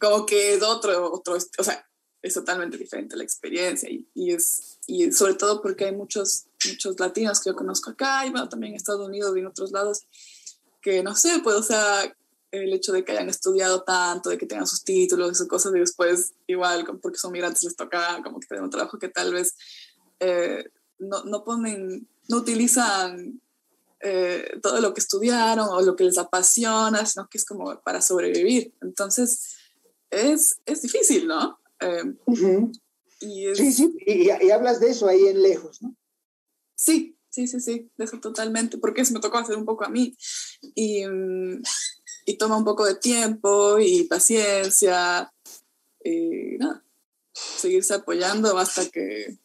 como 0.00 0.26
que 0.26 0.54
es 0.54 0.62
otro, 0.62 1.12
otro, 1.12 1.36
o 1.36 1.64
sea, 1.64 1.86
es 2.22 2.34
totalmente 2.34 2.76
diferente 2.76 3.16
la 3.16 3.22
experiencia 3.22 3.88
y, 3.88 4.08
y, 4.14 4.32
es, 4.32 4.78
y 4.86 5.12
sobre 5.12 5.34
todo 5.34 5.60
porque 5.60 5.84
hay 5.84 5.94
muchos, 5.94 6.46
muchos 6.66 6.98
latinos 6.98 7.40
que 7.40 7.50
yo 7.50 7.56
conozco 7.56 7.90
acá 7.90 8.26
y 8.26 8.30
bueno, 8.30 8.48
también 8.48 8.72
en 8.72 8.76
Estados 8.76 9.06
Unidos 9.06 9.36
y 9.36 9.40
en 9.40 9.46
otros 9.46 9.72
lados 9.72 10.06
que 10.80 11.02
no 11.02 11.14
sé, 11.14 11.40
pues 11.42 11.56
o 11.56 11.62
sea, 11.62 12.14
el 12.50 12.72
hecho 12.72 12.92
de 12.92 13.04
que 13.04 13.12
hayan 13.12 13.28
estudiado 13.28 13.82
tanto, 13.82 14.30
de 14.30 14.38
que 14.38 14.46
tengan 14.46 14.66
sus 14.66 14.82
títulos 14.82 15.32
y 15.32 15.34
sus 15.34 15.48
cosas 15.48 15.72
y 15.74 15.78
después 15.78 16.34
igual 16.46 16.84
porque 17.00 17.18
son 17.18 17.32
migrantes 17.32 17.62
les 17.62 17.76
toca 17.76 18.20
como 18.22 18.40
que 18.40 18.46
tener 18.46 18.62
un 18.62 18.70
trabajo 18.70 18.98
que 18.98 19.08
tal 19.08 19.32
vez 19.32 19.54
eh, 20.18 20.64
no, 20.98 21.24
no 21.24 21.44
ponen, 21.44 22.08
no 22.28 22.36
utilizan 22.38 23.40
eh, 24.00 24.58
todo 24.62 24.80
lo 24.80 24.94
que 24.94 25.00
estudiaron 25.00 25.68
o 25.68 25.80
lo 25.82 25.94
que 25.94 26.04
les 26.04 26.18
apasiona, 26.18 27.04
sino 27.04 27.28
que 27.28 27.38
es 27.38 27.44
como 27.44 27.78
para 27.82 28.00
sobrevivir. 28.00 28.72
Entonces, 28.80 29.56
es, 30.10 30.60
es 30.66 30.82
difícil, 30.82 31.26
¿no? 31.26 31.58
Eh, 31.80 32.14
y 33.20 33.54
Sí, 33.54 33.72
sí, 33.72 33.94
y, 34.06 34.30
y, 34.30 34.50
hablas 34.50 34.80
de 34.80 34.90
eso 34.90 35.06
ahí 35.06 35.26
en 35.26 35.42
lejos, 35.42 35.82
¿no? 35.82 35.94
Sí, 36.74 37.18
sí, 37.46 37.60
sí, 37.60 37.60
sí, 37.60 37.90
de 37.96 38.04
eso 38.04 38.18
totalmente, 38.20 38.78
porque 38.78 39.02
eso 39.02 39.14
me 39.14 39.20
tocó 39.20 39.38
hacer 39.38 39.56
un 39.56 39.64
poco 39.64 39.84
a 39.84 39.88
mí. 39.88 40.16
Y, 40.74 41.04
y 42.26 42.38
toma 42.38 42.56
un 42.56 42.64
poco 42.64 42.84
de 42.84 42.96
tiempo 42.96 43.78
y 43.78 44.04
paciencia, 44.04 45.32
y 46.04 46.58
nada, 46.58 46.84
seguirse 47.32 47.94
apoyando 47.94 48.56
hasta 48.58 48.88
que 48.90 49.38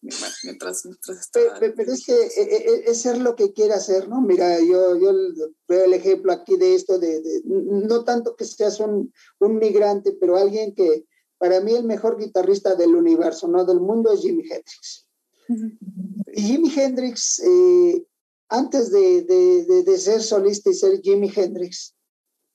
mientras, 0.00 0.84
mientras 0.84 1.30
pero, 1.32 1.74
pero, 1.76 1.92
es 1.92 2.04
que 2.04 2.12
eh, 2.12 2.30
eh, 2.36 2.84
es 2.86 3.00
ser 3.00 3.18
lo 3.18 3.36
que 3.36 3.52
quiere 3.52 3.74
hacer, 3.74 4.08
¿no? 4.08 4.20
Mira, 4.20 4.60
yo, 4.60 4.96
yo 4.96 5.12
veo 5.68 5.84
el 5.84 5.94
ejemplo 5.94 6.32
aquí 6.32 6.56
de 6.56 6.74
esto, 6.74 6.98
de, 6.98 7.20
de 7.20 7.42
no 7.44 8.04
tanto 8.04 8.36
que 8.36 8.44
seas 8.44 8.80
un, 8.80 9.12
un, 9.38 9.56
migrante, 9.58 10.12
pero 10.20 10.36
alguien 10.36 10.74
que, 10.74 11.06
para 11.38 11.60
mí 11.60 11.74
el 11.74 11.84
mejor 11.84 12.18
guitarrista 12.18 12.74
del 12.74 12.94
universo, 12.94 13.48
no 13.48 13.64
del 13.64 13.80
mundo, 13.80 14.12
es 14.12 14.20
Jimi 14.20 14.42
Hendrix. 14.42 15.06
Jimi 16.34 16.70
Hendrix, 16.74 17.38
eh, 17.40 18.06
antes 18.48 18.90
de, 18.90 19.22
de, 19.22 19.82
de, 19.82 19.98
ser 19.98 20.22
solista 20.22 20.70
y 20.70 20.74
ser 20.74 21.00
Jimi 21.00 21.30
Hendrix, 21.34 21.94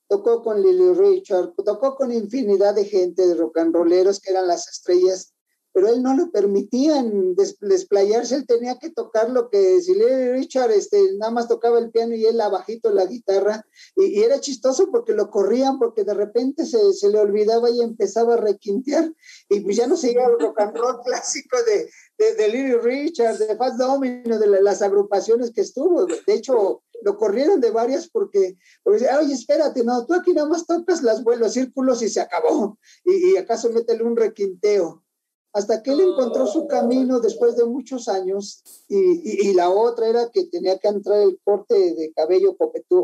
tocó 0.08 0.42
con 0.42 0.62
Lily 0.62 0.94
Richard, 0.94 1.54
tocó 1.64 1.94
con 1.94 2.12
infinidad 2.12 2.74
de 2.74 2.84
gente, 2.84 3.26
de 3.26 3.34
rock 3.34 3.58
and 3.58 3.74
rolleros 3.74 4.20
que 4.20 4.30
eran 4.30 4.46
las 4.46 4.68
estrellas 4.68 5.34
pero 5.72 5.88
él 5.88 6.02
no 6.02 6.14
le 6.14 6.26
permitían 6.26 7.34
desplayarse, 7.60 8.36
él 8.36 8.46
tenía 8.46 8.78
que 8.78 8.90
tocar 8.90 9.30
lo 9.30 9.48
que 9.50 9.80
si 9.80 9.94
Richard 9.94 10.72
este, 10.72 10.98
nada 11.18 11.32
más 11.32 11.48
tocaba 11.48 11.78
el 11.78 11.90
piano 11.90 12.14
y 12.14 12.24
él 12.24 12.40
abajito 12.40 12.92
la 12.92 13.06
guitarra, 13.06 13.64
y, 13.96 14.22
era 14.22 14.40
chistoso 14.40 14.90
porque 14.90 15.12
lo 15.12 15.30
corrían, 15.30 15.78
porque 15.78 16.04
de 16.04 16.14
repente 16.14 16.66
se, 16.66 16.92
se, 16.92 17.10
le 17.10 17.18
olvidaba 17.18 17.70
y 17.70 17.80
empezaba 17.80 18.34
a 18.34 18.38
requintear, 18.38 19.12
y 19.48 19.60
pues 19.60 19.76
ya 19.76 19.86
no 19.86 19.96
seguía 19.96 20.26
el 20.26 20.38
rock 20.38 20.60
and 20.60 20.76
roll 20.76 21.00
clásico 21.04 21.56
de, 21.64 21.88
de, 22.18 22.34
de 22.34 22.48
Little 22.48 22.78
Richard, 22.78 23.38
de 23.38 23.56
Fast 23.56 23.78
Domino, 23.78 24.38
de 24.38 24.62
las 24.62 24.82
agrupaciones 24.82 25.52
que 25.52 25.60
estuvo. 25.60 26.06
De 26.06 26.34
hecho, 26.34 26.82
lo 27.02 27.16
corrieron 27.16 27.60
de 27.60 27.70
varias 27.70 28.08
porque, 28.08 28.56
porque 28.82 29.06
oye, 29.20 29.34
espérate, 29.34 29.84
no, 29.84 30.04
tú 30.06 30.14
aquí 30.14 30.32
nada 30.32 30.48
más 30.48 30.66
tocas 30.66 31.02
las, 31.02 31.22
los 31.22 31.52
círculos 31.52 32.02
y 32.02 32.08
se 32.08 32.20
acabó. 32.20 32.78
Y, 33.04 33.32
y 33.32 33.36
acaso 33.36 33.70
métele 33.70 34.02
un 34.02 34.16
requinteo 34.16 35.04
hasta 35.52 35.82
que 35.82 35.92
él 35.92 36.00
encontró 36.00 36.46
su 36.46 36.66
camino 36.66 37.20
después 37.20 37.56
de 37.56 37.64
muchos 37.64 38.08
años 38.08 38.62
y, 38.88 39.48
y, 39.48 39.54
la 39.54 39.70
otra 39.70 40.08
era 40.08 40.30
que 40.30 40.44
tenía 40.44 40.78
que 40.78 40.88
entrar 40.88 41.22
el 41.22 41.40
corte 41.42 41.74
de 41.74 42.12
cabello 42.14 42.56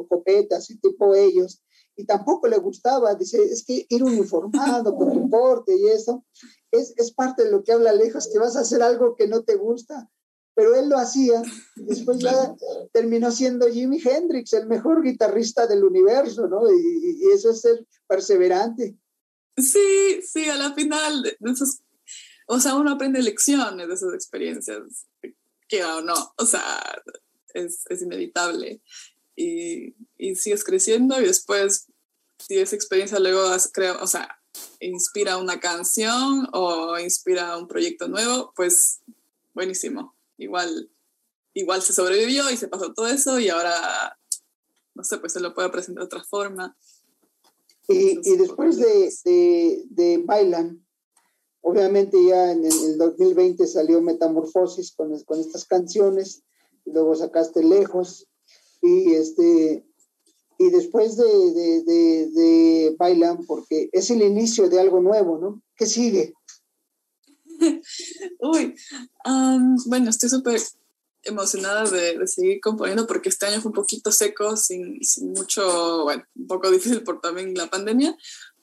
copeta, 0.08 0.56
así 0.56 0.78
tipo 0.78 1.14
ellos, 1.14 1.62
y 1.96 2.04
tampoco 2.04 2.48
le 2.48 2.58
gustaba, 2.58 3.14
dice, 3.14 3.42
es 3.42 3.64
que 3.64 3.86
ir 3.88 4.02
uniformado 4.02 4.94
con 4.96 5.12
tu 5.12 5.30
corte 5.30 5.76
y 5.76 5.88
eso, 5.88 6.24
es, 6.70 6.92
es 6.96 7.12
parte 7.12 7.44
de 7.44 7.50
lo 7.50 7.62
que 7.62 7.72
habla 7.72 7.92
Lejos, 7.92 8.28
que 8.32 8.38
vas 8.38 8.56
a 8.56 8.60
hacer 8.60 8.82
algo 8.82 9.14
que 9.16 9.28
no 9.28 9.42
te 9.42 9.56
gusta, 9.56 10.10
pero 10.54 10.74
él 10.74 10.88
lo 10.88 10.98
hacía, 10.98 11.42
después 11.76 12.18
ya 12.18 12.54
terminó 12.92 13.30
siendo 13.30 13.68
Jimi 13.68 14.00
Hendrix, 14.04 14.52
el 14.52 14.66
mejor 14.66 15.02
guitarrista 15.02 15.66
del 15.66 15.84
universo, 15.84 16.46
¿no? 16.46 16.70
Y, 16.70 17.18
y 17.20 17.32
eso 17.32 17.50
es 17.50 17.60
ser 17.60 17.86
perseverante. 18.06 18.96
Sí, 19.56 20.20
sí, 20.22 20.48
a 20.48 20.56
la 20.56 20.74
final 20.74 21.24
esos 21.40 21.83
o 22.46 22.60
sea, 22.60 22.74
uno 22.74 22.92
aprende 22.92 23.22
lecciones 23.22 23.88
de 23.88 23.94
esas 23.94 24.14
experiencias, 24.14 25.06
que 25.68 25.84
o 25.84 26.02
no, 26.02 26.34
o 26.36 26.46
sea, 26.46 27.02
es, 27.54 27.84
es 27.88 28.02
inevitable. 28.02 28.80
Y, 29.36 29.94
y, 30.16 30.36
sigues 30.36 30.62
creciendo 30.62 31.20
y 31.20 31.26
después, 31.26 31.88
si 32.38 32.58
esa 32.58 32.76
experiencia 32.76 33.18
luego, 33.18 33.42
creo, 33.72 34.00
o 34.00 34.06
sea, 34.06 34.38
inspira 34.80 35.38
una 35.38 35.58
canción 35.58 36.48
o 36.52 36.98
inspira 36.98 37.56
un 37.56 37.66
proyecto 37.66 38.06
nuevo, 38.08 38.52
pues 38.54 39.00
buenísimo. 39.54 40.14
Igual, 40.36 40.90
igual 41.54 41.82
se 41.82 41.92
sobrevivió 41.92 42.50
y 42.50 42.56
se 42.56 42.68
pasó 42.68 42.92
todo 42.92 43.06
eso 43.08 43.40
y 43.40 43.48
ahora, 43.48 44.18
no 44.94 45.02
sé, 45.02 45.18
pues 45.18 45.32
se 45.32 45.40
lo 45.40 45.54
puede 45.54 45.70
presentar 45.70 46.02
de 46.02 46.06
otra 46.06 46.24
forma. 46.24 46.76
Y, 47.88 48.20
y 48.22 48.36
después 48.36 48.76
de, 48.78 49.12
de, 49.24 49.82
de 49.90 50.18
Bailan, 50.24 50.83
Obviamente 51.66 52.18
ya 52.22 52.52
en 52.52 52.62
el 52.62 52.98
2020 52.98 53.66
salió 53.66 54.02
Metamorfosis 54.02 54.92
con, 54.94 55.18
con 55.24 55.40
estas 55.40 55.64
canciones, 55.64 56.42
luego 56.84 57.16
sacaste 57.16 57.64
Lejos 57.64 58.26
y 58.82 59.14
este 59.14 59.82
y 60.58 60.70
después 60.70 61.16
de, 61.16 61.24
de, 61.24 62.28
de, 62.32 62.96
Bailan, 62.98 63.46
porque 63.46 63.88
es 63.92 64.10
el 64.10 64.20
inicio 64.22 64.68
de 64.68 64.78
algo 64.78 65.00
nuevo, 65.00 65.38
¿no? 65.38 65.62
¿Qué 65.74 65.86
sigue? 65.86 66.34
Uy, 68.40 68.74
bueno, 69.86 70.10
estoy 70.10 70.28
súper 70.28 70.60
emocionada 71.22 71.90
de, 71.90 72.18
de, 72.18 72.26
seguir 72.28 72.60
componiendo 72.60 73.06
porque 73.06 73.30
este 73.30 73.46
año 73.46 73.62
fue 73.62 73.70
un 73.70 73.76
poquito 73.76 74.12
seco, 74.12 74.54
sin, 74.58 75.02
sin, 75.02 75.32
mucho, 75.32 76.04
bueno, 76.04 76.24
un 76.36 76.46
poco 76.46 76.70
difícil 76.70 77.02
por 77.02 77.22
también 77.22 77.54
la 77.54 77.70
pandemia, 77.70 78.14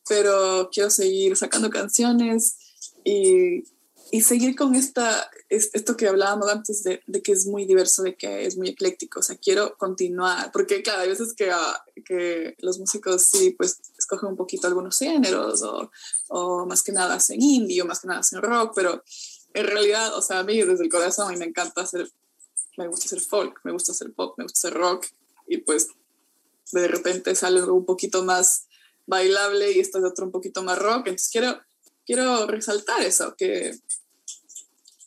pero 0.07 0.69
quiero 0.71 0.91
seguir 0.91 1.35
sacando 1.35 1.71
canciones, 1.71 2.57
y, 3.03 3.63
y 4.11 4.21
seguir 4.21 4.55
con 4.55 4.75
esta, 4.75 5.29
esto 5.49 5.95
que 5.95 6.07
hablábamos 6.07 6.49
antes 6.49 6.83
de, 6.83 7.01
de, 7.07 7.21
que 7.21 7.31
es 7.31 7.45
muy 7.45 7.65
diverso, 7.65 8.03
de 8.03 8.15
que 8.15 8.45
es 8.45 8.57
muy 8.57 8.69
ecléctico, 8.69 9.19
o 9.19 9.23
sea, 9.23 9.37
quiero 9.37 9.77
continuar, 9.77 10.51
porque 10.51 10.81
claro, 10.83 11.01
hay 11.01 11.09
veces 11.09 11.33
que, 11.33 11.49
ah, 11.49 11.85
que 12.03 12.55
los 12.59 12.77
músicos 12.77 13.23
sí, 13.23 13.51
pues 13.51 13.79
escogen 13.97 14.29
un 14.29 14.35
poquito 14.35 14.67
algunos 14.67 14.97
géneros 14.97 15.61
o, 15.61 15.89
o, 16.27 16.65
más 16.65 16.83
que 16.83 16.91
nada 16.91 17.15
hacen 17.15 17.41
indie 17.41 17.81
o 17.81 17.85
más 17.85 18.01
que 18.01 18.07
nada 18.07 18.19
hacen 18.19 18.41
rock, 18.41 18.73
pero 18.75 19.01
en 19.53 19.67
realidad, 19.67 20.13
o 20.15 20.21
sea, 20.21 20.39
a 20.39 20.43
mí 20.43 20.61
desde 20.61 20.83
el 20.83 20.89
corazón 20.89 21.27
a 21.27 21.31
mí 21.31 21.37
me 21.37 21.45
encanta 21.45 21.81
hacer, 21.81 22.09
me 22.77 22.87
gusta 22.87 23.05
hacer 23.05 23.21
folk, 23.21 23.61
me 23.63 23.71
gusta 23.71 23.93
hacer 23.93 24.13
pop, 24.13 24.35
me 24.37 24.43
gusta 24.43 24.67
hacer 24.67 24.77
rock 24.77 25.05
y 25.47 25.57
pues 25.57 25.87
de 26.73 26.87
repente 26.87 27.35
sale 27.35 27.59
algo 27.59 27.75
un 27.75 27.85
poquito 27.85 28.23
más 28.23 28.67
bailable 29.05 29.71
y 29.71 29.79
esto 29.79 29.99
es 29.99 30.03
otro 30.03 30.25
un 30.25 30.31
poquito 30.31 30.63
más 30.63 30.79
rock, 30.79 31.07
entonces 31.07 31.29
quiero 31.29 31.59
quiero 32.05 32.47
resaltar 32.47 33.01
eso, 33.01 33.35
que, 33.37 33.77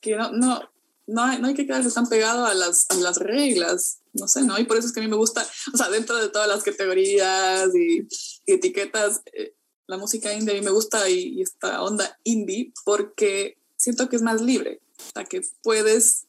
que 0.00 0.16
no, 0.16 0.32
no, 0.32 0.60
no, 1.06 1.22
hay, 1.22 1.40
no 1.40 1.48
hay 1.48 1.54
que 1.54 1.66
quedarse 1.66 1.90
tan 1.90 2.08
pegado 2.08 2.46
a 2.46 2.54
las, 2.54 2.86
a 2.90 2.94
las 2.94 3.18
reglas, 3.18 4.00
no 4.12 4.28
sé, 4.28 4.42
¿no? 4.42 4.58
Y 4.58 4.64
por 4.64 4.76
eso 4.76 4.86
es 4.86 4.92
que 4.92 5.00
a 5.00 5.02
mí 5.02 5.08
me 5.08 5.16
gusta, 5.16 5.46
o 5.72 5.76
sea, 5.76 5.88
dentro 5.90 6.16
de 6.16 6.28
todas 6.28 6.48
las 6.48 6.62
categorías 6.62 7.70
y, 7.74 8.06
etiquetas, 8.46 9.22
eh, 9.32 9.54
la 9.86 9.98
música 9.98 10.32
indie 10.32 10.56
a 10.56 10.58
mí 10.58 10.64
me 10.64 10.70
gusta 10.70 11.08
y, 11.10 11.38
y, 11.38 11.42
esta 11.42 11.82
onda 11.82 12.18
indie 12.24 12.72
porque 12.84 13.58
siento 13.76 14.08
que 14.08 14.16
es 14.16 14.22
más 14.22 14.40
libre, 14.40 14.80
o 14.98 15.12
sea, 15.12 15.24
que 15.24 15.42
puedes 15.62 16.26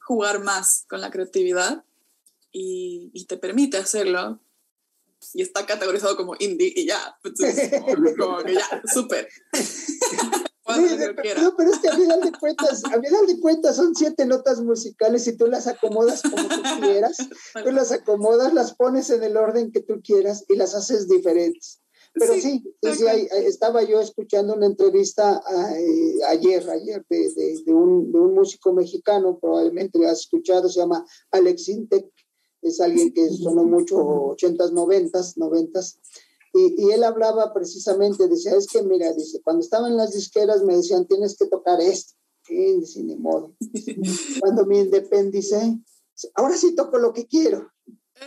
jugar 0.00 0.42
más 0.42 0.84
con 0.88 1.00
la 1.00 1.10
creatividad 1.10 1.84
y, 2.52 3.10
y 3.12 3.24
te 3.26 3.36
permite 3.36 3.76
hacerlo 3.76 4.40
y 5.34 5.42
está 5.42 5.64
categorizado 5.66 6.16
como 6.16 6.34
indie 6.38 6.72
y 6.74 6.86
ya, 6.86 7.16
pues, 7.22 7.34
como 8.18 8.38
que 8.42 8.54
ya, 8.54 8.82
súper. 8.92 9.28
no, 11.42 11.56
pero 11.56 11.70
es 11.72 11.78
que 11.78 11.88
a 11.88 11.96
final 11.96 12.20
de 12.20 12.32
cuentas, 12.32 12.84
a 12.84 13.00
final 13.00 13.26
de 13.26 13.40
cuentas 13.40 13.76
son 13.76 13.94
siete 13.94 14.26
notas 14.26 14.60
musicales 14.60 15.26
y 15.26 15.36
tú 15.36 15.46
las 15.46 15.66
acomodas 15.66 16.22
como 16.22 16.48
tú 16.48 16.62
quieras, 16.80 17.16
tú 17.64 17.70
las 17.70 17.92
acomodas, 17.92 18.54
las 18.54 18.74
pones 18.74 19.10
en 19.10 19.22
el 19.22 19.36
orden 19.36 19.72
que 19.72 19.80
tú 19.80 20.00
quieras 20.02 20.44
y 20.48 20.56
las 20.56 20.74
haces 20.74 21.08
diferentes. 21.08 21.80
Pero 22.16 22.34
sí, 22.34 22.62
sí, 22.80 23.28
estaba 23.44 23.82
yo 23.82 24.00
escuchando 24.00 24.54
una 24.54 24.66
entrevista 24.66 25.42
eh, 25.76 26.14
ayer, 26.28 26.64
ayer 26.70 27.04
de, 27.08 27.34
de, 27.34 27.62
de, 27.66 27.74
un, 27.74 28.12
de, 28.12 28.20
un, 28.20 28.34
músico 28.34 28.72
mexicano, 28.72 29.36
probablemente 29.40 29.98
lo 29.98 30.08
has 30.08 30.20
escuchado, 30.20 30.68
se 30.68 30.78
llama 30.78 31.04
Alex 31.32 31.68
Intec, 31.68 32.06
es 32.64 32.80
alguien 32.80 33.12
que 33.12 33.28
sonó 33.30 33.64
mucho 33.64 33.96
80s, 33.96 34.72
90s, 34.72 35.36
90s. 35.36 35.98
Y, 36.52 36.84
y, 36.84 36.90
él 36.92 37.02
hablaba 37.02 37.52
precisamente, 37.52 38.28
decía, 38.28 38.56
es 38.56 38.66
que 38.68 38.82
mira, 38.82 39.12
dice, 39.12 39.40
cuando 39.42 39.62
estaba 39.62 39.88
en 39.88 39.96
las 39.96 40.12
disqueras 40.12 40.62
me 40.62 40.76
decían, 40.76 41.06
tienes 41.06 41.36
que 41.36 41.46
tocar 41.46 41.80
esto. 41.80 42.14
Sí, 42.46 42.76
dice, 42.78 43.02
ni 43.02 43.16
modo. 43.16 43.56
Cuando 44.40 44.66
me 44.66 44.80
independicé, 44.80 45.78
ahora 46.34 46.56
sí 46.56 46.74
toco 46.74 46.98
lo 46.98 47.12
que 47.12 47.26
quiero. 47.26 47.70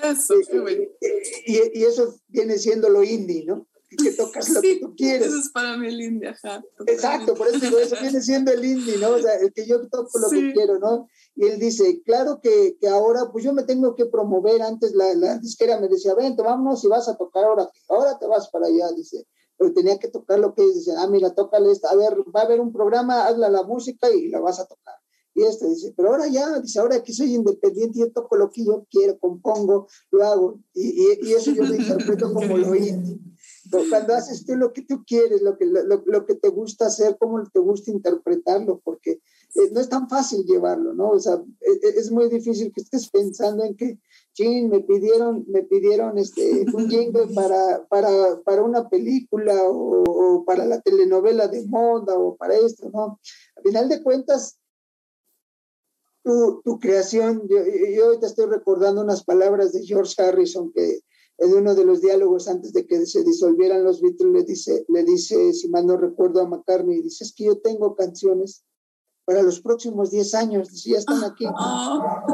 Eso, 0.04 0.34
y, 0.40 1.54
y, 1.54 1.62
y, 1.74 1.84
eso 1.84 2.16
viene 2.28 2.58
siendo 2.58 2.90
lo 2.90 3.04
indie, 3.04 3.46
¿no? 3.46 3.68
Que 3.96 4.12
tocas 4.12 4.50
lo 4.50 4.62
que 4.62 4.80
tú 4.82 4.94
quieres. 4.96 5.28
Eso 5.28 5.38
es 5.38 5.50
para 5.50 5.78
mí 5.78 5.88
el 5.88 6.02
indie, 6.02 6.30
ajá. 6.30 6.62
Exacto, 6.88 7.36
por 7.36 7.48
eso 7.48 7.60
digo, 7.60 7.80
eso 7.80 7.96
viene 8.02 8.22
siendo 8.22 8.52
el 8.52 8.64
indie, 8.64 8.98
¿no? 8.98 9.12
O 9.12 9.20
sea, 9.20 9.36
el 9.36 9.54
que 9.54 9.66
yo 9.66 9.88
toco 9.88 10.20
lo 10.20 10.28
sí. 10.28 10.42
que 10.42 10.54
quiero, 10.54 10.80
¿no? 10.80 11.08
Y 11.36 11.46
él 11.46 11.60
dice, 11.60 12.02
claro 12.04 12.40
que, 12.42 12.78
que, 12.82 12.88
ahora, 12.88 13.30
pues 13.32 13.46
yo 13.46 13.54
me 13.54 13.64
tengo 13.64 13.96
que 13.96 14.06
promover. 14.06 14.62
Antes 14.62 14.94
la, 14.94 15.14
la 15.14 15.38
disquera 15.38 15.80
me 15.80 15.88
decía, 15.88 16.16
ven, 16.16 16.36
vámonos 16.36 16.84
y 16.84 16.88
vas 16.88 17.08
a 17.08 17.16
tocar 17.16 17.46
ahora, 17.46 17.70
ahora 17.88 18.20
te 18.20 18.28
vas 18.28 18.50
para 18.50 18.68
allá, 18.68 18.92
dice. 18.96 19.26
Pero 19.58 19.74
tenía 19.74 19.98
que 19.98 20.10
tocar 20.10 20.40
lo 20.40 20.54
que 20.54 20.64
dice, 20.64 20.92
ah, 20.98 21.08
mira, 21.08 21.34
tócale 21.34 21.72
esta, 21.72 21.90
a 21.90 21.96
ver, 21.96 22.18
va 22.36 22.42
a 22.42 22.44
haber 22.44 22.60
un 22.60 22.74
programa, 22.74 23.26
hazla 23.26 23.50
la 23.50 23.64
música 23.64 24.10
y 24.10 24.28
la 24.28 24.40
vas 24.40 24.60
a 24.60 24.68
tocar. 24.68 24.96
Y 25.34 25.44
este 25.44 25.68
dice, 25.70 25.94
pero 25.96 26.10
ahora 26.10 26.28
ya, 26.28 26.60
dice, 26.60 26.80
ahora 26.80 27.02
que 27.02 27.14
soy 27.14 27.36
independiente, 27.36 28.00
yo 28.00 28.12
toco 28.12 28.36
lo 28.36 28.50
que 28.50 28.66
yo 28.66 28.86
quiero, 28.90 29.18
compongo, 29.20 29.88
lo 30.12 30.26
hago. 30.26 30.60
Y, 30.74 30.90
y, 30.90 31.30
y 31.30 31.34
eso 31.34 31.52
yo 31.52 31.64
lo 31.64 31.76
interpreto 31.76 32.34
como 32.34 32.58
lo 32.58 32.76
indie 32.76 33.20
cuando 33.90 34.14
haces 34.14 34.46
tú 34.46 34.56
lo 34.56 34.74
que 34.74 34.82
tú 34.84 35.04
quieres, 35.06 35.42
lo 35.42 35.58
que, 35.58 35.66
lo, 35.66 36.04
lo 36.06 36.26
que 36.26 36.36
te 36.36 36.50
gusta 36.50 36.88
hacer, 36.88 37.18
cómo 37.20 37.44
te 37.52 37.60
gusta 37.60 37.92
interpretarlo, 37.92 38.80
porque 38.84 39.12
eh, 39.56 39.72
no 39.72 39.80
es 39.80 39.90
tan 39.90 40.10
fácil 40.10 40.46
llevarlo, 40.46 40.94
¿no? 40.94 41.12
O 41.12 41.20
sea, 41.20 41.42
es, 41.62 41.84
e, 41.84 42.00
es, 42.00 42.12
muy 42.12 42.30
difícil 42.30 42.72
que 42.74 42.82
estés 42.82 43.10
pensando 43.10 43.64
en 43.64 43.76
que, 43.76 44.00
chin, 44.34 44.70
me 44.70 44.82
pidieron, 44.82 45.46
me 45.48 45.64
pidieron 45.64 46.18
este, 46.18 46.66
un 46.74 46.90
jingle 46.90 47.34
para, 47.34 47.86
para, 47.88 48.42
para 48.44 48.64
una 48.64 48.90
película 48.90 49.54
o, 49.64 50.04
o, 50.08 50.46
para 50.46 50.66
la 50.66 50.82
telenovela 50.82 51.48
de 51.48 51.66
moda 51.66 52.18
o 52.18 52.36
para 52.36 52.56
esto, 52.56 52.90
¿no? 52.90 53.20
Al 53.56 53.64
final 53.64 53.90
de 53.90 54.04
cuentas, 54.04 54.60
tu, 56.24 56.62
tu 56.64 56.78
creación, 56.78 57.48
yo, 57.48 57.58
yo 57.96 58.06
ahorita 58.06 58.28
estoy 58.28 58.48
recordando 58.48 59.02
unas 59.02 59.24
palabras 59.24 59.72
de 59.72 59.86
George 59.86 60.22
Harrison 60.22 60.72
que 60.74 61.00
en 61.38 61.54
uno 61.54 61.76
de 61.76 61.86
los 61.86 62.02
diálogos 62.02 62.48
antes 62.48 62.74
de 62.74 62.88
que 62.88 63.06
se 63.06 63.24
disolvieran 63.24 63.84
los 63.84 64.02
Beatles 64.02 64.32
le 64.32 64.44
dice, 64.44 64.86
le 64.90 65.04
dice, 65.04 65.54
si 65.54 65.70
mal 65.70 65.86
no 65.86 65.98
recuerdo 65.98 66.42
a 66.42 66.48
McCartney, 66.48 67.02
dice, 67.02 67.24
es 67.24 67.34
que 67.34 67.46
yo 67.46 67.60
tengo 67.60 67.96
canciones 67.96 68.64
para 69.26 69.44
los 69.44 69.62
próximos 69.62 70.10
10 70.10 70.34
años, 70.36 70.70
dice, 70.72 70.92
ya 70.92 70.98
están 71.00 71.24
aquí. 71.24 71.46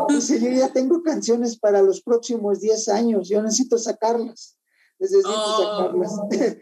Dice, 0.10 0.40
yo 0.40 0.50
ya 0.50 0.72
tengo 0.72 1.02
canciones 1.02 1.58
para 1.58 1.82
los 1.82 2.02
próximos 2.02 2.62
10 2.62 2.88
años, 2.90 3.28
yo 3.28 3.42
necesito 3.42 3.78
sacarlas. 3.78 4.58
necesito 5.00 5.32
sacarlas. 5.32 6.14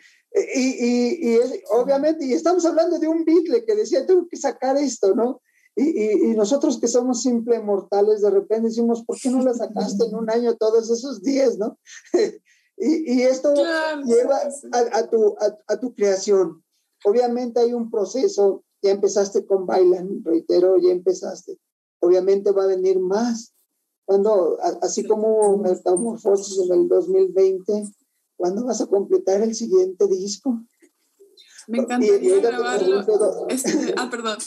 y, 0.55 0.61
y, 0.61 1.33
y 1.33 1.39
obviamente, 1.71 2.25
y 2.25 2.33
estamos 2.33 2.65
hablando 2.65 2.97
de 2.97 3.07
un 3.07 3.23
Beatle 3.23 3.65
que 3.65 3.75
decía, 3.75 4.05
tengo 4.05 4.27
que 4.27 4.37
sacar 4.37 4.77
esto, 4.77 5.13
¿no? 5.13 5.41
Y, 5.75 6.31
y, 6.31 6.35
nosotros 6.35 6.79
que 6.79 6.87
somos 6.87 7.21
simples 7.21 7.63
mortales, 7.63 8.21
de 8.21 8.29
repente 8.29 8.67
decimos, 8.67 9.03
¿por 9.05 9.17
qué 9.17 9.29
no 9.29 9.41
la 9.41 9.53
sacaste 9.53 10.05
en 10.05 10.15
un 10.15 10.29
año 10.29 10.55
todos 10.57 10.89
esos 10.91 11.21
días, 11.21 11.57
no? 11.57 11.77
y, 12.77 13.21
esto 13.21 13.53
lleva 14.05 14.37
a, 14.73 14.97
a, 14.97 15.09
tu, 15.09 15.35
a, 15.39 15.57
a, 15.67 15.79
tu 15.79 15.93
creación. 15.93 16.63
Obviamente 17.05 17.61
hay 17.61 17.73
un 17.73 17.89
proceso, 17.89 18.63
ya 18.81 18.91
empezaste 18.91 19.45
con 19.45 19.65
Bailan, 19.65 20.23
reitero, 20.25 20.77
ya 20.77 20.91
empezaste. 20.91 21.57
Obviamente 21.99 22.51
va 22.51 22.63
a 22.63 22.67
venir 22.67 22.99
más. 22.99 23.53
Cuando, 24.03 24.57
así 24.81 25.05
como 25.05 25.57
Metamorfosis 25.57 26.59
en 26.65 26.81
el 26.81 26.87
2020, 26.89 27.93
¿cuándo 28.35 28.65
vas 28.65 28.81
a 28.81 28.87
completar 28.87 29.41
el 29.41 29.55
siguiente 29.55 30.05
disco? 30.07 30.59
Me 31.67 31.77
encantaría 31.77 32.41
grabarlo. 32.41 33.47
Este, 33.47 33.93
ah, 33.95 34.09
perdón. 34.11 34.37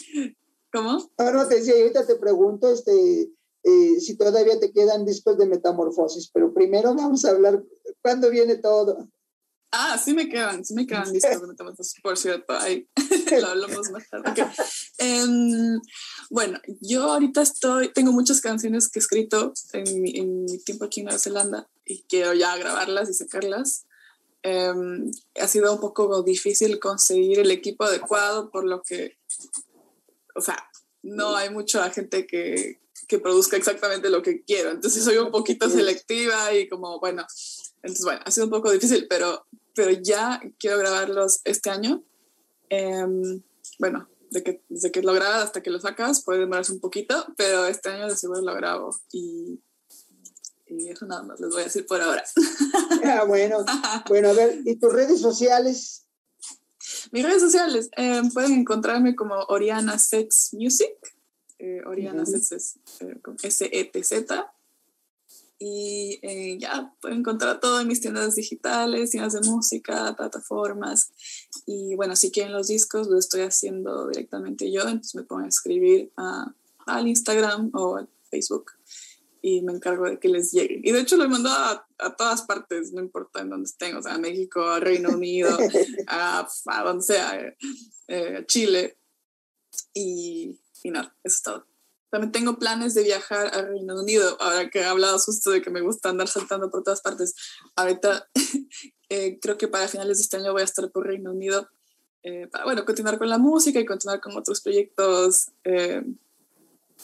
¿Cómo? 0.74 1.08
No, 1.18 1.30
no, 1.30 1.46
te 1.46 1.54
decía, 1.54 1.74
ahorita 1.74 2.04
te 2.04 2.16
pregunto 2.16 2.72
este, 2.72 3.30
eh, 3.62 4.00
si 4.00 4.16
todavía 4.16 4.58
te 4.58 4.72
quedan 4.72 5.04
discos 5.04 5.38
de 5.38 5.46
metamorfosis, 5.46 6.28
pero 6.34 6.52
primero 6.52 6.92
vamos 6.96 7.24
a 7.24 7.30
hablar 7.30 7.62
cuándo 8.02 8.28
viene 8.28 8.56
todo. 8.56 9.08
Ah, 9.70 9.96
sí 10.04 10.14
me 10.14 10.28
quedan, 10.28 10.64
sí 10.64 10.74
me 10.74 10.84
quedan 10.84 11.12
discos 11.12 11.40
de 11.40 11.46
metamorfosis, 11.46 12.00
por 12.02 12.18
cierto, 12.18 12.54
ahí 12.54 12.88
lo 13.40 13.46
hablamos 13.46 13.88
más 13.92 14.10
tarde. 14.10 14.46
Em, 14.98 15.80
bueno, 16.28 16.60
yo 16.80 17.04
ahorita 17.04 17.42
estoy, 17.42 17.92
tengo 17.92 18.10
muchas 18.10 18.40
canciones 18.40 18.88
que 18.88 18.98
he 18.98 19.02
escrito 19.02 19.52
en 19.74 20.02
mi, 20.02 20.18
en 20.18 20.44
mi 20.44 20.58
tiempo 20.58 20.86
aquí 20.86 21.00
en 21.00 21.06
Nueva 21.06 21.20
Zelanda 21.20 21.68
y 21.84 22.02
quiero 22.02 22.34
ya 22.34 22.56
grabarlas 22.56 23.08
y 23.08 23.14
sacarlas. 23.14 23.86
Um, 24.44 25.10
ha 25.40 25.46
sido 25.46 25.72
un 25.72 25.80
poco 25.80 26.22
difícil 26.24 26.80
conseguir 26.80 27.38
el 27.38 27.52
equipo 27.52 27.84
adecuado, 27.84 28.50
por 28.50 28.64
lo 28.64 28.82
que 28.82 29.16
o 30.34 30.40
sea, 30.40 30.56
no 31.02 31.36
hay 31.36 31.50
mucha 31.50 31.90
gente 31.90 32.26
que, 32.26 32.80
que 33.06 33.18
produzca 33.18 33.56
exactamente 33.56 34.10
lo 34.10 34.22
que 34.22 34.42
quiero. 34.42 34.70
Entonces 34.70 35.04
soy 35.04 35.18
un 35.18 35.30
poquito 35.30 35.68
selectiva 35.68 36.52
y 36.54 36.68
como, 36.68 36.98
bueno, 37.00 37.26
entonces 37.82 38.04
bueno, 38.04 38.20
ha 38.24 38.30
sido 38.30 38.46
un 38.46 38.52
poco 38.52 38.70
difícil, 38.70 39.06
pero, 39.08 39.46
pero 39.74 39.90
ya 39.90 40.40
quiero 40.58 40.78
grabarlos 40.78 41.40
este 41.44 41.70
año. 41.70 42.02
Um, 42.70 43.42
bueno, 43.78 44.08
de 44.30 44.42
que, 44.42 44.64
desde 44.68 44.90
que 44.90 45.02
lo 45.02 45.12
grabas 45.12 45.44
hasta 45.44 45.62
que 45.62 45.70
lo 45.70 45.80
sacas 45.80 46.24
puede 46.24 46.40
demorarse 46.40 46.72
un 46.72 46.80
poquito, 46.80 47.26
pero 47.36 47.66
este 47.66 47.90
año 47.90 48.08
de 48.08 48.16
seguro 48.16 48.40
lo 48.40 48.54
grabo 48.54 48.98
y, 49.12 49.60
y 50.66 50.88
eso 50.88 51.06
nada 51.06 51.22
más 51.22 51.38
les 51.40 51.50
voy 51.50 51.60
a 51.60 51.64
decir 51.64 51.86
por 51.86 52.00
ahora. 52.00 52.24
Ah, 53.04 53.24
bueno, 53.24 53.64
bueno, 54.08 54.30
a 54.30 54.32
ver, 54.32 54.60
¿y 54.64 54.76
tus 54.76 54.92
redes 54.92 55.20
sociales? 55.20 56.03
Mis 57.14 57.22
redes 57.22 57.42
sociales 57.42 57.90
eh, 57.96 58.22
pueden 58.32 58.54
encontrarme 58.54 59.14
como 59.14 59.36
Oriana 59.44 60.00
Sets 60.00 60.50
Music. 60.52 60.90
Eh, 61.60 61.80
Oriana 61.86 62.26
Sets 62.26 62.50
es 62.50 62.76
eh, 62.98 63.20
S-E-T-Z. 63.40 64.52
Y 65.60 66.18
eh, 66.22 66.58
ya 66.58 66.92
pueden 67.00 67.20
encontrar 67.20 67.60
todo 67.60 67.80
en 67.80 67.86
mis 67.86 68.00
tiendas 68.00 68.34
digitales, 68.34 69.10
tiendas 69.10 69.34
de 69.34 69.48
música, 69.48 70.16
plataformas. 70.16 71.12
Y 71.66 71.94
bueno, 71.94 72.16
si 72.16 72.32
quieren 72.32 72.52
los 72.52 72.66
discos, 72.66 73.06
lo 73.06 73.16
estoy 73.16 73.42
haciendo 73.42 74.08
directamente 74.08 74.72
yo, 74.72 74.80
entonces 74.80 75.14
me 75.14 75.22
pueden 75.22 75.46
escribir 75.46 76.10
a, 76.16 76.52
al 76.84 77.06
Instagram 77.06 77.70
o 77.74 77.96
al 77.96 78.08
Facebook 78.28 78.72
y 79.46 79.60
me 79.60 79.74
encargo 79.74 80.06
de 80.06 80.18
que 80.18 80.30
les 80.30 80.52
llegue. 80.52 80.80
Y 80.82 80.90
de 80.90 81.00
hecho 81.00 81.18
lo 81.18 81.24
he 81.24 81.28
mandado 81.28 81.54
a, 81.54 81.86
a 81.98 82.16
todas 82.16 82.40
partes, 82.42 82.94
no 82.94 83.02
importa 83.02 83.42
en 83.42 83.50
dónde 83.50 83.66
estén, 83.68 83.94
o 83.94 84.02
sea, 84.02 84.14
a 84.14 84.18
México, 84.18 84.62
a 84.62 84.80
Reino 84.80 85.10
Unido, 85.10 85.54
a, 86.08 86.48
a 86.64 86.82
donde 86.82 87.04
sea, 87.04 87.54
eh, 88.08 88.36
a 88.38 88.46
Chile. 88.46 88.96
Y, 89.92 90.58
y 90.82 90.90
nada, 90.90 91.14
eso 91.22 91.36
es 91.36 91.42
todo. 91.42 91.66
También 92.08 92.32
tengo 92.32 92.58
planes 92.58 92.94
de 92.94 93.02
viajar 93.02 93.54
a 93.54 93.60
Reino 93.60 94.00
Unido, 94.00 94.34
ahora 94.40 94.70
que 94.70 94.78
he 94.78 94.84
hablado 94.84 95.18
justo 95.18 95.50
de 95.50 95.60
que 95.60 95.68
me 95.68 95.82
gusta 95.82 96.08
andar 96.08 96.28
saltando 96.28 96.70
por 96.70 96.82
todas 96.82 97.02
partes. 97.02 97.34
Ahorita 97.76 98.30
eh, 99.10 99.38
creo 99.42 99.58
que 99.58 99.68
para 99.68 99.88
finales 99.88 100.16
de 100.16 100.22
este 100.22 100.38
año 100.38 100.52
voy 100.52 100.62
a 100.62 100.64
estar 100.64 100.90
por 100.90 101.06
Reino 101.06 101.32
Unido 101.32 101.68
eh, 102.22 102.48
para, 102.50 102.64
bueno, 102.64 102.86
continuar 102.86 103.18
con 103.18 103.28
la 103.28 103.36
música 103.36 103.78
y 103.78 103.84
continuar 103.84 104.22
con 104.22 104.34
otros 104.38 104.62
proyectos 104.62 105.50
eh, 105.64 106.02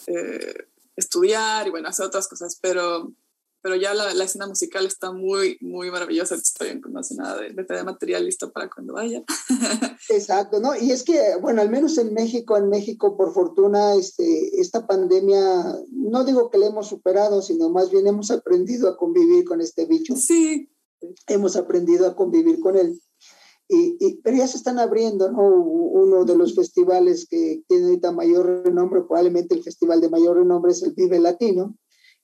eh, 0.07 0.67
estudiar 0.95 1.67
y 1.67 1.71
bueno, 1.71 1.87
hacer 1.87 2.05
otras 2.05 2.27
cosas, 2.27 2.57
pero, 2.61 3.13
pero 3.61 3.75
ya 3.75 3.93
la, 3.93 4.13
la 4.13 4.23
escena 4.23 4.47
musical 4.47 4.85
está 4.85 5.11
muy, 5.11 5.57
muy 5.61 5.91
maravillosa. 5.91 6.35
Estoy 6.35 6.81
no 6.89 7.03
sé 7.03 7.15
nada 7.15 7.37
de, 7.37 7.49
de 7.53 7.83
material 7.83 8.25
listo 8.25 8.51
para 8.51 8.69
cuando 8.69 8.93
vaya. 8.93 9.23
Exacto, 10.09 10.59
¿no? 10.59 10.75
Y 10.75 10.91
es 10.91 11.03
que, 11.03 11.35
bueno, 11.41 11.61
al 11.61 11.69
menos 11.69 11.97
en 11.97 12.13
México, 12.13 12.57
en 12.57 12.69
México, 12.69 13.15
por 13.15 13.33
fortuna, 13.33 13.95
este, 13.95 14.59
esta 14.59 14.87
pandemia, 14.87 15.63
no 15.91 16.23
digo 16.25 16.49
que 16.49 16.57
la 16.57 16.67
hemos 16.67 16.87
superado, 16.87 17.41
sino 17.41 17.69
más 17.69 17.91
bien 17.91 18.07
hemos 18.07 18.31
aprendido 18.31 18.89
a 18.89 18.97
convivir 18.97 19.45
con 19.45 19.61
este 19.61 19.85
bicho. 19.85 20.15
Sí. 20.15 20.69
Hemos 21.27 21.55
aprendido 21.55 22.07
a 22.07 22.15
convivir 22.15 22.59
con 22.59 22.77
él. 22.77 23.01
Y, 23.73 23.95
y, 24.01 24.15
pero 24.15 24.35
ya 24.35 24.47
se 24.49 24.57
están 24.57 24.79
abriendo, 24.79 25.31
¿no? 25.31 25.47
Uno 25.47 26.25
de 26.25 26.35
los 26.35 26.55
festivales 26.55 27.25
que 27.25 27.63
tiene 27.69 27.85
ahorita 27.85 28.11
mayor 28.11 28.65
renombre, 28.65 29.01
probablemente 29.01 29.55
el 29.55 29.63
festival 29.63 30.01
de 30.01 30.09
mayor 30.09 30.35
renombre 30.35 30.73
es 30.73 30.83
el 30.83 30.91
Vive 30.91 31.19
Latino, 31.19 31.77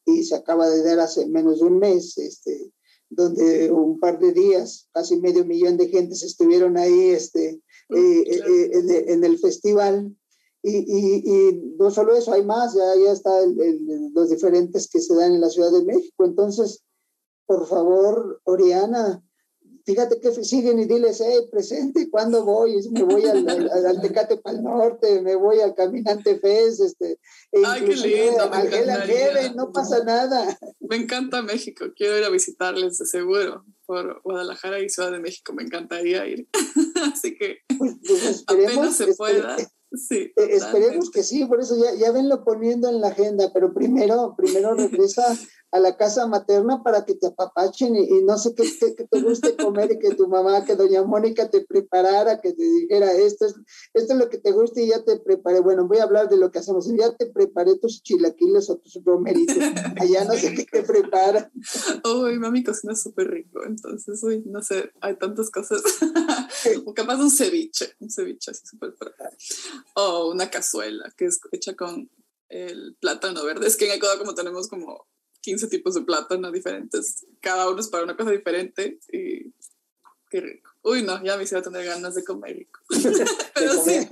y 0.05 0.25
se 0.25 0.35
acaba 0.35 0.69
de 0.69 0.83
dar 0.83 0.99
hace 0.99 1.25
menos 1.27 1.59
de 1.59 1.65
un 1.67 1.79
mes, 1.79 2.17
este, 2.17 2.73
donde 3.09 3.71
un 3.71 3.97
par 3.97 4.19
de 4.19 4.33
días, 4.33 4.89
casi 4.91 5.15
medio 5.21 5.45
millón 5.45 5.77
de 5.77 5.87
gentes 5.87 6.21
estuvieron 6.21 6.75
ahí 6.77 7.11
este, 7.11 7.61
oh, 7.91 7.95
eh, 7.95 8.23
claro. 8.25 8.53
eh, 8.53 8.69
en, 8.73 9.09
en, 9.09 9.23
el 9.23 9.39
festival. 9.39 10.13
Y, 10.63 10.75
y, 10.75 11.23
y, 11.25 11.75
no 11.79 11.91
solo 11.91 12.13
eso, 12.13 12.33
hay 12.33 12.43
más, 12.43 12.73
ya, 12.73 12.93
ya 13.01 13.13
está 13.13 13.41
el, 13.41 13.57
el, 13.61 14.11
los 14.13 14.29
diferentes 14.29 14.89
que 14.89 14.99
se 14.99 15.15
dan 15.15 15.31
en 15.33 15.39
la 15.39 15.49
Ciudad 15.49 15.71
de 15.71 15.85
México. 15.85 16.25
Entonces, 16.25 16.83
por 17.45 17.67
favor, 17.67 18.41
Oriana, 18.43 19.23
fíjate 19.87 20.19
que 20.19 20.31
siguen 20.43 20.79
y 20.79 20.85
diles, 20.85 21.23
hey, 21.25 21.47
presente, 21.49 22.09
¿cuándo 22.09 22.43
voy? 22.43 22.75
Me 22.91 23.03
voy 23.03 23.23
al, 23.25 23.47
al, 23.47 23.85
al 23.85 24.01
Tecate 24.01 24.35
para 24.35 24.57
el 24.57 24.61
Norte, 24.61 25.21
me 25.21 25.35
voy 25.35 25.61
al 25.61 25.75
Caminante 25.75 26.37
Fest, 26.39 26.81
este, 26.81 27.19
e 27.53 27.61
Ay, 27.65 27.85
qué 27.85 27.95
lindo, 27.95 28.53
Angela 28.53 29.01
Heaven, 29.05 29.55
no 29.55 29.71
pasa 29.71 30.03
nada. 30.03 30.59
Me 30.81 30.97
encanta 30.97 31.41
México, 31.41 31.85
quiero 31.95 32.17
ir 32.17 32.25
a 32.25 32.29
visitarles 32.29 32.97
de 32.97 33.05
seguro, 33.05 33.65
por 33.85 34.21
Guadalajara 34.23 34.81
y 34.81 34.89
Ciudad 34.89 35.09
de 35.09 35.19
México, 35.19 35.53
me 35.53 35.63
encantaría 35.63 36.27
ir. 36.27 36.49
Así 37.13 37.37
que 37.37 37.59
pues, 37.77 37.95
pues 38.05 38.43
apenas 38.45 38.97
se 38.97 39.15
pueda. 39.15 39.55
Este, 39.55 39.71
Sí, 39.93 40.33
eh, 40.35 40.49
esperemos 40.51 41.11
que 41.11 41.23
sí, 41.23 41.45
por 41.45 41.61
eso 41.61 41.75
ya, 41.77 41.93
ya 41.95 42.11
venlo 42.11 42.43
poniendo 42.43 42.89
en 42.89 42.99
la 42.99 43.07
agenda, 43.07 43.51
pero 43.53 43.73
primero, 43.73 44.35
primero 44.37 44.73
regresa 44.73 45.23
a 45.71 45.79
la 45.79 45.97
casa 45.97 46.27
materna 46.27 46.81
para 46.81 47.05
que 47.05 47.15
te 47.15 47.27
apapachen 47.27 47.95
y, 47.95 48.03
y 48.03 48.23
no 48.23 48.37
sé 48.37 48.53
qué, 48.55 48.63
qué, 48.79 48.95
qué, 48.95 49.05
te 49.05 49.21
guste 49.21 49.55
comer 49.57 49.91
y 49.91 49.99
que 49.99 50.15
tu 50.15 50.27
mamá, 50.27 50.63
que 50.65 50.75
doña 50.75 51.03
Mónica 51.03 51.49
te 51.49 51.65
preparara, 51.65 52.39
que 52.39 52.53
te 52.53 52.63
dijera 52.63 53.11
esto 53.11 53.45
es, 53.45 53.55
esto 53.93 54.13
es 54.13 54.19
lo 54.19 54.29
que 54.29 54.37
te 54.37 54.51
gusta 54.51 54.81
y 54.81 54.87
ya 54.87 55.03
te 55.03 55.19
preparé. 55.19 55.59
Bueno, 55.59 55.87
voy 55.87 55.97
a 55.97 56.03
hablar 56.03 56.29
de 56.29 56.37
lo 56.37 56.51
que 56.51 56.59
hacemos. 56.59 56.87
Ya 56.87 57.15
te 57.15 57.25
preparé 57.27 57.77
tus 57.77 58.01
chilaquiles 58.01 58.69
o 58.69 58.77
tus 58.77 59.03
romeritos. 59.03 59.57
Allá 59.99 60.25
no 60.25 60.33
sé 60.33 60.53
qué 60.53 60.65
te 60.65 60.83
prepara. 60.83 61.51
Uy, 62.03 62.39
mami 62.39 62.63
cocina 62.63 62.95
súper 62.95 63.29
rico, 63.29 63.63
entonces, 63.65 64.23
uy, 64.23 64.43
no 64.45 64.61
sé, 64.61 64.91
hay 65.01 65.17
tantas 65.17 65.49
cosas. 65.49 65.81
o 66.85 66.93
capaz 66.93 67.17
un 67.17 67.31
ceviche, 67.31 67.95
un 67.99 68.09
ceviche 68.09 68.51
así 68.51 68.65
súper 68.65 68.95
O 69.95 70.29
una 70.31 70.49
cazuela 70.49 71.11
que 71.15 71.25
es 71.25 71.39
hecha 71.51 71.75
con 71.75 72.09
el 72.49 72.95
plátano 72.99 73.43
verde. 73.43 73.67
Es 73.67 73.75
que 73.75 73.85
en 73.85 73.93
Ecuador 73.93 74.19
como 74.19 74.33
tenemos 74.33 74.67
como 74.67 75.07
15 75.41 75.67
tipos 75.67 75.95
de 75.95 76.01
plátano 76.01 76.51
diferentes, 76.51 77.25
cada 77.41 77.69
uno 77.69 77.79
es 77.79 77.87
para 77.87 78.03
una 78.03 78.17
cosa 78.17 78.31
diferente 78.31 78.99
y 79.11 79.53
qué 80.29 80.41
rico. 80.41 80.71
Uy, 80.83 81.03
no, 81.03 81.23
ya 81.23 81.37
me 81.37 81.43
hicieron 81.43 81.63
tener 81.63 81.85
ganas 81.85 82.15
de 82.15 82.23
comer 82.23 82.57
rico. 82.57 82.79
Pero 83.53 83.83
sí, 83.83 84.07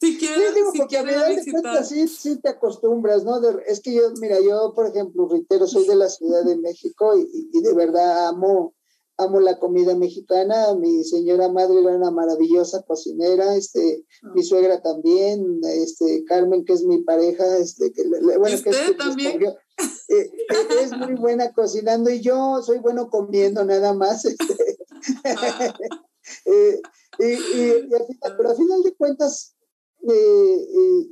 si 0.00 0.18
quieres, 0.18 0.48
sí, 0.48 0.54
digo, 0.54 0.72
si 0.72 0.78
porque 0.78 0.96
quieres 0.96 1.16
a 1.16 1.18
final 1.24 1.36
visitar. 1.36 1.54
de 1.54 1.62
cuentas 1.62 1.88
sí, 1.88 2.08
sí 2.08 2.36
te 2.40 2.48
acostumbras, 2.50 3.24
¿no? 3.24 3.40
De, 3.40 3.62
es 3.66 3.80
que 3.80 3.94
yo, 3.94 4.10
mira, 4.20 4.38
yo, 4.40 4.72
por 4.74 4.86
ejemplo, 4.86 5.28
reitero, 5.28 5.66
soy 5.66 5.86
de 5.86 5.96
la 5.96 6.08
Ciudad 6.08 6.44
de 6.44 6.56
México 6.56 7.16
y, 7.18 7.48
y 7.52 7.60
de 7.60 7.74
verdad 7.74 8.28
amo, 8.28 8.74
amo 9.16 9.40
la 9.40 9.58
comida 9.58 9.94
mexicana. 9.94 10.74
Mi 10.74 11.04
señora 11.04 11.48
madre 11.48 11.80
era 11.80 11.96
una 11.96 12.10
maravillosa 12.10 12.82
cocinera, 12.82 13.54
este, 13.56 14.04
oh. 14.24 14.34
mi 14.34 14.42
suegra 14.42 14.82
también, 14.82 15.60
este, 15.64 16.24
Carmen, 16.24 16.64
que 16.64 16.72
es 16.72 16.84
mi 16.84 17.02
pareja, 17.02 17.58
este, 17.58 17.92
que, 17.92 18.04
bueno, 18.08 18.48
¿Y 18.48 18.54
usted 18.54 18.70
que 18.70 18.90
es, 18.90 18.96
también? 18.96 19.42
Escogió, 19.42 19.58
eh, 20.08 20.30
es 20.82 20.92
muy 20.92 21.14
buena 21.14 21.52
cocinando 21.52 22.10
y 22.10 22.20
yo 22.20 22.62
soy 22.62 22.78
bueno 22.78 23.08
comiendo 23.10 23.64
nada 23.64 23.94
más. 23.94 24.24
Este. 24.24 24.78
Ah. 25.24 25.74
eh, 26.46 26.80
y, 27.18 27.24
y, 27.24 27.88
y 27.90 27.94
al 27.94 28.06
final, 28.06 28.34
pero 28.36 28.50
al 28.50 28.56
final 28.56 28.82
de 28.82 28.94
cuentas, 28.94 29.54
eh, 30.08 31.06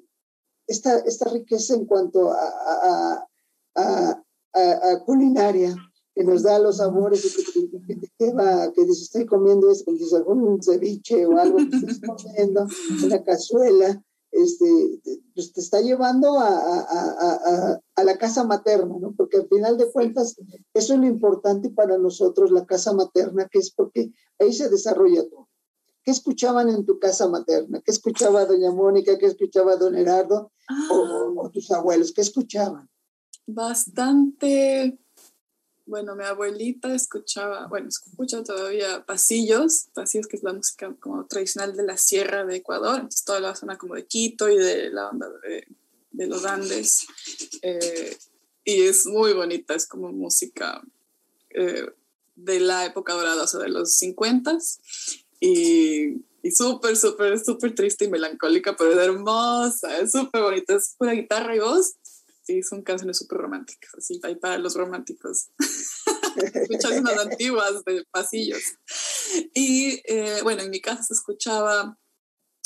esta, 0.66 0.98
esta 1.00 1.30
riqueza 1.30 1.74
en 1.74 1.86
cuanto 1.86 2.30
a, 2.30 2.36
a, 2.36 3.26
a, 3.74 4.22
a 4.54 5.04
culinaria, 5.04 5.74
que 6.14 6.24
nos 6.24 6.42
da 6.42 6.58
los 6.58 6.78
sabores 6.78 7.24
y 7.56 7.70
que, 7.70 8.10
que, 8.18 8.32
va, 8.32 8.70
que 8.72 8.84
dice, 8.84 9.02
estoy 9.02 9.26
comiendo 9.26 9.70
esto, 9.70 9.92
dice, 9.92 10.22
un 10.22 10.62
ceviche 10.62 11.26
o 11.26 11.38
algo 11.38 11.56
que 11.56 11.76
estás 11.76 12.00
comiendo, 12.06 12.66
una 13.04 13.22
cazuela, 13.22 14.02
este, 14.30 14.66
pues 15.34 15.52
te 15.52 15.60
está 15.60 15.80
llevando 15.80 16.38
a, 16.38 16.48
a, 16.48 16.80
a, 16.80 17.80
a, 17.96 18.04
la 18.04 18.16
casa 18.16 18.44
materna, 18.44 18.96
¿no? 18.98 19.14
Porque 19.14 19.36
al 19.36 19.48
final 19.48 19.76
de 19.76 19.90
cuentas, 19.92 20.36
eso 20.72 20.94
es 20.94 21.00
lo 21.00 21.06
importante 21.06 21.68
para 21.70 21.98
nosotros, 21.98 22.50
la 22.50 22.64
casa 22.64 22.94
materna, 22.94 23.46
que 23.50 23.58
es 23.58 23.70
porque 23.70 24.12
ahí 24.38 24.52
se 24.52 24.70
desarrolla 24.70 25.28
todo. 25.28 25.48
¿Qué 26.02 26.10
escuchaban 26.10 26.68
en 26.68 26.84
tu 26.84 26.98
casa 26.98 27.28
materna? 27.28 27.80
¿Qué 27.84 27.92
escuchaba 27.92 28.44
doña 28.46 28.72
Mónica? 28.72 29.18
¿Qué 29.18 29.26
escuchaba 29.26 29.76
don 29.76 29.94
Herardo? 29.94 30.50
O, 30.90 31.34
o, 31.36 31.50
tus 31.50 31.70
abuelos? 31.70 32.12
¿Qué 32.12 32.22
escuchaban? 32.22 32.88
Bastante 33.46 34.98
bueno, 35.86 36.14
mi 36.14 36.24
abuelita 36.24 36.94
escuchaba, 36.94 37.66
bueno, 37.66 37.88
escucha 37.88 38.42
todavía 38.42 39.04
pasillos, 39.04 39.88
pasillos 39.94 40.26
que 40.26 40.36
es 40.36 40.42
la 40.42 40.52
música 40.52 40.94
como 41.00 41.26
tradicional 41.26 41.76
de 41.76 41.84
la 41.84 41.96
sierra 41.96 42.44
de 42.44 42.56
Ecuador, 42.56 42.96
entonces 42.96 43.24
toda 43.24 43.40
la 43.40 43.54
zona 43.54 43.78
como 43.78 43.94
de 43.94 44.06
Quito 44.06 44.48
y 44.48 44.56
de 44.56 44.90
la 44.90 45.08
onda 45.08 45.28
de, 45.42 45.66
de 46.10 46.26
los 46.26 46.44
Andes. 46.44 47.06
Eh, 47.62 48.16
y 48.64 48.82
es 48.82 49.06
muy 49.06 49.32
bonita, 49.32 49.74
es 49.74 49.86
como 49.86 50.12
música 50.12 50.82
eh, 51.50 51.86
de 52.36 52.60
la 52.60 52.86
época 52.86 53.14
dorada, 53.14 53.42
o 53.42 53.46
sea, 53.46 53.60
de 53.60 53.68
los 53.68 53.94
50 53.94 54.58
y, 55.40 56.24
y 56.42 56.50
súper, 56.52 56.96
súper, 56.96 57.38
súper 57.44 57.74
triste 57.74 58.04
y 58.04 58.10
melancólica, 58.10 58.76
pero 58.76 58.92
es 58.92 58.98
hermosa, 58.98 59.98
es 59.98 60.12
súper 60.12 60.42
bonita, 60.42 60.76
es 60.76 60.94
pura 60.96 61.12
guitarra 61.12 61.56
y 61.56 61.58
voz 61.58 61.96
Sí, 62.42 62.62
son 62.62 62.82
canciones 62.82 63.18
súper 63.18 63.38
románticas, 63.38 63.94
así, 63.96 64.20
ahí 64.24 64.34
para 64.34 64.58
los 64.58 64.74
románticos. 64.74 65.50
Escuchas 66.54 66.98
unas 66.98 67.18
antiguas 67.18 67.84
de 67.84 68.04
pasillos. 68.10 68.62
Y 69.54 70.02
eh, 70.04 70.40
bueno, 70.42 70.62
en 70.62 70.70
mi 70.70 70.80
casa 70.80 71.04
se 71.04 71.14
escuchaba 71.14 71.98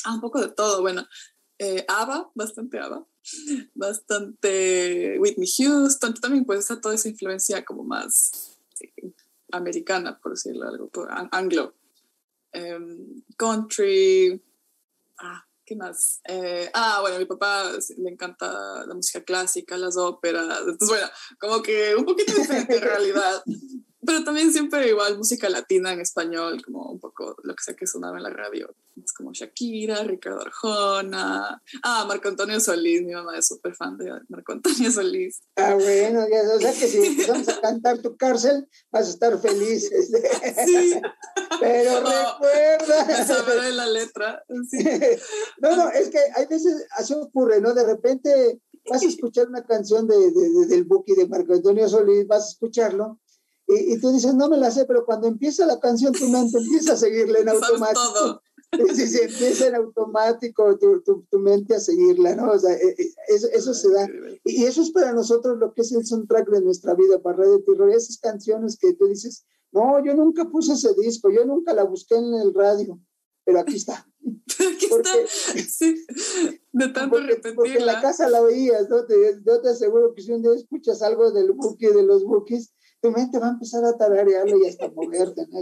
ah, 0.04 0.14
un 0.14 0.20
poco 0.20 0.40
de 0.40 0.48
todo. 0.48 0.80
Bueno, 0.80 1.06
eh, 1.58 1.84
ABBA, 1.88 2.30
bastante 2.34 2.78
ABBA, 2.78 3.06
bastante 3.74 5.18
Whitney 5.18 5.48
Houston, 5.58 6.14
también 6.14 6.44
pues 6.44 6.60
está 6.60 6.80
toda 6.80 6.94
esa 6.94 7.08
influencia 7.08 7.64
como 7.64 7.84
más 7.84 8.58
americana, 9.52 10.18
por 10.18 10.32
decirlo 10.32 10.68
algo, 10.68 10.90
anglo. 11.32 11.74
Em, 12.52 13.22
country, 13.36 14.42
ah, 15.18 15.45
¿Qué 15.66 15.74
más? 15.74 16.20
Eh, 16.28 16.70
ah, 16.74 16.98
bueno, 17.00 17.16
a 17.16 17.18
mi 17.18 17.24
papá 17.24 17.72
le 17.96 18.08
encanta 18.08 18.86
la 18.86 18.94
música 18.94 19.24
clásica, 19.24 19.76
las 19.76 19.96
óperas. 19.96 20.60
Entonces, 20.60 20.88
bueno, 20.88 21.08
como 21.40 21.60
que 21.60 21.96
un 21.96 22.04
poquito 22.04 22.32
diferente 22.34 22.76
en 22.76 22.82
realidad. 22.82 23.42
Pero 24.06 24.22
también 24.22 24.52
siempre 24.52 24.88
igual 24.88 25.18
música 25.18 25.48
latina 25.48 25.92
en 25.92 26.00
español, 26.00 26.62
como 26.64 26.88
un 26.92 27.00
poco 27.00 27.36
lo 27.42 27.56
que 27.56 27.64
sea 27.64 27.74
que 27.74 27.88
sonaba 27.88 28.16
en 28.16 28.22
la 28.22 28.30
radio. 28.30 28.72
Es 29.04 29.12
como 29.12 29.32
Shakira, 29.32 30.02
Ricardo 30.04 30.40
Arjona. 30.40 31.62
Ah, 31.82 32.04
Marco 32.08 32.28
Antonio 32.28 32.58
Solís, 32.60 33.02
mi 33.02 33.12
mamá 33.12 33.36
es 33.38 33.46
súper 33.46 33.74
fan 33.74 33.98
de 33.98 34.10
Marco 34.28 34.52
Antonio 34.52 34.90
Solís. 34.90 35.42
Ah, 35.56 35.74
bueno, 35.74 36.26
ya, 36.30 36.54
o 36.54 36.58
sea 36.58 36.72
que 36.72 36.88
si 36.88 37.26
vamos 37.26 37.48
a 37.48 37.60
cantar 37.60 37.98
tu 37.98 38.16
cárcel, 38.16 38.66
vas 38.90 39.06
a 39.06 39.10
estar 39.10 39.38
feliz. 39.38 39.90
Sí. 40.66 41.00
Pero 41.60 42.00
recuerda. 42.00 43.26
Saber 43.26 43.72
la 43.74 43.86
letra. 43.86 44.42
Sí. 44.70 44.78
no, 45.60 45.76
no, 45.76 45.90
es 45.90 46.08
que 46.08 46.18
hay 46.34 46.46
veces 46.46 46.86
así 46.96 47.14
ocurre, 47.14 47.60
¿no? 47.60 47.74
De 47.74 47.84
repente 47.84 48.60
vas 48.88 49.02
a 49.02 49.06
escuchar 49.06 49.48
una 49.48 49.64
canción 49.64 50.06
de, 50.06 50.16
de, 50.16 50.66
del 50.66 50.84
Buki 50.84 51.14
de 51.14 51.28
Marco 51.28 51.52
Antonio 51.52 51.88
Solís, 51.88 52.26
vas 52.26 52.44
a 52.44 52.48
escucharlo 52.48 53.20
y, 53.68 53.94
y, 53.94 54.00
tú 54.00 54.12
dices, 54.12 54.32
no 54.34 54.48
me 54.48 54.56
la 54.56 54.70
sé, 54.70 54.84
pero 54.84 55.04
cuando 55.04 55.26
empieza 55.26 55.66
la 55.66 55.80
canción, 55.80 56.12
tu 56.12 56.28
mente 56.28 56.56
empieza 56.58 56.92
a 56.92 56.96
seguirla 56.96 57.40
en 57.40 57.48
automático. 57.48 58.42
Sí, 58.72 59.06
sí, 59.06 59.18
empieza 59.22 59.68
en 59.68 59.76
automático 59.76 60.76
tu, 60.78 61.00
tu, 61.02 61.22
tu, 61.30 61.38
mente 61.38 61.74
a 61.74 61.80
seguirla, 61.80 62.34
¿no? 62.34 62.50
O 62.50 62.58
sea, 62.58 62.74
e, 62.74 62.88
e, 62.98 63.14
eso, 63.28 63.48
eso 63.52 63.74
se 63.74 63.90
da. 63.90 64.08
Y 64.44 64.64
eso 64.64 64.82
es 64.82 64.90
para 64.90 65.12
nosotros 65.12 65.58
lo 65.58 65.72
que 65.72 65.82
es 65.82 65.92
el 65.92 66.04
soundtrack 66.04 66.48
de 66.50 66.62
nuestra 66.62 66.94
vida, 66.94 67.22
para 67.22 67.38
Radio 67.38 67.62
Terror. 67.62 67.90
Esas 67.90 68.18
canciones 68.18 68.76
que 68.78 68.92
tú 68.94 69.06
dices, 69.06 69.46
no, 69.72 70.04
yo 70.04 70.14
nunca 70.14 70.46
puse 70.46 70.72
ese 70.72 70.94
disco, 70.94 71.30
yo 71.30 71.44
nunca 71.44 71.72
la 71.74 71.84
busqué 71.84 72.16
en 72.16 72.34
el 72.34 72.52
radio, 72.54 73.00
pero 73.44 73.60
aquí 73.60 73.76
está. 73.76 74.06
Aquí 74.74 74.86
porque, 74.88 75.08
está, 75.22 75.62
sí, 75.68 76.04
de 76.72 76.88
tanto 76.88 77.16
porque, 77.16 77.34
repetirla. 77.34 77.54
Porque 77.54 77.78
en 77.78 77.86
la 77.86 78.00
casa 78.00 78.28
la 78.28 78.42
oías, 78.42 78.88
¿no? 78.88 79.04
Te, 79.06 79.14
yo 79.44 79.60
te 79.60 79.68
aseguro 79.68 80.12
que 80.14 80.22
si 80.22 80.32
un 80.32 80.42
día 80.42 80.52
escuchas 80.54 81.02
algo 81.02 81.30
del 81.30 81.52
Buki, 81.52 81.86
de 81.86 82.02
los 82.02 82.24
Bukis, 82.24 82.72
tu 83.06 83.12
mente 83.12 83.38
va 83.38 83.46
a 83.48 83.52
empezar 83.52 83.84
a 83.84 83.96
tararearlo 83.96 84.58
y 84.58 84.66
hasta 84.66 84.90
moverte, 84.90 85.46
¿no? 85.48 85.60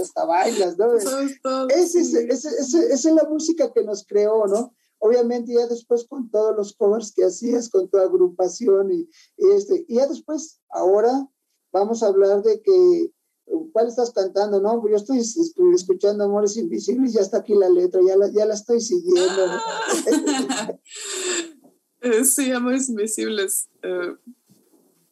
Hasta 0.00 0.24
bailas, 0.26 0.76
¿no? 0.76 0.94
Esa 0.94 1.22
es, 1.70 2.14
es, 2.14 2.44
es, 2.44 2.74
es, 2.74 3.04
la 3.06 3.24
música 3.24 3.72
que 3.72 3.82
nos 3.82 4.06
creó, 4.06 4.46
¿no? 4.46 4.74
Obviamente 4.98 5.54
ya 5.54 5.66
después 5.66 6.06
con 6.06 6.30
todos 6.30 6.54
los 6.54 6.74
covers 6.74 7.12
que 7.14 7.24
hacías, 7.24 7.70
con 7.70 7.88
tu 7.88 7.96
agrupación 7.98 8.92
y, 8.92 9.08
y 9.38 9.50
este, 9.56 9.86
y 9.88 9.96
ya 9.96 10.06
después, 10.06 10.60
ahora 10.68 11.28
vamos 11.72 12.02
a 12.02 12.08
hablar 12.08 12.42
de 12.42 12.60
que, 12.60 13.10
¿cuál 13.72 13.88
estás 13.88 14.12
cantando? 14.12 14.60
No, 14.60 14.80
pues 14.80 14.90
yo 14.90 14.96
estoy 14.98 15.20
escuchando 15.74 16.24
Amores 16.24 16.58
Invisibles, 16.58 17.14
ya 17.14 17.22
está 17.22 17.38
aquí 17.38 17.54
la 17.54 17.70
letra, 17.70 18.02
ya 18.06 18.16
la, 18.16 18.30
ya 18.30 18.44
la 18.44 18.54
estoy 18.54 18.82
siguiendo. 18.82 19.46
sí, 22.24 22.50
Amores 22.52 22.90
Invisibles. 22.90 23.68
Uh 23.82 24.16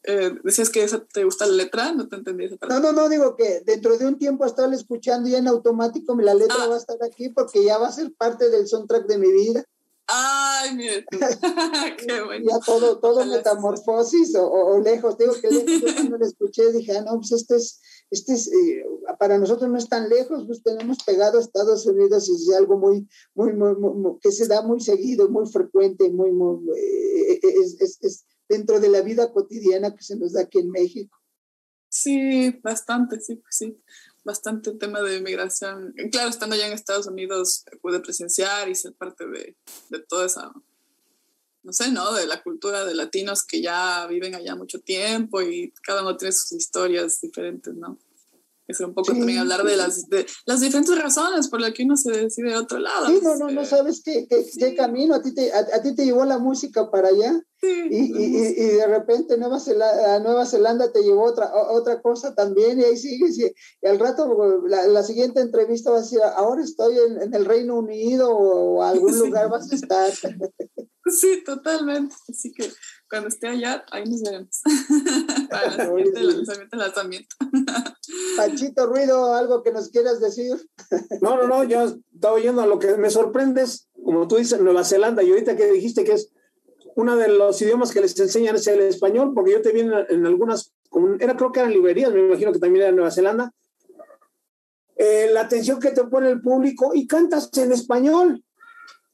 eh, 0.03 0.31
decías 0.43 0.69
que 0.69 0.83
esa 0.83 1.03
te 1.05 1.23
gusta 1.23 1.45
la 1.45 1.53
letra, 1.53 1.91
no 1.93 2.07
te 2.07 2.15
entendí 2.15 2.45
esa 2.45 2.57
parte. 2.57 2.73
No, 2.73 2.79
no, 2.79 2.91
no, 2.91 3.09
digo 3.09 3.35
que 3.35 3.61
dentro 3.65 3.97
de 3.97 4.07
un 4.07 4.17
tiempo 4.17 4.45
estar 4.45 4.73
escuchando 4.73 5.29
ya 5.29 5.37
en 5.37 5.47
automático 5.47 6.15
la 6.15 6.33
letra 6.33 6.55
ah. 6.59 6.67
va 6.67 6.75
a 6.75 6.79
estar 6.79 6.97
aquí 7.03 7.29
porque 7.29 7.63
ya 7.63 7.77
va 7.77 7.87
a 7.87 7.91
ser 7.91 8.11
parte 8.13 8.49
del 8.49 8.67
soundtrack 8.67 9.05
de 9.05 9.17
mi 9.17 9.31
vida. 9.31 9.65
Ay, 10.07 10.75
mire. 10.75 11.05
Qué 11.97 12.21
bueno. 12.21 12.45
Ya 12.49 12.59
todo, 12.59 12.99
todo 12.99 13.25
metamorfosis 13.25 14.35
o, 14.35 14.49
o, 14.49 14.79
lejos. 14.79 15.17
Digo 15.17 15.33
que 15.33 15.49
yo 15.51 15.93
cuando 15.93 16.17
lo 16.17 16.25
escuché 16.25 16.71
dije, 16.71 16.97
ah, 16.97 17.03
no, 17.03 17.17
pues 17.17 17.31
este 17.31 17.55
es, 17.57 17.79
este 18.09 18.33
es, 18.33 18.47
eh, 18.47 18.83
para 19.19 19.37
nosotros 19.37 19.69
no 19.69 19.77
es 19.77 19.87
tan 19.87 20.09
lejos, 20.09 20.45
pues 20.47 20.63
tenemos 20.63 20.97
pegado 21.05 21.37
a 21.37 21.41
Estados 21.41 21.85
Unidos 21.85 22.27
y 22.27 22.35
es 22.35 22.55
algo 22.57 22.77
muy, 22.77 23.07
muy, 23.35 23.53
muy, 23.53 23.75
muy 23.75 24.19
que 24.19 24.31
se 24.31 24.47
da 24.47 24.63
muy 24.63 24.81
seguido, 24.81 25.29
muy 25.29 25.47
frecuente, 25.47 26.09
muy, 26.09 26.31
muy, 26.31 26.57
eh, 26.77 27.39
es, 27.41 27.79
es, 27.79 27.97
es 28.01 28.25
dentro 28.51 28.81
de 28.81 28.89
la 28.89 29.01
vida 29.01 29.31
cotidiana 29.31 29.95
que 29.95 30.03
se 30.03 30.17
nos 30.17 30.33
da 30.33 30.41
aquí 30.41 30.59
en 30.59 30.71
México. 30.71 31.17
Sí, 31.87 32.59
bastante, 32.61 33.19
sí, 33.19 33.37
pues 33.37 33.55
sí, 33.55 33.77
bastante 34.23 34.71
tema 34.73 35.01
de 35.01 35.17
inmigración. 35.17 35.93
Claro, 36.11 36.29
estando 36.29 36.55
allá 36.55 36.67
en 36.67 36.73
Estados 36.73 37.07
Unidos 37.07 37.63
pude 37.81 38.01
presenciar 38.01 38.67
y 38.69 38.75
ser 38.75 38.93
parte 38.93 39.25
de, 39.27 39.55
de 39.89 39.99
toda 39.99 40.25
esa, 40.25 40.51
no 41.63 41.73
sé, 41.73 41.91
¿no? 41.91 42.13
De 42.13 42.27
la 42.27 42.43
cultura 42.43 42.83
de 42.83 42.93
latinos 42.93 43.45
que 43.45 43.61
ya 43.61 44.05
viven 44.07 44.35
allá 44.35 44.55
mucho 44.55 44.79
tiempo 44.79 45.41
y 45.41 45.73
cada 45.83 46.01
uno 46.01 46.17
tiene 46.17 46.33
sus 46.33 46.51
historias 46.51 47.21
diferentes, 47.21 47.73
¿no? 47.73 47.97
Es 48.67 48.79
un 48.79 48.93
poco 48.93 49.11
sí, 49.11 49.17
también 49.17 49.39
hablar 49.39 49.63
de 49.63 49.75
las, 49.75 50.07
de 50.07 50.25
las 50.45 50.61
diferentes 50.61 50.97
razones 50.97 51.49
por 51.49 51.59
las 51.59 51.73
que 51.73 51.83
uno 51.83 51.97
se 51.97 52.11
decide 52.11 52.53
a 52.53 52.59
otro 52.59 52.79
lado. 52.79 53.07
Sí, 53.07 53.19
no, 53.21 53.35
no, 53.35 53.49
no 53.49 53.65
sabes 53.65 54.01
qué, 54.03 54.27
qué, 54.29 54.43
sí. 54.43 54.59
qué 54.59 54.75
camino 54.75 55.15
a 55.15 55.21
ti, 55.21 55.33
te, 55.33 55.51
a, 55.51 55.59
a, 55.59 55.81
ti 55.81 55.95
te 55.95 56.05
llevó 56.05 56.25
la 56.25 56.37
música 56.37 56.89
para 56.89 57.09
allá. 57.09 57.41
Sí, 57.59 57.67
y, 57.91 57.97
y, 58.17 58.47
y, 58.57 58.67
de 58.77 58.87
repente 58.87 59.37
Nueva 59.37 59.59
Zelanda, 59.59 60.19
Nueva 60.19 60.45
Zelanda 60.45 60.91
te 60.91 61.03
llevó 61.03 61.25
otra, 61.25 61.51
otra 61.71 62.01
cosa 62.01 62.33
también 62.33 62.79
y 62.79 62.83
ahí 62.85 62.97
sigues 62.97 63.37
y, 63.37 63.45
y 63.45 63.87
al 63.87 63.99
rato 63.99 64.63
la, 64.67 64.87
la, 64.87 65.03
siguiente 65.03 65.41
entrevista 65.41 65.91
va 65.91 65.97
a 65.97 66.01
decir, 66.01 66.21
ahora 66.23 66.63
estoy 66.63 66.97
en, 66.97 67.21
en 67.21 67.35
el 67.35 67.45
Reino 67.45 67.77
Unido 67.77 68.31
o, 68.35 68.77
o 68.77 68.83
algún 68.83 69.15
lugar 69.19 69.49
vas 69.49 69.71
a 69.71 69.75
estar. 69.75 70.11
Sí, 71.05 71.43
totalmente. 71.43 72.15
Así 72.29 72.53
que 72.53 72.71
cuando 73.09 73.29
esté 73.29 73.47
allá, 73.47 73.83
ahí 73.91 74.03
nos 74.05 74.21
veremos. 74.21 74.61
Para 75.49 75.65
el 75.65 75.81
siguiente 75.81 76.21
lanzamiento, 76.21 76.77
lanzamiento. 76.77 77.35
Panchito 78.37 78.85
Ruido, 78.87 79.33
¿algo 79.35 79.63
que 79.63 79.71
nos 79.71 79.89
quieras 79.89 80.21
decir? 80.21 80.55
No, 81.21 81.37
no, 81.37 81.47
no, 81.47 81.63
yo 81.63 81.97
estaba 82.13 82.35
oyendo 82.35 82.61
a 82.61 82.67
lo 82.67 82.79
que 82.79 82.95
me 82.97 83.09
sorprende 83.09 83.63
es, 83.63 83.89
como 84.03 84.27
tú 84.27 84.37
dices, 84.37 84.61
Nueva 84.61 84.83
Zelanda, 84.83 85.23
y 85.23 85.31
ahorita 85.31 85.55
que 85.55 85.71
dijiste 85.71 86.03
que 86.03 86.13
es 86.13 86.31
uno 86.95 87.15
de 87.15 87.29
los 87.29 87.61
idiomas 87.61 87.91
que 87.91 88.01
les 88.01 88.17
enseñan 88.19 88.55
es 88.55 88.67
el 88.67 88.81
español, 88.81 89.31
porque 89.33 89.51
yo 89.51 89.61
te 89.61 89.71
vi 89.71 89.81
en, 89.81 89.93
en 90.09 90.25
algunas, 90.25 90.73
era 91.19 91.35
creo 91.35 91.51
que 91.51 91.61
eran 91.61 91.73
librerías, 91.73 92.13
me 92.13 92.19
imagino 92.19 92.51
que 92.51 92.59
también 92.59 92.83
era 92.83 92.91
Nueva 92.91 93.11
Zelanda, 93.11 93.53
eh, 94.95 95.29
la 95.31 95.41
atención 95.41 95.79
que 95.79 95.91
te 95.91 96.03
pone 96.03 96.29
el 96.29 96.41
público 96.41 96.91
y 96.93 97.07
cantas 97.07 97.49
en 97.57 97.71
español. 97.71 98.43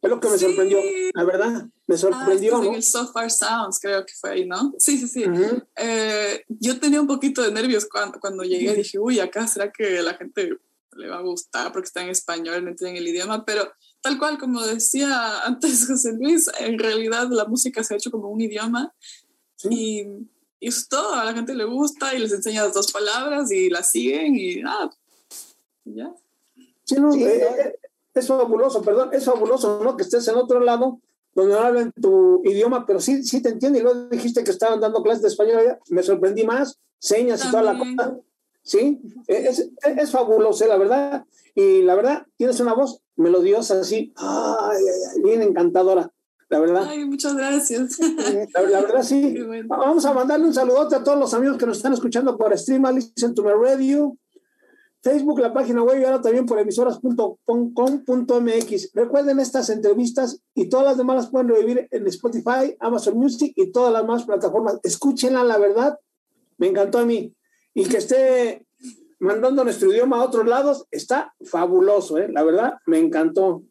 Es 0.01 0.09
lo 0.09 0.19
que 0.19 0.29
me 0.29 0.38
sí. 0.38 0.45
sorprendió, 0.45 0.79
la 1.13 1.23
verdad, 1.23 1.69
me 1.88 1.97
sorprendió. 1.97 2.57
Ah, 2.57 2.59
¿no? 2.59 2.65
En 2.65 2.75
el 2.75 2.83
So 2.83 3.11
Far 3.11 3.31
Sounds, 3.31 3.79
creo 3.79 4.05
que 4.05 4.13
fue 4.13 4.31
ahí, 4.31 4.45
¿no? 4.45 4.73
Sí, 4.77 4.97
sí, 4.97 5.07
sí. 5.07 5.25
Uh 5.25 5.31
-huh. 5.31 5.65
eh, 5.77 6.43
yo 6.47 6.79
tenía 6.79 7.01
un 7.01 7.07
poquito 7.07 7.41
de 7.41 7.51
nervios 7.51 7.85
cuando, 7.85 8.19
cuando 8.19 8.43
llegué, 8.43 8.73
dije, 8.73 8.99
uy, 8.99 9.19
acá 9.19 9.47
será 9.47 9.71
que 9.71 9.99
a 9.99 10.03
la 10.03 10.13
gente 10.13 10.57
le 10.95 11.07
va 11.07 11.17
a 11.17 11.21
gustar 11.21 11.71
porque 11.71 11.88
está 11.88 12.01
en 12.01 12.09
español, 12.09 12.63
no 12.63 12.71
entienden 12.71 12.97
el 12.97 13.07
idioma, 13.07 13.45
pero 13.45 13.71
tal 14.01 14.17
cual 14.17 14.38
como 14.38 14.61
decía 14.65 15.41
antes 15.45 15.88
José 15.88 16.13
Luis, 16.13 16.49
en 16.59 16.77
realidad 16.77 17.27
la 17.29 17.45
música 17.45 17.83
se 17.83 17.93
ha 17.93 17.97
hecho 17.97 18.11
como 18.11 18.29
un 18.29 18.41
idioma 18.41 18.93
sí. 19.55 19.67
y 19.71 20.27
y 20.59 20.69
eso 20.69 20.79
es 20.79 20.89
todo, 20.89 21.13
a 21.13 21.25
la 21.25 21.33
gente 21.33 21.53
le 21.53 21.65
gusta 21.65 22.15
y 22.15 22.19
les 22.19 22.31
enseñas 22.31 22.73
dos 22.73 22.91
palabras 22.91 23.51
y 23.51 23.69
las 23.69 23.89
siguen 23.89 24.35
y 24.35 24.57
nada, 24.57 24.89
ya. 25.85 26.11
Sí, 26.83 26.95
no, 26.95 27.13
eh, 27.13 27.43
eh, 27.43 27.75
es 28.13 28.27
fabuloso, 28.27 28.81
perdón, 28.81 29.09
es 29.13 29.25
fabuloso, 29.25 29.83
¿no? 29.83 29.95
Que 29.95 30.03
estés 30.03 30.27
en 30.27 30.35
otro 30.35 30.59
lado 30.59 30.99
donde 31.38 31.53
no 31.53 31.59
hablan 31.59 31.91
tu 31.91 32.41
idioma, 32.45 32.83
pero 32.88 32.99
sí, 32.99 33.23
sí 33.23 33.43
te 33.43 33.49
entiendo. 33.49 33.77
Y 33.77 33.83
luego 33.83 34.07
dijiste 34.09 34.43
que 34.43 34.49
estaban 34.49 34.79
dando 34.79 35.03
clases 35.03 35.21
de 35.21 35.27
español, 35.27 35.77
me 35.89 36.01
sorprendí 36.01 36.43
más, 36.43 36.79
señas 36.97 37.45
y 37.45 37.51
toda 37.51 37.61
la 37.61 37.77
cosa. 37.77 38.17
Sí, 38.63 38.99
es, 39.27 39.69
es, 39.83 40.11
fabuloso, 40.11 40.65
la 40.65 40.77
verdad. 40.77 41.25
Y 41.53 41.83
la 41.83 41.93
verdad, 41.93 42.25
tienes 42.38 42.59
una 42.59 42.73
voz 42.73 43.01
melodiosa 43.15 43.79
así, 43.79 44.13
ay, 44.17 44.83
bien 45.23 45.43
encantadora. 45.43 46.11
La 46.49 46.59
verdad. 46.59 46.88
Ay, 46.89 47.05
muchas 47.05 47.35
gracias. 47.35 47.99
La, 47.99 48.81
verdad, 48.81 49.03
sí. 49.03 49.38
Vamos 49.67 50.05
a 50.05 50.13
mandarle 50.13 50.47
un 50.47 50.53
saludote 50.53 50.95
a 50.95 51.03
todos 51.03 51.19
los 51.19 51.33
amigos 51.35 51.57
que 51.57 51.67
nos 51.67 51.77
están 51.77 51.93
escuchando 51.93 52.35
por 52.35 52.57
Stream, 52.57 52.83
Listen 52.95 53.35
to 53.35 53.43
My 53.43 53.51
Radio, 53.51 54.17
Facebook, 55.08 55.39
la 55.39 55.53
página 55.53 55.84
web 55.84 56.01
y 56.01 56.03
ahora 56.03 56.22
también 56.22 56.45
por 56.45 56.60
emisoras.com.mx. 56.60 58.91
Recuerden 58.93 59.39
estas 59.39 59.70
entrevistas 59.70 60.41
y 60.53 60.68
todas 60.68 60.86
las 60.86 60.97
demás 60.97 61.16
las 61.16 61.30
pueden 61.30 61.47
revivir 61.47 61.88
en 61.91 62.08
Spotify, 62.08 62.76
Amazon 62.82 63.18
Music 63.18 63.53
y 63.55 63.72
todas 63.72 63.93
las 63.93 64.01
demás 64.01 64.26
plataformas. 64.26 64.82
Escúchenla, 64.84 65.45
la 65.45 65.58
verdad. 65.58 65.97
Me 66.58 66.68
encantó 66.68 66.99
a 66.99 67.05
mí. 67.05 67.34
Y 67.74 67.86
que 67.86 67.95
esté 67.97 68.66
mandando 69.20 69.64
nuestro 69.64 69.93
idioma 69.93 70.18
a 70.18 70.26
otros 70.26 70.45
lados 70.45 70.86
está 70.91 71.34
fabuloso, 71.39 72.18
¿eh? 72.18 72.28
La 72.30 72.43
verdad, 72.43 72.74
me 72.86 72.99
encantó. 72.99 73.64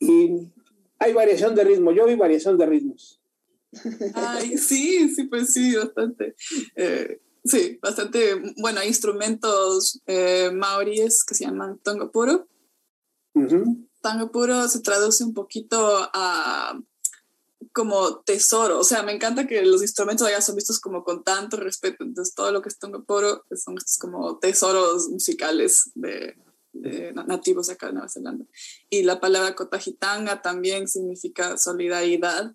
Y 0.00 0.50
hay 0.98 1.12
variación 1.12 1.54
de 1.54 1.62
ritmo. 1.62 1.92
Yo 1.92 2.04
vi 2.06 2.16
variación 2.16 2.58
de 2.58 2.66
ritmos. 2.66 3.20
Ay, 4.14 4.58
sí, 4.58 5.08
sí, 5.14 5.22
pues 5.24 5.52
sí, 5.52 5.76
bastante. 5.76 6.34
Eh, 6.74 7.20
Sí, 7.44 7.78
bastante, 7.82 8.54
bueno, 8.56 8.80
hay 8.80 8.88
instrumentos 8.88 10.00
eh, 10.06 10.50
maoríes 10.52 11.24
que 11.24 11.34
se 11.34 11.44
llaman 11.44 11.78
tongapuro. 11.78 12.48
Tongapuro 14.00 14.68
se 14.68 14.80
traduce 14.80 15.24
un 15.24 15.34
poquito 15.34 16.08
a 16.14 16.78
como 17.72 18.20
tesoro, 18.20 18.78
o 18.78 18.84
sea, 18.84 19.02
me 19.02 19.12
encanta 19.12 19.48
que 19.48 19.64
los 19.64 19.82
instrumentos 19.82 20.26
allá 20.28 20.40
son 20.40 20.54
vistos 20.54 20.78
como 20.78 21.02
con 21.02 21.24
tanto 21.24 21.56
respeto, 21.56 22.04
entonces 22.04 22.32
todo 22.32 22.52
lo 22.52 22.62
que 22.62 22.68
es 22.68 22.78
tongapuro 22.78 23.44
son 23.56 23.76
estos 23.76 23.98
como 23.98 24.38
tesoros 24.38 25.08
musicales 25.08 25.90
de, 25.96 26.36
nativos 27.26 27.70
acá 27.70 27.88
de 27.88 27.94
Nueva 27.94 28.08
Zelanda. 28.08 28.46
Y 28.90 29.02
la 29.02 29.20
palabra 29.20 29.56
cotajitanga 29.56 30.40
también 30.40 30.86
significa 30.86 31.58
solidaridad 31.58 32.54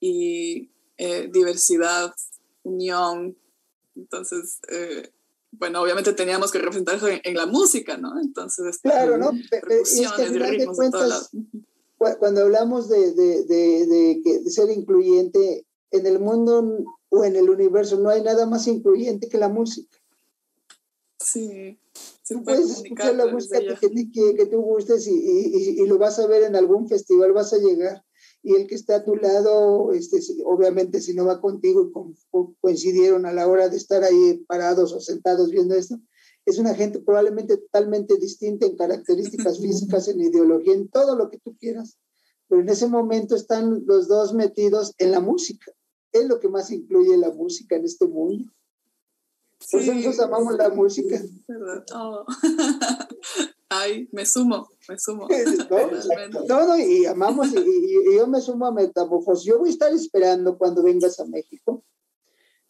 y 0.00 0.70
eh, 0.98 1.30
diversidad, 1.32 2.14
unión, 2.62 3.38
entonces, 3.98 4.60
eh, 4.70 5.10
bueno, 5.50 5.82
obviamente 5.82 6.12
teníamos 6.12 6.52
que 6.52 6.58
representar 6.58 6.96
eso 6.96 7.08
en, 7.08 7.34
la 7.34 7.46
música, 7.46 7.96
¿no? 7.96 8.20
Entonces, 8.20 8.78
claro, 8.78 9.18
¿no? 9.18 9.32
cuando 12.18 12.42
hablamos 12.42 12.88
de, 12.88 13.12
de, 13.12 13.44
de, 13.44 14.20
de, 14.24 14.50
ser 14.50 14.70
incluyente, 14.70 15.66
en 15.90 16.06
el 16.06 16.20
mundo 16.20 16.84
o 17.08 17.24
en 17.24 17.34
el 17.34 17.48
universo 17.48 17.98
no 17.98 18.10
hay 18.10 18.22
nada 18.22 18.46
más 18.46 18.66
incluyente 18.66 19.28
que 19.28 19.38
la 19.38 19.48
música. 19.48 19.98
Sí. 21.18 21.78
puedes 22.44 22.70
escuchar 22.70 23.16
la 23.16 23.26
música 23.26 23.58
que, 23.58 23.90
que, 24.12 24.34
que, 24.36 24.46
tú 24.46 24.60
gustes 24.60 25.06
y, 25.08 25.12
y, 25.12 25.82
y, 25.82 25.86
lo 25.86 25.98
vas 25.98 26.18
a 26.18 26.26
ver 26.26 26.44
en 26.44 26.54
algún 26.54 26.88
festival, 26.88 27.32
vas 27.32 27.52
a 27.52 27.58
llegar 27.58 28.04
y 28.48 28.54
el 28.54 28.66
que 28.66 28.76
está 28.76 28.96
a 28.96 29.04
tu 29.04 29.14
lado, 29.14 29.92
este, 29.92 30.20
obviamente 30.46 31.02
si 31.02 31.12
no 31.12 31.26
va 31.26 31.38
contigo 31.38 31.90
y 31.92 32.54
coincidieron 32.62 33.26
a 33.26 33.32
la 33.34 33.46
hora 33.46 33.68
de 33.68 33.76
estar 33.76 34.02
ahí 34.02 34.42
parados 34.48 34.94
o 34.94 35.00
sentados 35.00 35.50
viendo 35.50 35.74
esto, 35.74 36.00
es 36.46 36.58
una 36.58 36.74
gente 36.74 36.98
probablemente 37.00 37.58
totalmente 37.58 38.16
distinta 38.16 38.64
en 38.64 38.74
características 38.74 39.58
físicas, 39.60 40.08
en 40.08 40.22
ideología, 40.22 40.72
en 40.72 40.88
todo 40.88 41.14
lo 41.14 41.28
que 41.28 41.38
tú 41.38 41.58
quieras. 41.58 41.98
Pero 42.48 42.62
en 42.62 42.70
ese 42.70 42.88
momento 42.88 43.36
están 43.36 43.84
los 43.84 44.08
dos 44.08 44.32
metidos 44.32 44.94
en 44.96 45.10
la 45.10 45.20
música. 45.20 45.70
Es 46.10 46.24
lo 46.24 46.40
que 46.40 46.48
más 46.48 46.70
incluye 46.70 47.18
la 47.18 47.30
música 47.30 47.76
en 47.76 47.84
este 47.84 48.06
mundo. 48.06 48.50
Por 49.70 49.82
eso 49.82 49.92
nosotros 49.92 50.20
amamos 50.20 50.56
la 50.56 50.70
música. 50.70 51.20
Oh. 51.94 52.24
Ay, 53.70 54.08
me 54.12 54.24
sumo, 54.24 54.68
me 54.88 54.98
sumo. 54.98 55.28
No, 56.48 56.78
y 56.78 57.04
amamos, 57.04 57.48
y, 57.54 58.16
yo 58.16 58.26
me 58.26 58.40
sumo 58.40 58.66
a 58.66 58.72
Metamorfosis. 58.72 59.44
Yo 59.44 59.58
voy 59.58 59.68
a 59.68 59.72
estar 59.72 59.92
esperando 59.92 60.56
cuando 60.56 60.82
vengas 60.82 61.20
a 61.20 61.26
México, 61.26 61.84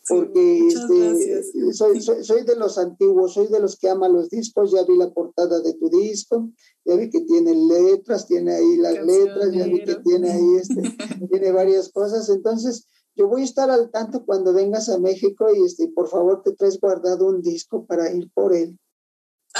porque 0.08 0.66
este, 0.66 1.42
soy, 1.72 2.00
soy, 2.00 2.42
de 2.42 2.56
los 2.56 2.78
antiguos, 2.78 3.34
soy 3.34 3.46
de 3.46 3.60
los 3.60 3.78
que 3.78 3.88
ama 3.88 4.08
los 4.08 4.28
discos, 4.28 4.72
ya 4.72 4.82
vi 4.84 4.96
la 4.96 5.12
portada 5.12 5.60
de 5.60 5.74
tu 5.74 5.88
disco, 5.88 6.50
ya 6.84 6.96
vi 6.96 7.10
que 7.10 7.20
tiene 7.20 7.54
letras, 7.54 8.26
tiene 8.26 8.54
ahí 8.54 8.76
las 8.78 8.94
letras, 9.04 9.52
ya 9.52 9.66
vi 9.66 9.84
que 9.84 9.96
tiene 9.96 10.32
ahí, 10.32 10.56
este, 10.60 10.82
tiene 11.30 11.52
varias 11.52 11.92
cosas, 11.92 12.28
entonces 12.28 12.88
yo 13.14 13.28
voy 13.28 13.42
a 13.42 13.44
estar 13.44 13.70
al 13.70 13.90
tanto 13.90 14.24
cuando 14.24 14.52
vengas 14.52 14.88
a 14.88 14.98
México 14.98 15.46
y 15.54 15.64
este, 15.64 15.88
por 15.88 16.08
favor 16.08 16.42
te 16.42 16.54
traes 16.54 16.80
guardado 16.80 17.26
un 17.26 17.40
disco 17.40 17.86
para 17.86 18.12
ir 18.12 18.30
por 18.32 18.54
él. 18.54 18.78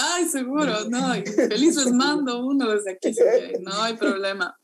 Ay, 0.01 0.29
seguro, 0.29 0.89
no, 0.89 1.13
feliz 1.49 1.75
les 1.75 1.93
mando 1.93 2.47
uno 2.47 2.71
desde 2.71 2.93
aquí, 2.93 3.13
no 3.61 3.73
hay 3.83 3.97
problema. 3.99 4.57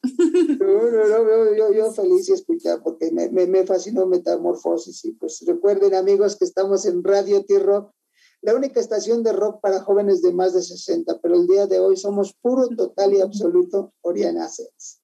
No, 0.60 0.90
no, 0.90 1.08
no, 1.08 1.56
yo, 1.56 1.72
yo 1.72 1.92
feliz 1.92 2.26
de 2.26 2.34
escuchar 2.34 2.80
porque 2.84 3.10
me, 3.10 3.28
me, 3.30 3.48
me, 3.48 3.66
fascinó 3.66 4.06
Metamorfosis 4.06 5.04
y 5.06 5.12
pues 5.12 5.42
recuerden 5.44 5.94
amigos 5.94 6.36
que 6.36 6.44
estamos 6.44 6.86
en 6.86 7.02
Radio 7.02 7.44
T-Rock, 7.44 7.92
la 8.42 8.54
única 8.54 8.78
estación 8.78 9.24
de 9.24 9.32
rock 9.32 9.60
para 9.60 9.80
jóvenes 9.80 10.22
de 10.22 10.32
más 10.32 10.54
de 10.54 10.62
60, 10.62 11.18
pero 11.20 11.34
el 11.34 11.48
día 11.48 11.66
de 11.66 11.80
hoy 11.80 11.96
somos 11.96 12.34
puro, 12.40 12.68
total 12.68 13.14
y 13.14 13.20
absoluto 13.20 13.92
Oriana 14.02 14.48
Sets. 14.48 15.00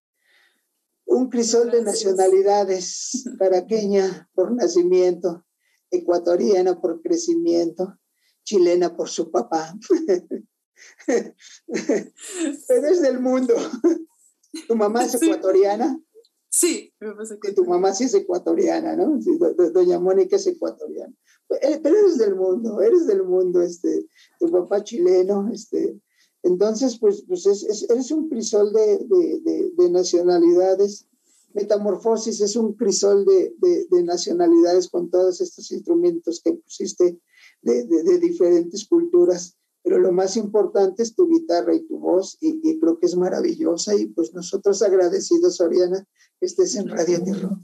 Un 1.06 1.28
crisol 1.28 1.72
de 1.72 1.82
nacionalidades, 1.82 3.24
caraqueña 3.36 4.30
por 4.34 4.52
nacimiento, 4.52 5.44
ecuatoriana 5.90 6.80
por 6.80 7.02
crecimiento, 7.02 7.98
chilena 8.50 8.96
por 8.96 9.08
su 9.08 9.30
papá. 9.30 9.78
Pero 11.06 12.86
es 12.88 13.00
del 13.00 13.20
mundo. 13.20 13.54
¿Tu 14.66 14.74
mamá 14.74 15.04
es 15.04 15.14
ecuatoriana? 15.14 16.00
Sí, 16.48 16.92
que 17.40 17.52
tu 17.52 17.64
mamá 17.64 17.94
sí 17.94 18.04
es 18.04 18.14
ecuatoriana, 18.14 18.96
¿no? 18.96 19.20
doña 19.72 20.00
Mónica 20.00 20.34
es 20.34 20.48
ecuatoriana. 20.48 21.14
Eh, 21.62 21.78
pero 21.80 21.96
eres 21.96 22.18
del 22.18 22.34
mundo, 22.34 22.80
eres 22.80 23.06
del 23.06 23.22
mundo, 23.22 23.62
este, 23.62 24.08
tu 24.40 24.50
papá 24.50 24.82
chileno, 24.82 25.48
este. 25.52 26.00
Entonces, 26.42 26.98
pues, 26.98 27.24
pues 27.28 27.46
es, 27.46 27.88
eres 27.88 28.10
un 28.10 28.28
crisol 28.28 28.72
de, 28.72 28.98
de, 28.98 29.70
de, 29.76 29.90
nacionalidades. 29.90 31.06
Metamorfosis 31.52 32.40
es 32.40 32.56
un 32.56 32.74
crisol 32.74 33.24
de, 33.24 34.02
nacionalidades 34.04 34.88
con 34.88 35.10
todos 35.10 35.40
estos 35.40 35.70
instrumentos 35.72 36.40
que 36.42 36.52
pusiste 36.52 37.20
de, 37.62 38.18
diferentes 38.18 38.86
culturas, 38.86 39.56
pero 39.82 39.98
lo 39.98 40.12
más 40.12 40.36
importante 40.36 41.02
es 41.02 41.14
tu 41.14 41.28
guitarra 41.28 41.74
y 41.74 41.86
tu 41.86 41.98
voz, 41.98 42.36
y, 42.40 42.78
creo 42.78 42.98
que 42.98 43.06
es 43.06 43.16
maravillosa, 43.16 43.94
y 43.94 44.06
pues 44.06 44.32
nosotros 44.32 44.82
agradecidos, 44.82 45.60
Oriana, 45.60 46.06
que 46.38 46.46
estés 46.46 46.76
en 46.76 46.88
Radio 46.88 47.22
Terror. 47.22 47.58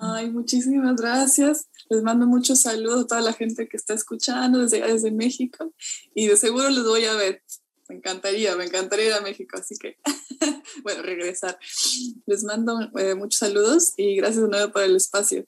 Ay, 0.00 0.30
muchísimas 0.30 0.96
gracias. 1.00 1.68
Les 1.90 2.02
mando 2.02 2.26
muchos 2.26 2.60
saludos 2.60 3.04
a 3.04 3.06
toda 3.06 3.20
la 3.20 3.32
gente 3.32 3.68
que 3.68 3.76
está 3.76 3.94
escuchando 3.94 4.60
desde, 4.60 4.80
desde 4.80 5.10
México, 5.10 5.72
y 6.14 6.26
de 6.28 6.36
seguro 6.36 6.68
les 6.70 6.84
voy 6.84 7.04
a 7.04 7.14
ver. 7.14 7.42
Me 7.88 7.96
encantaría, 7.96 8.54
me 8.54 8.66
encantaría 8.66 9.06
ir 9.06 9.12
a 9.14 9.22
México, 9.22 9.56
así 9.58 9.74
que, 9.76 9.96
bueno, 10.82 11.02
regresar. 11.02 11.58
Les 12.26 12.44
mando 12.44 12.78
eh, 12.98 13.14
muchos 13.14 13.38
saludos 13.38 13.94
y 13.96 14.16
gracias 14.16 14.42
de 14.42 14.48
nuevo 14.48 14.72
por 14.72 14.82
el 14.82 14.94
espacio. 14.96 15.46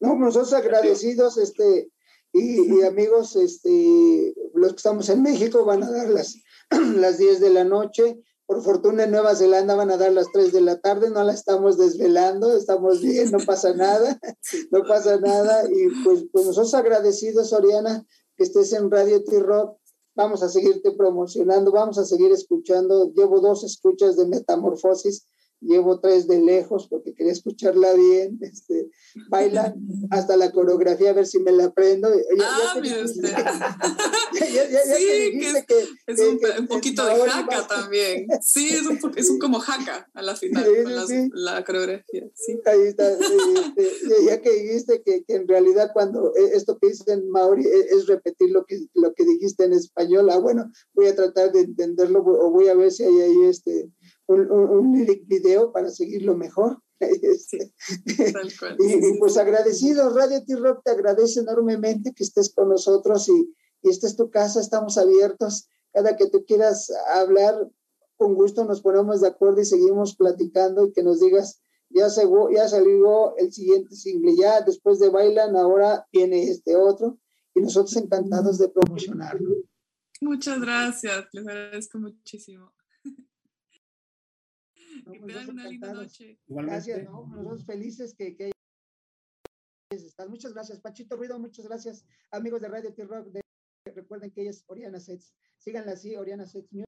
No, 0.00 0.16
nosotros 0.16 0.54
agradecidos, 0.54 1.36
este, 1.36 1.90
y, 2.32 2.82
amigos, 2.86 3.36
este, 3.36 4.34
los 4.54 4.72
que 4.72 4.76
estamos 4.76 5.08
en 5.08 5.22
México 5.22 5.64
van 5.64 5.82
a 5.82 5.90
dar 5.90 6.08
las, 6.08 6.36
las 6.96 7.18
10 7.18 7.40
de 7.40 7.50
la 7.50 7.64
noche. 7.64 8.20
Por 8.46 8.62
fortuna 8.62 9.04
en 9.04 9.10
Nueva 9.10 9.34
Zelanda 9.34 9.74
van 9.74 9.90
a 9.90 9.96
dar 9.96 10.12
las 10.12 10.30
3 10.30 10.52
de 10.52 10.60
la 10.60 10.78
tarde, 10.78 11.08
no 11.08 11.24
la 11.24 11.32
estamos 11.32 11.78
desvelando, 11.78 12.54
estamos 12.54 13.00
bien, 13.00 13.30
no 13.30 13.38
pasa 13.38 13.72
nada, 13.72 14.20
no 14.70 14.82
pasa 14.82 15.18
nada. 15.18 15.64
Y 15.70 15.88
pues, 16.04 16.24
pues 16.30 16.44
nosotros 16.44 16.74
agradecidos, 16.74 17.54
Oriana, 17.54 18.06
que 18.36 18.44
estés 18.44 18.74
en 18.74 18.90
Radio 18.90 19.24
T-Rock. 19.24 19.78
Vamos 20.16 20.42
a 20.42 20.48
seguirte 20.48 20.92
promocionando, 20.92 21.72
vamos 21.72 21.98
a 21.98 22.04
seguir 22.04 22.30
escuchando. 22.30 23.12
Llevo 23.14 23.40
dos 23.40 23.64
escuchas 23.64 24.16
de 24.16 24.26
Metamorfosis 24.26 25.26
llevo 25.64 26.00
tres 26.00 26.26
de 26.28 26.40
lejos 26.40 26.86
porque 26.88 27.14
quería 27.14 27.32
escucharla 27.32 27.92
bien, 27.94 28.38
este, 28.42 28.90
bailan 29.28 29.74
hasta 30.10 30.36
la 30.36 30.52
coreografía 30.52 31.10
a 31.10 31.14
ver 31.14 31.26
si 31.26 31.38
me 31.40 31.52
la 31.52 31.66
aprendo. 31.66 32.08
ah, 32.08 32.78
mire 32.80 33.04
usted. 33.04 33.28
sí, 34.32 35.38
que 35.66 35.88
es, 36.06 36.20
un, 36.58 36.66
poquito 36.66 37.04
de 37.06 37.30
jaca 37.30 37.66
también. 37.66 38.26
Sí, 38.42 38.68
es 38.68 38.86
un, 38.86 38.98
es 39.16 39.30
un 39.30 39.38
como 39.38 39.58
jaca 39.58 40.08
a 40.14 40.22
la 40.22 40.36
final 40.36 40.64
con 40.82 41.30
la 41.34 41.64
coreografía. 41.64 42.28
Sí. 42.34 42.60
Ahí 42.64 42.82
está. 42.82 43.10
Este, 43.10 44.24
ya 44.26 44.40
que 44.40 44.50
dijiste 44.50 45.02
que, 45.04 45.24
que, 45.24 45.34
en 45.34 45.48
realidad 45.48 45.90
cuando 45.92 46.32
e, 46.36 46.56
esto 46.56 46.78
que 46.78 46.88
dice 46.88 47.12
en 47.12 47.28
Maori 47.30 47.64
e, 47.64 47.96
es, 47.96 48.06
repetir 48.06 48.50
lo 48.50 48.64
que, 48.64 48.78
lo 48.94 49.14
que 49.14 49.24
dijiste 49.24 49.64
en 49.64 49.72
español, 49.72 50.30
ah, 50.30 50.38
bueno, 50.38 50.70
voy 50.92 51.06
a 51.06 51.14
tratar 51.14 51.52
de 51.52 51.60
entenderlo 51.60 52.20
o 52.20 52.50
voy 52.50 52.68
a 52.68 52.74
ver 52.74 52.90
si 52.90 53.04
hay 53.04 53.20
ahí 53.20 53.44
este 53.48 53.90
un, 54.26 54.50
un, 54.50 55.06
video 55.26 55.72
para 55.72 55.90
seguirlo 55.90 56.36
mejor. 56.36 56.80
Este, 57.00 57.74
y, 58.78 59.18
pues 59.18 59.36
agradecido, 59.36 60.14
Radio 60.14 60.42
T-Rock 60.44 60.82
te 60.84 60.92
agradece 60.92 61.40
enormemente 61.40 62.14
que 62.14 62.22
estés 62.22 62.54
con 62.54 62.68
nosotros 62.68 63.28
y, 63.28 63.54
y 63.82 63.90
esta 63.90 64.06
es 64.06 64.16
tu 64.16 64.30
casa, 64.30 64.60
estamos 64.60 64.96
abiertos. 64.96 65.68
Cada 65.92 66.16
que 66.16 66.30
tú 66.30 66.44
quieras 66.46 66.90
hablar, 67.12 67.68
con 68.16 68.34
gusto 68.34 68.64
nos 68.64 68.80
ponemos 68.80 69.20
de 69.20 69.28
acuerdo 69.28 69.60
y 69.60 69.66
seguimos 69.66 70.16
platicando 70.16 70.86
y 70.86 70.92
que 70.92 71.02
nos 71.02 71.20
digas, 71.20 71.60
ya, 71.90 72.08
se, 72.08 72.22
ya 72.54 72.68
salió 72.68 73.36
el 73.36 73.52
siguiente 73.52 73.94
single, 73.94 74.36
ya 74.36 74.62
después 74.62 74.98
de 74.98 75.10
Bailan, 75.10 75.56
ahora 75.56 76.06
viene 76.12 76.44
este 76.44 76.76
otro 76.76 77.18
y 77.54 77.60
nosotros 77.60 77.96
encantados 77.96 78.58
de 78.58 78.68
promocionarlo. 78.68 79.56
Muchas 80.20 80.60
gracias, 80.60 81.26
les 81.32 81.46
agradezco 81.46 81.98
muchísimo 81.98 82.73
que 85.12 85.20
tengan 85.20 85.50
una 85.50 85.68
linda 85.68 85.92
noche. 85.92 86.38
Gracias, 86.46 87.04
¿no? 87.04 87.26
Nosotros 87.26 87.64
felices 87.64 88.14
que, 88.14 88.36
que 88.36 88.52
Muchas 90.28 90.52
gracias, 90.52 90.80
Pachito 90.80 91.16
Ruido, 91.16 91.38
muchas 91.38 91.66
gracias, 91.66 92.04
amigos 92.32 92.60
de 92.60 92.68
Radio 92.68 92.92
T-Rock. 92.92 93.28
Recuerden 93.94 94.30
que 94.32 94.40
ella 94.40 94.50
es 94.50 94.64
Oriana 94.66 94.98
Sets. 94.98 95.34
Síganla 95.58 95.92
así, 95.92 96.16
Oriana 96.16 96.46
Sets 96.46 96.72
Music. 96.72 96.86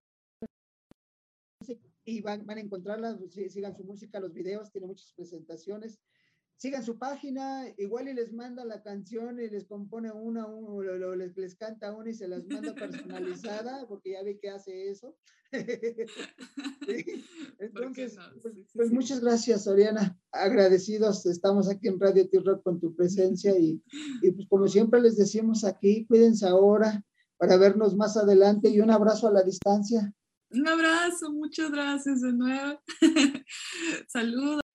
Y 2.04 2.20
van, 2.20 2.44
van 2.46 2.58
a 2.58 2.62
encontrarla, 2.62 3.18
sigan 3.48 3.76
su 3.76 3.84
música, 3.84 4.18
los 4.18 4.32
videos, 4.32 4.72
tiene 4.72 4.86
muchas 4.86 5.12
presentaciones 5.12 6.00
sigan 6.56 6.82
su 6.82 6.98
página, 6.98 7.64
igual 7.76 8.08
y 8.08 8.14
les 8.14 8.32
manda 8.32 8.64
la 8.64 8.82
canción 8.82 9.38
y 9.40 9.48
les 9.48 9.66
compone 9.66 10.10
una, 10.10 10.46
uno, 10.46 10.82
les, 11.14 11.36
les, 11.36 11.54
canta 11.54 11.94
una 11.94 12.10
y 12.10 12.14
se 12.14 12.28
las 12.28 12.46
manda 12.46 12.74
personalizada, 12.74 13.86
porque 13.88 14.12
ya 14.12 14.22
vi 14.22 14.38
que 14.38 14.50
hace 14.50 14.90
eso. 14.90 15.16
Entonces, 17.58 18.18
pues, 18.42 18.54
pues 18.74 18.90
muchas 18.90 19.20
gracias, 19.20 19.66
Oriana. 19.66 20.18
Agradecidos, 20.32 21.26
estamos 21.26 21.68
aquí 21.68 21.88
en 21.88 22.00
Radio 22.00 22.28
T-Rock 22.28 22.62
con 22.62 22.80
tu 22.80 22.94
presencia 22.94 23.56
y, 23.58 23.82
y 24.22 24.30
pues 24.32 24.48
como 24.48 24.66
siempre 24.66 25.00
les 25.00 25.16
decimos 25.16 25.64
aquí, 25.64 26.06
cuídense 26.06 26.46
ahora 26.46 27.04
para 27.38 27.56
vernos 27.58 27.94
más 27.96 28.16
adelante 28.16 28.70
y 28.70 28.80
un 28.80 28.90
abrazo 28.90 29.28
a 29.28 29.32
la 29.32 29.42
distancia. 29.42 30.12
Un 30.50 30.66
abrazo, 30.66 31.32
muchas 31.32 31.70
gracias 31.70 32.22
de 32.22 32.32
nuevo. 32.32 32.80
Saludos. 34.08 34.65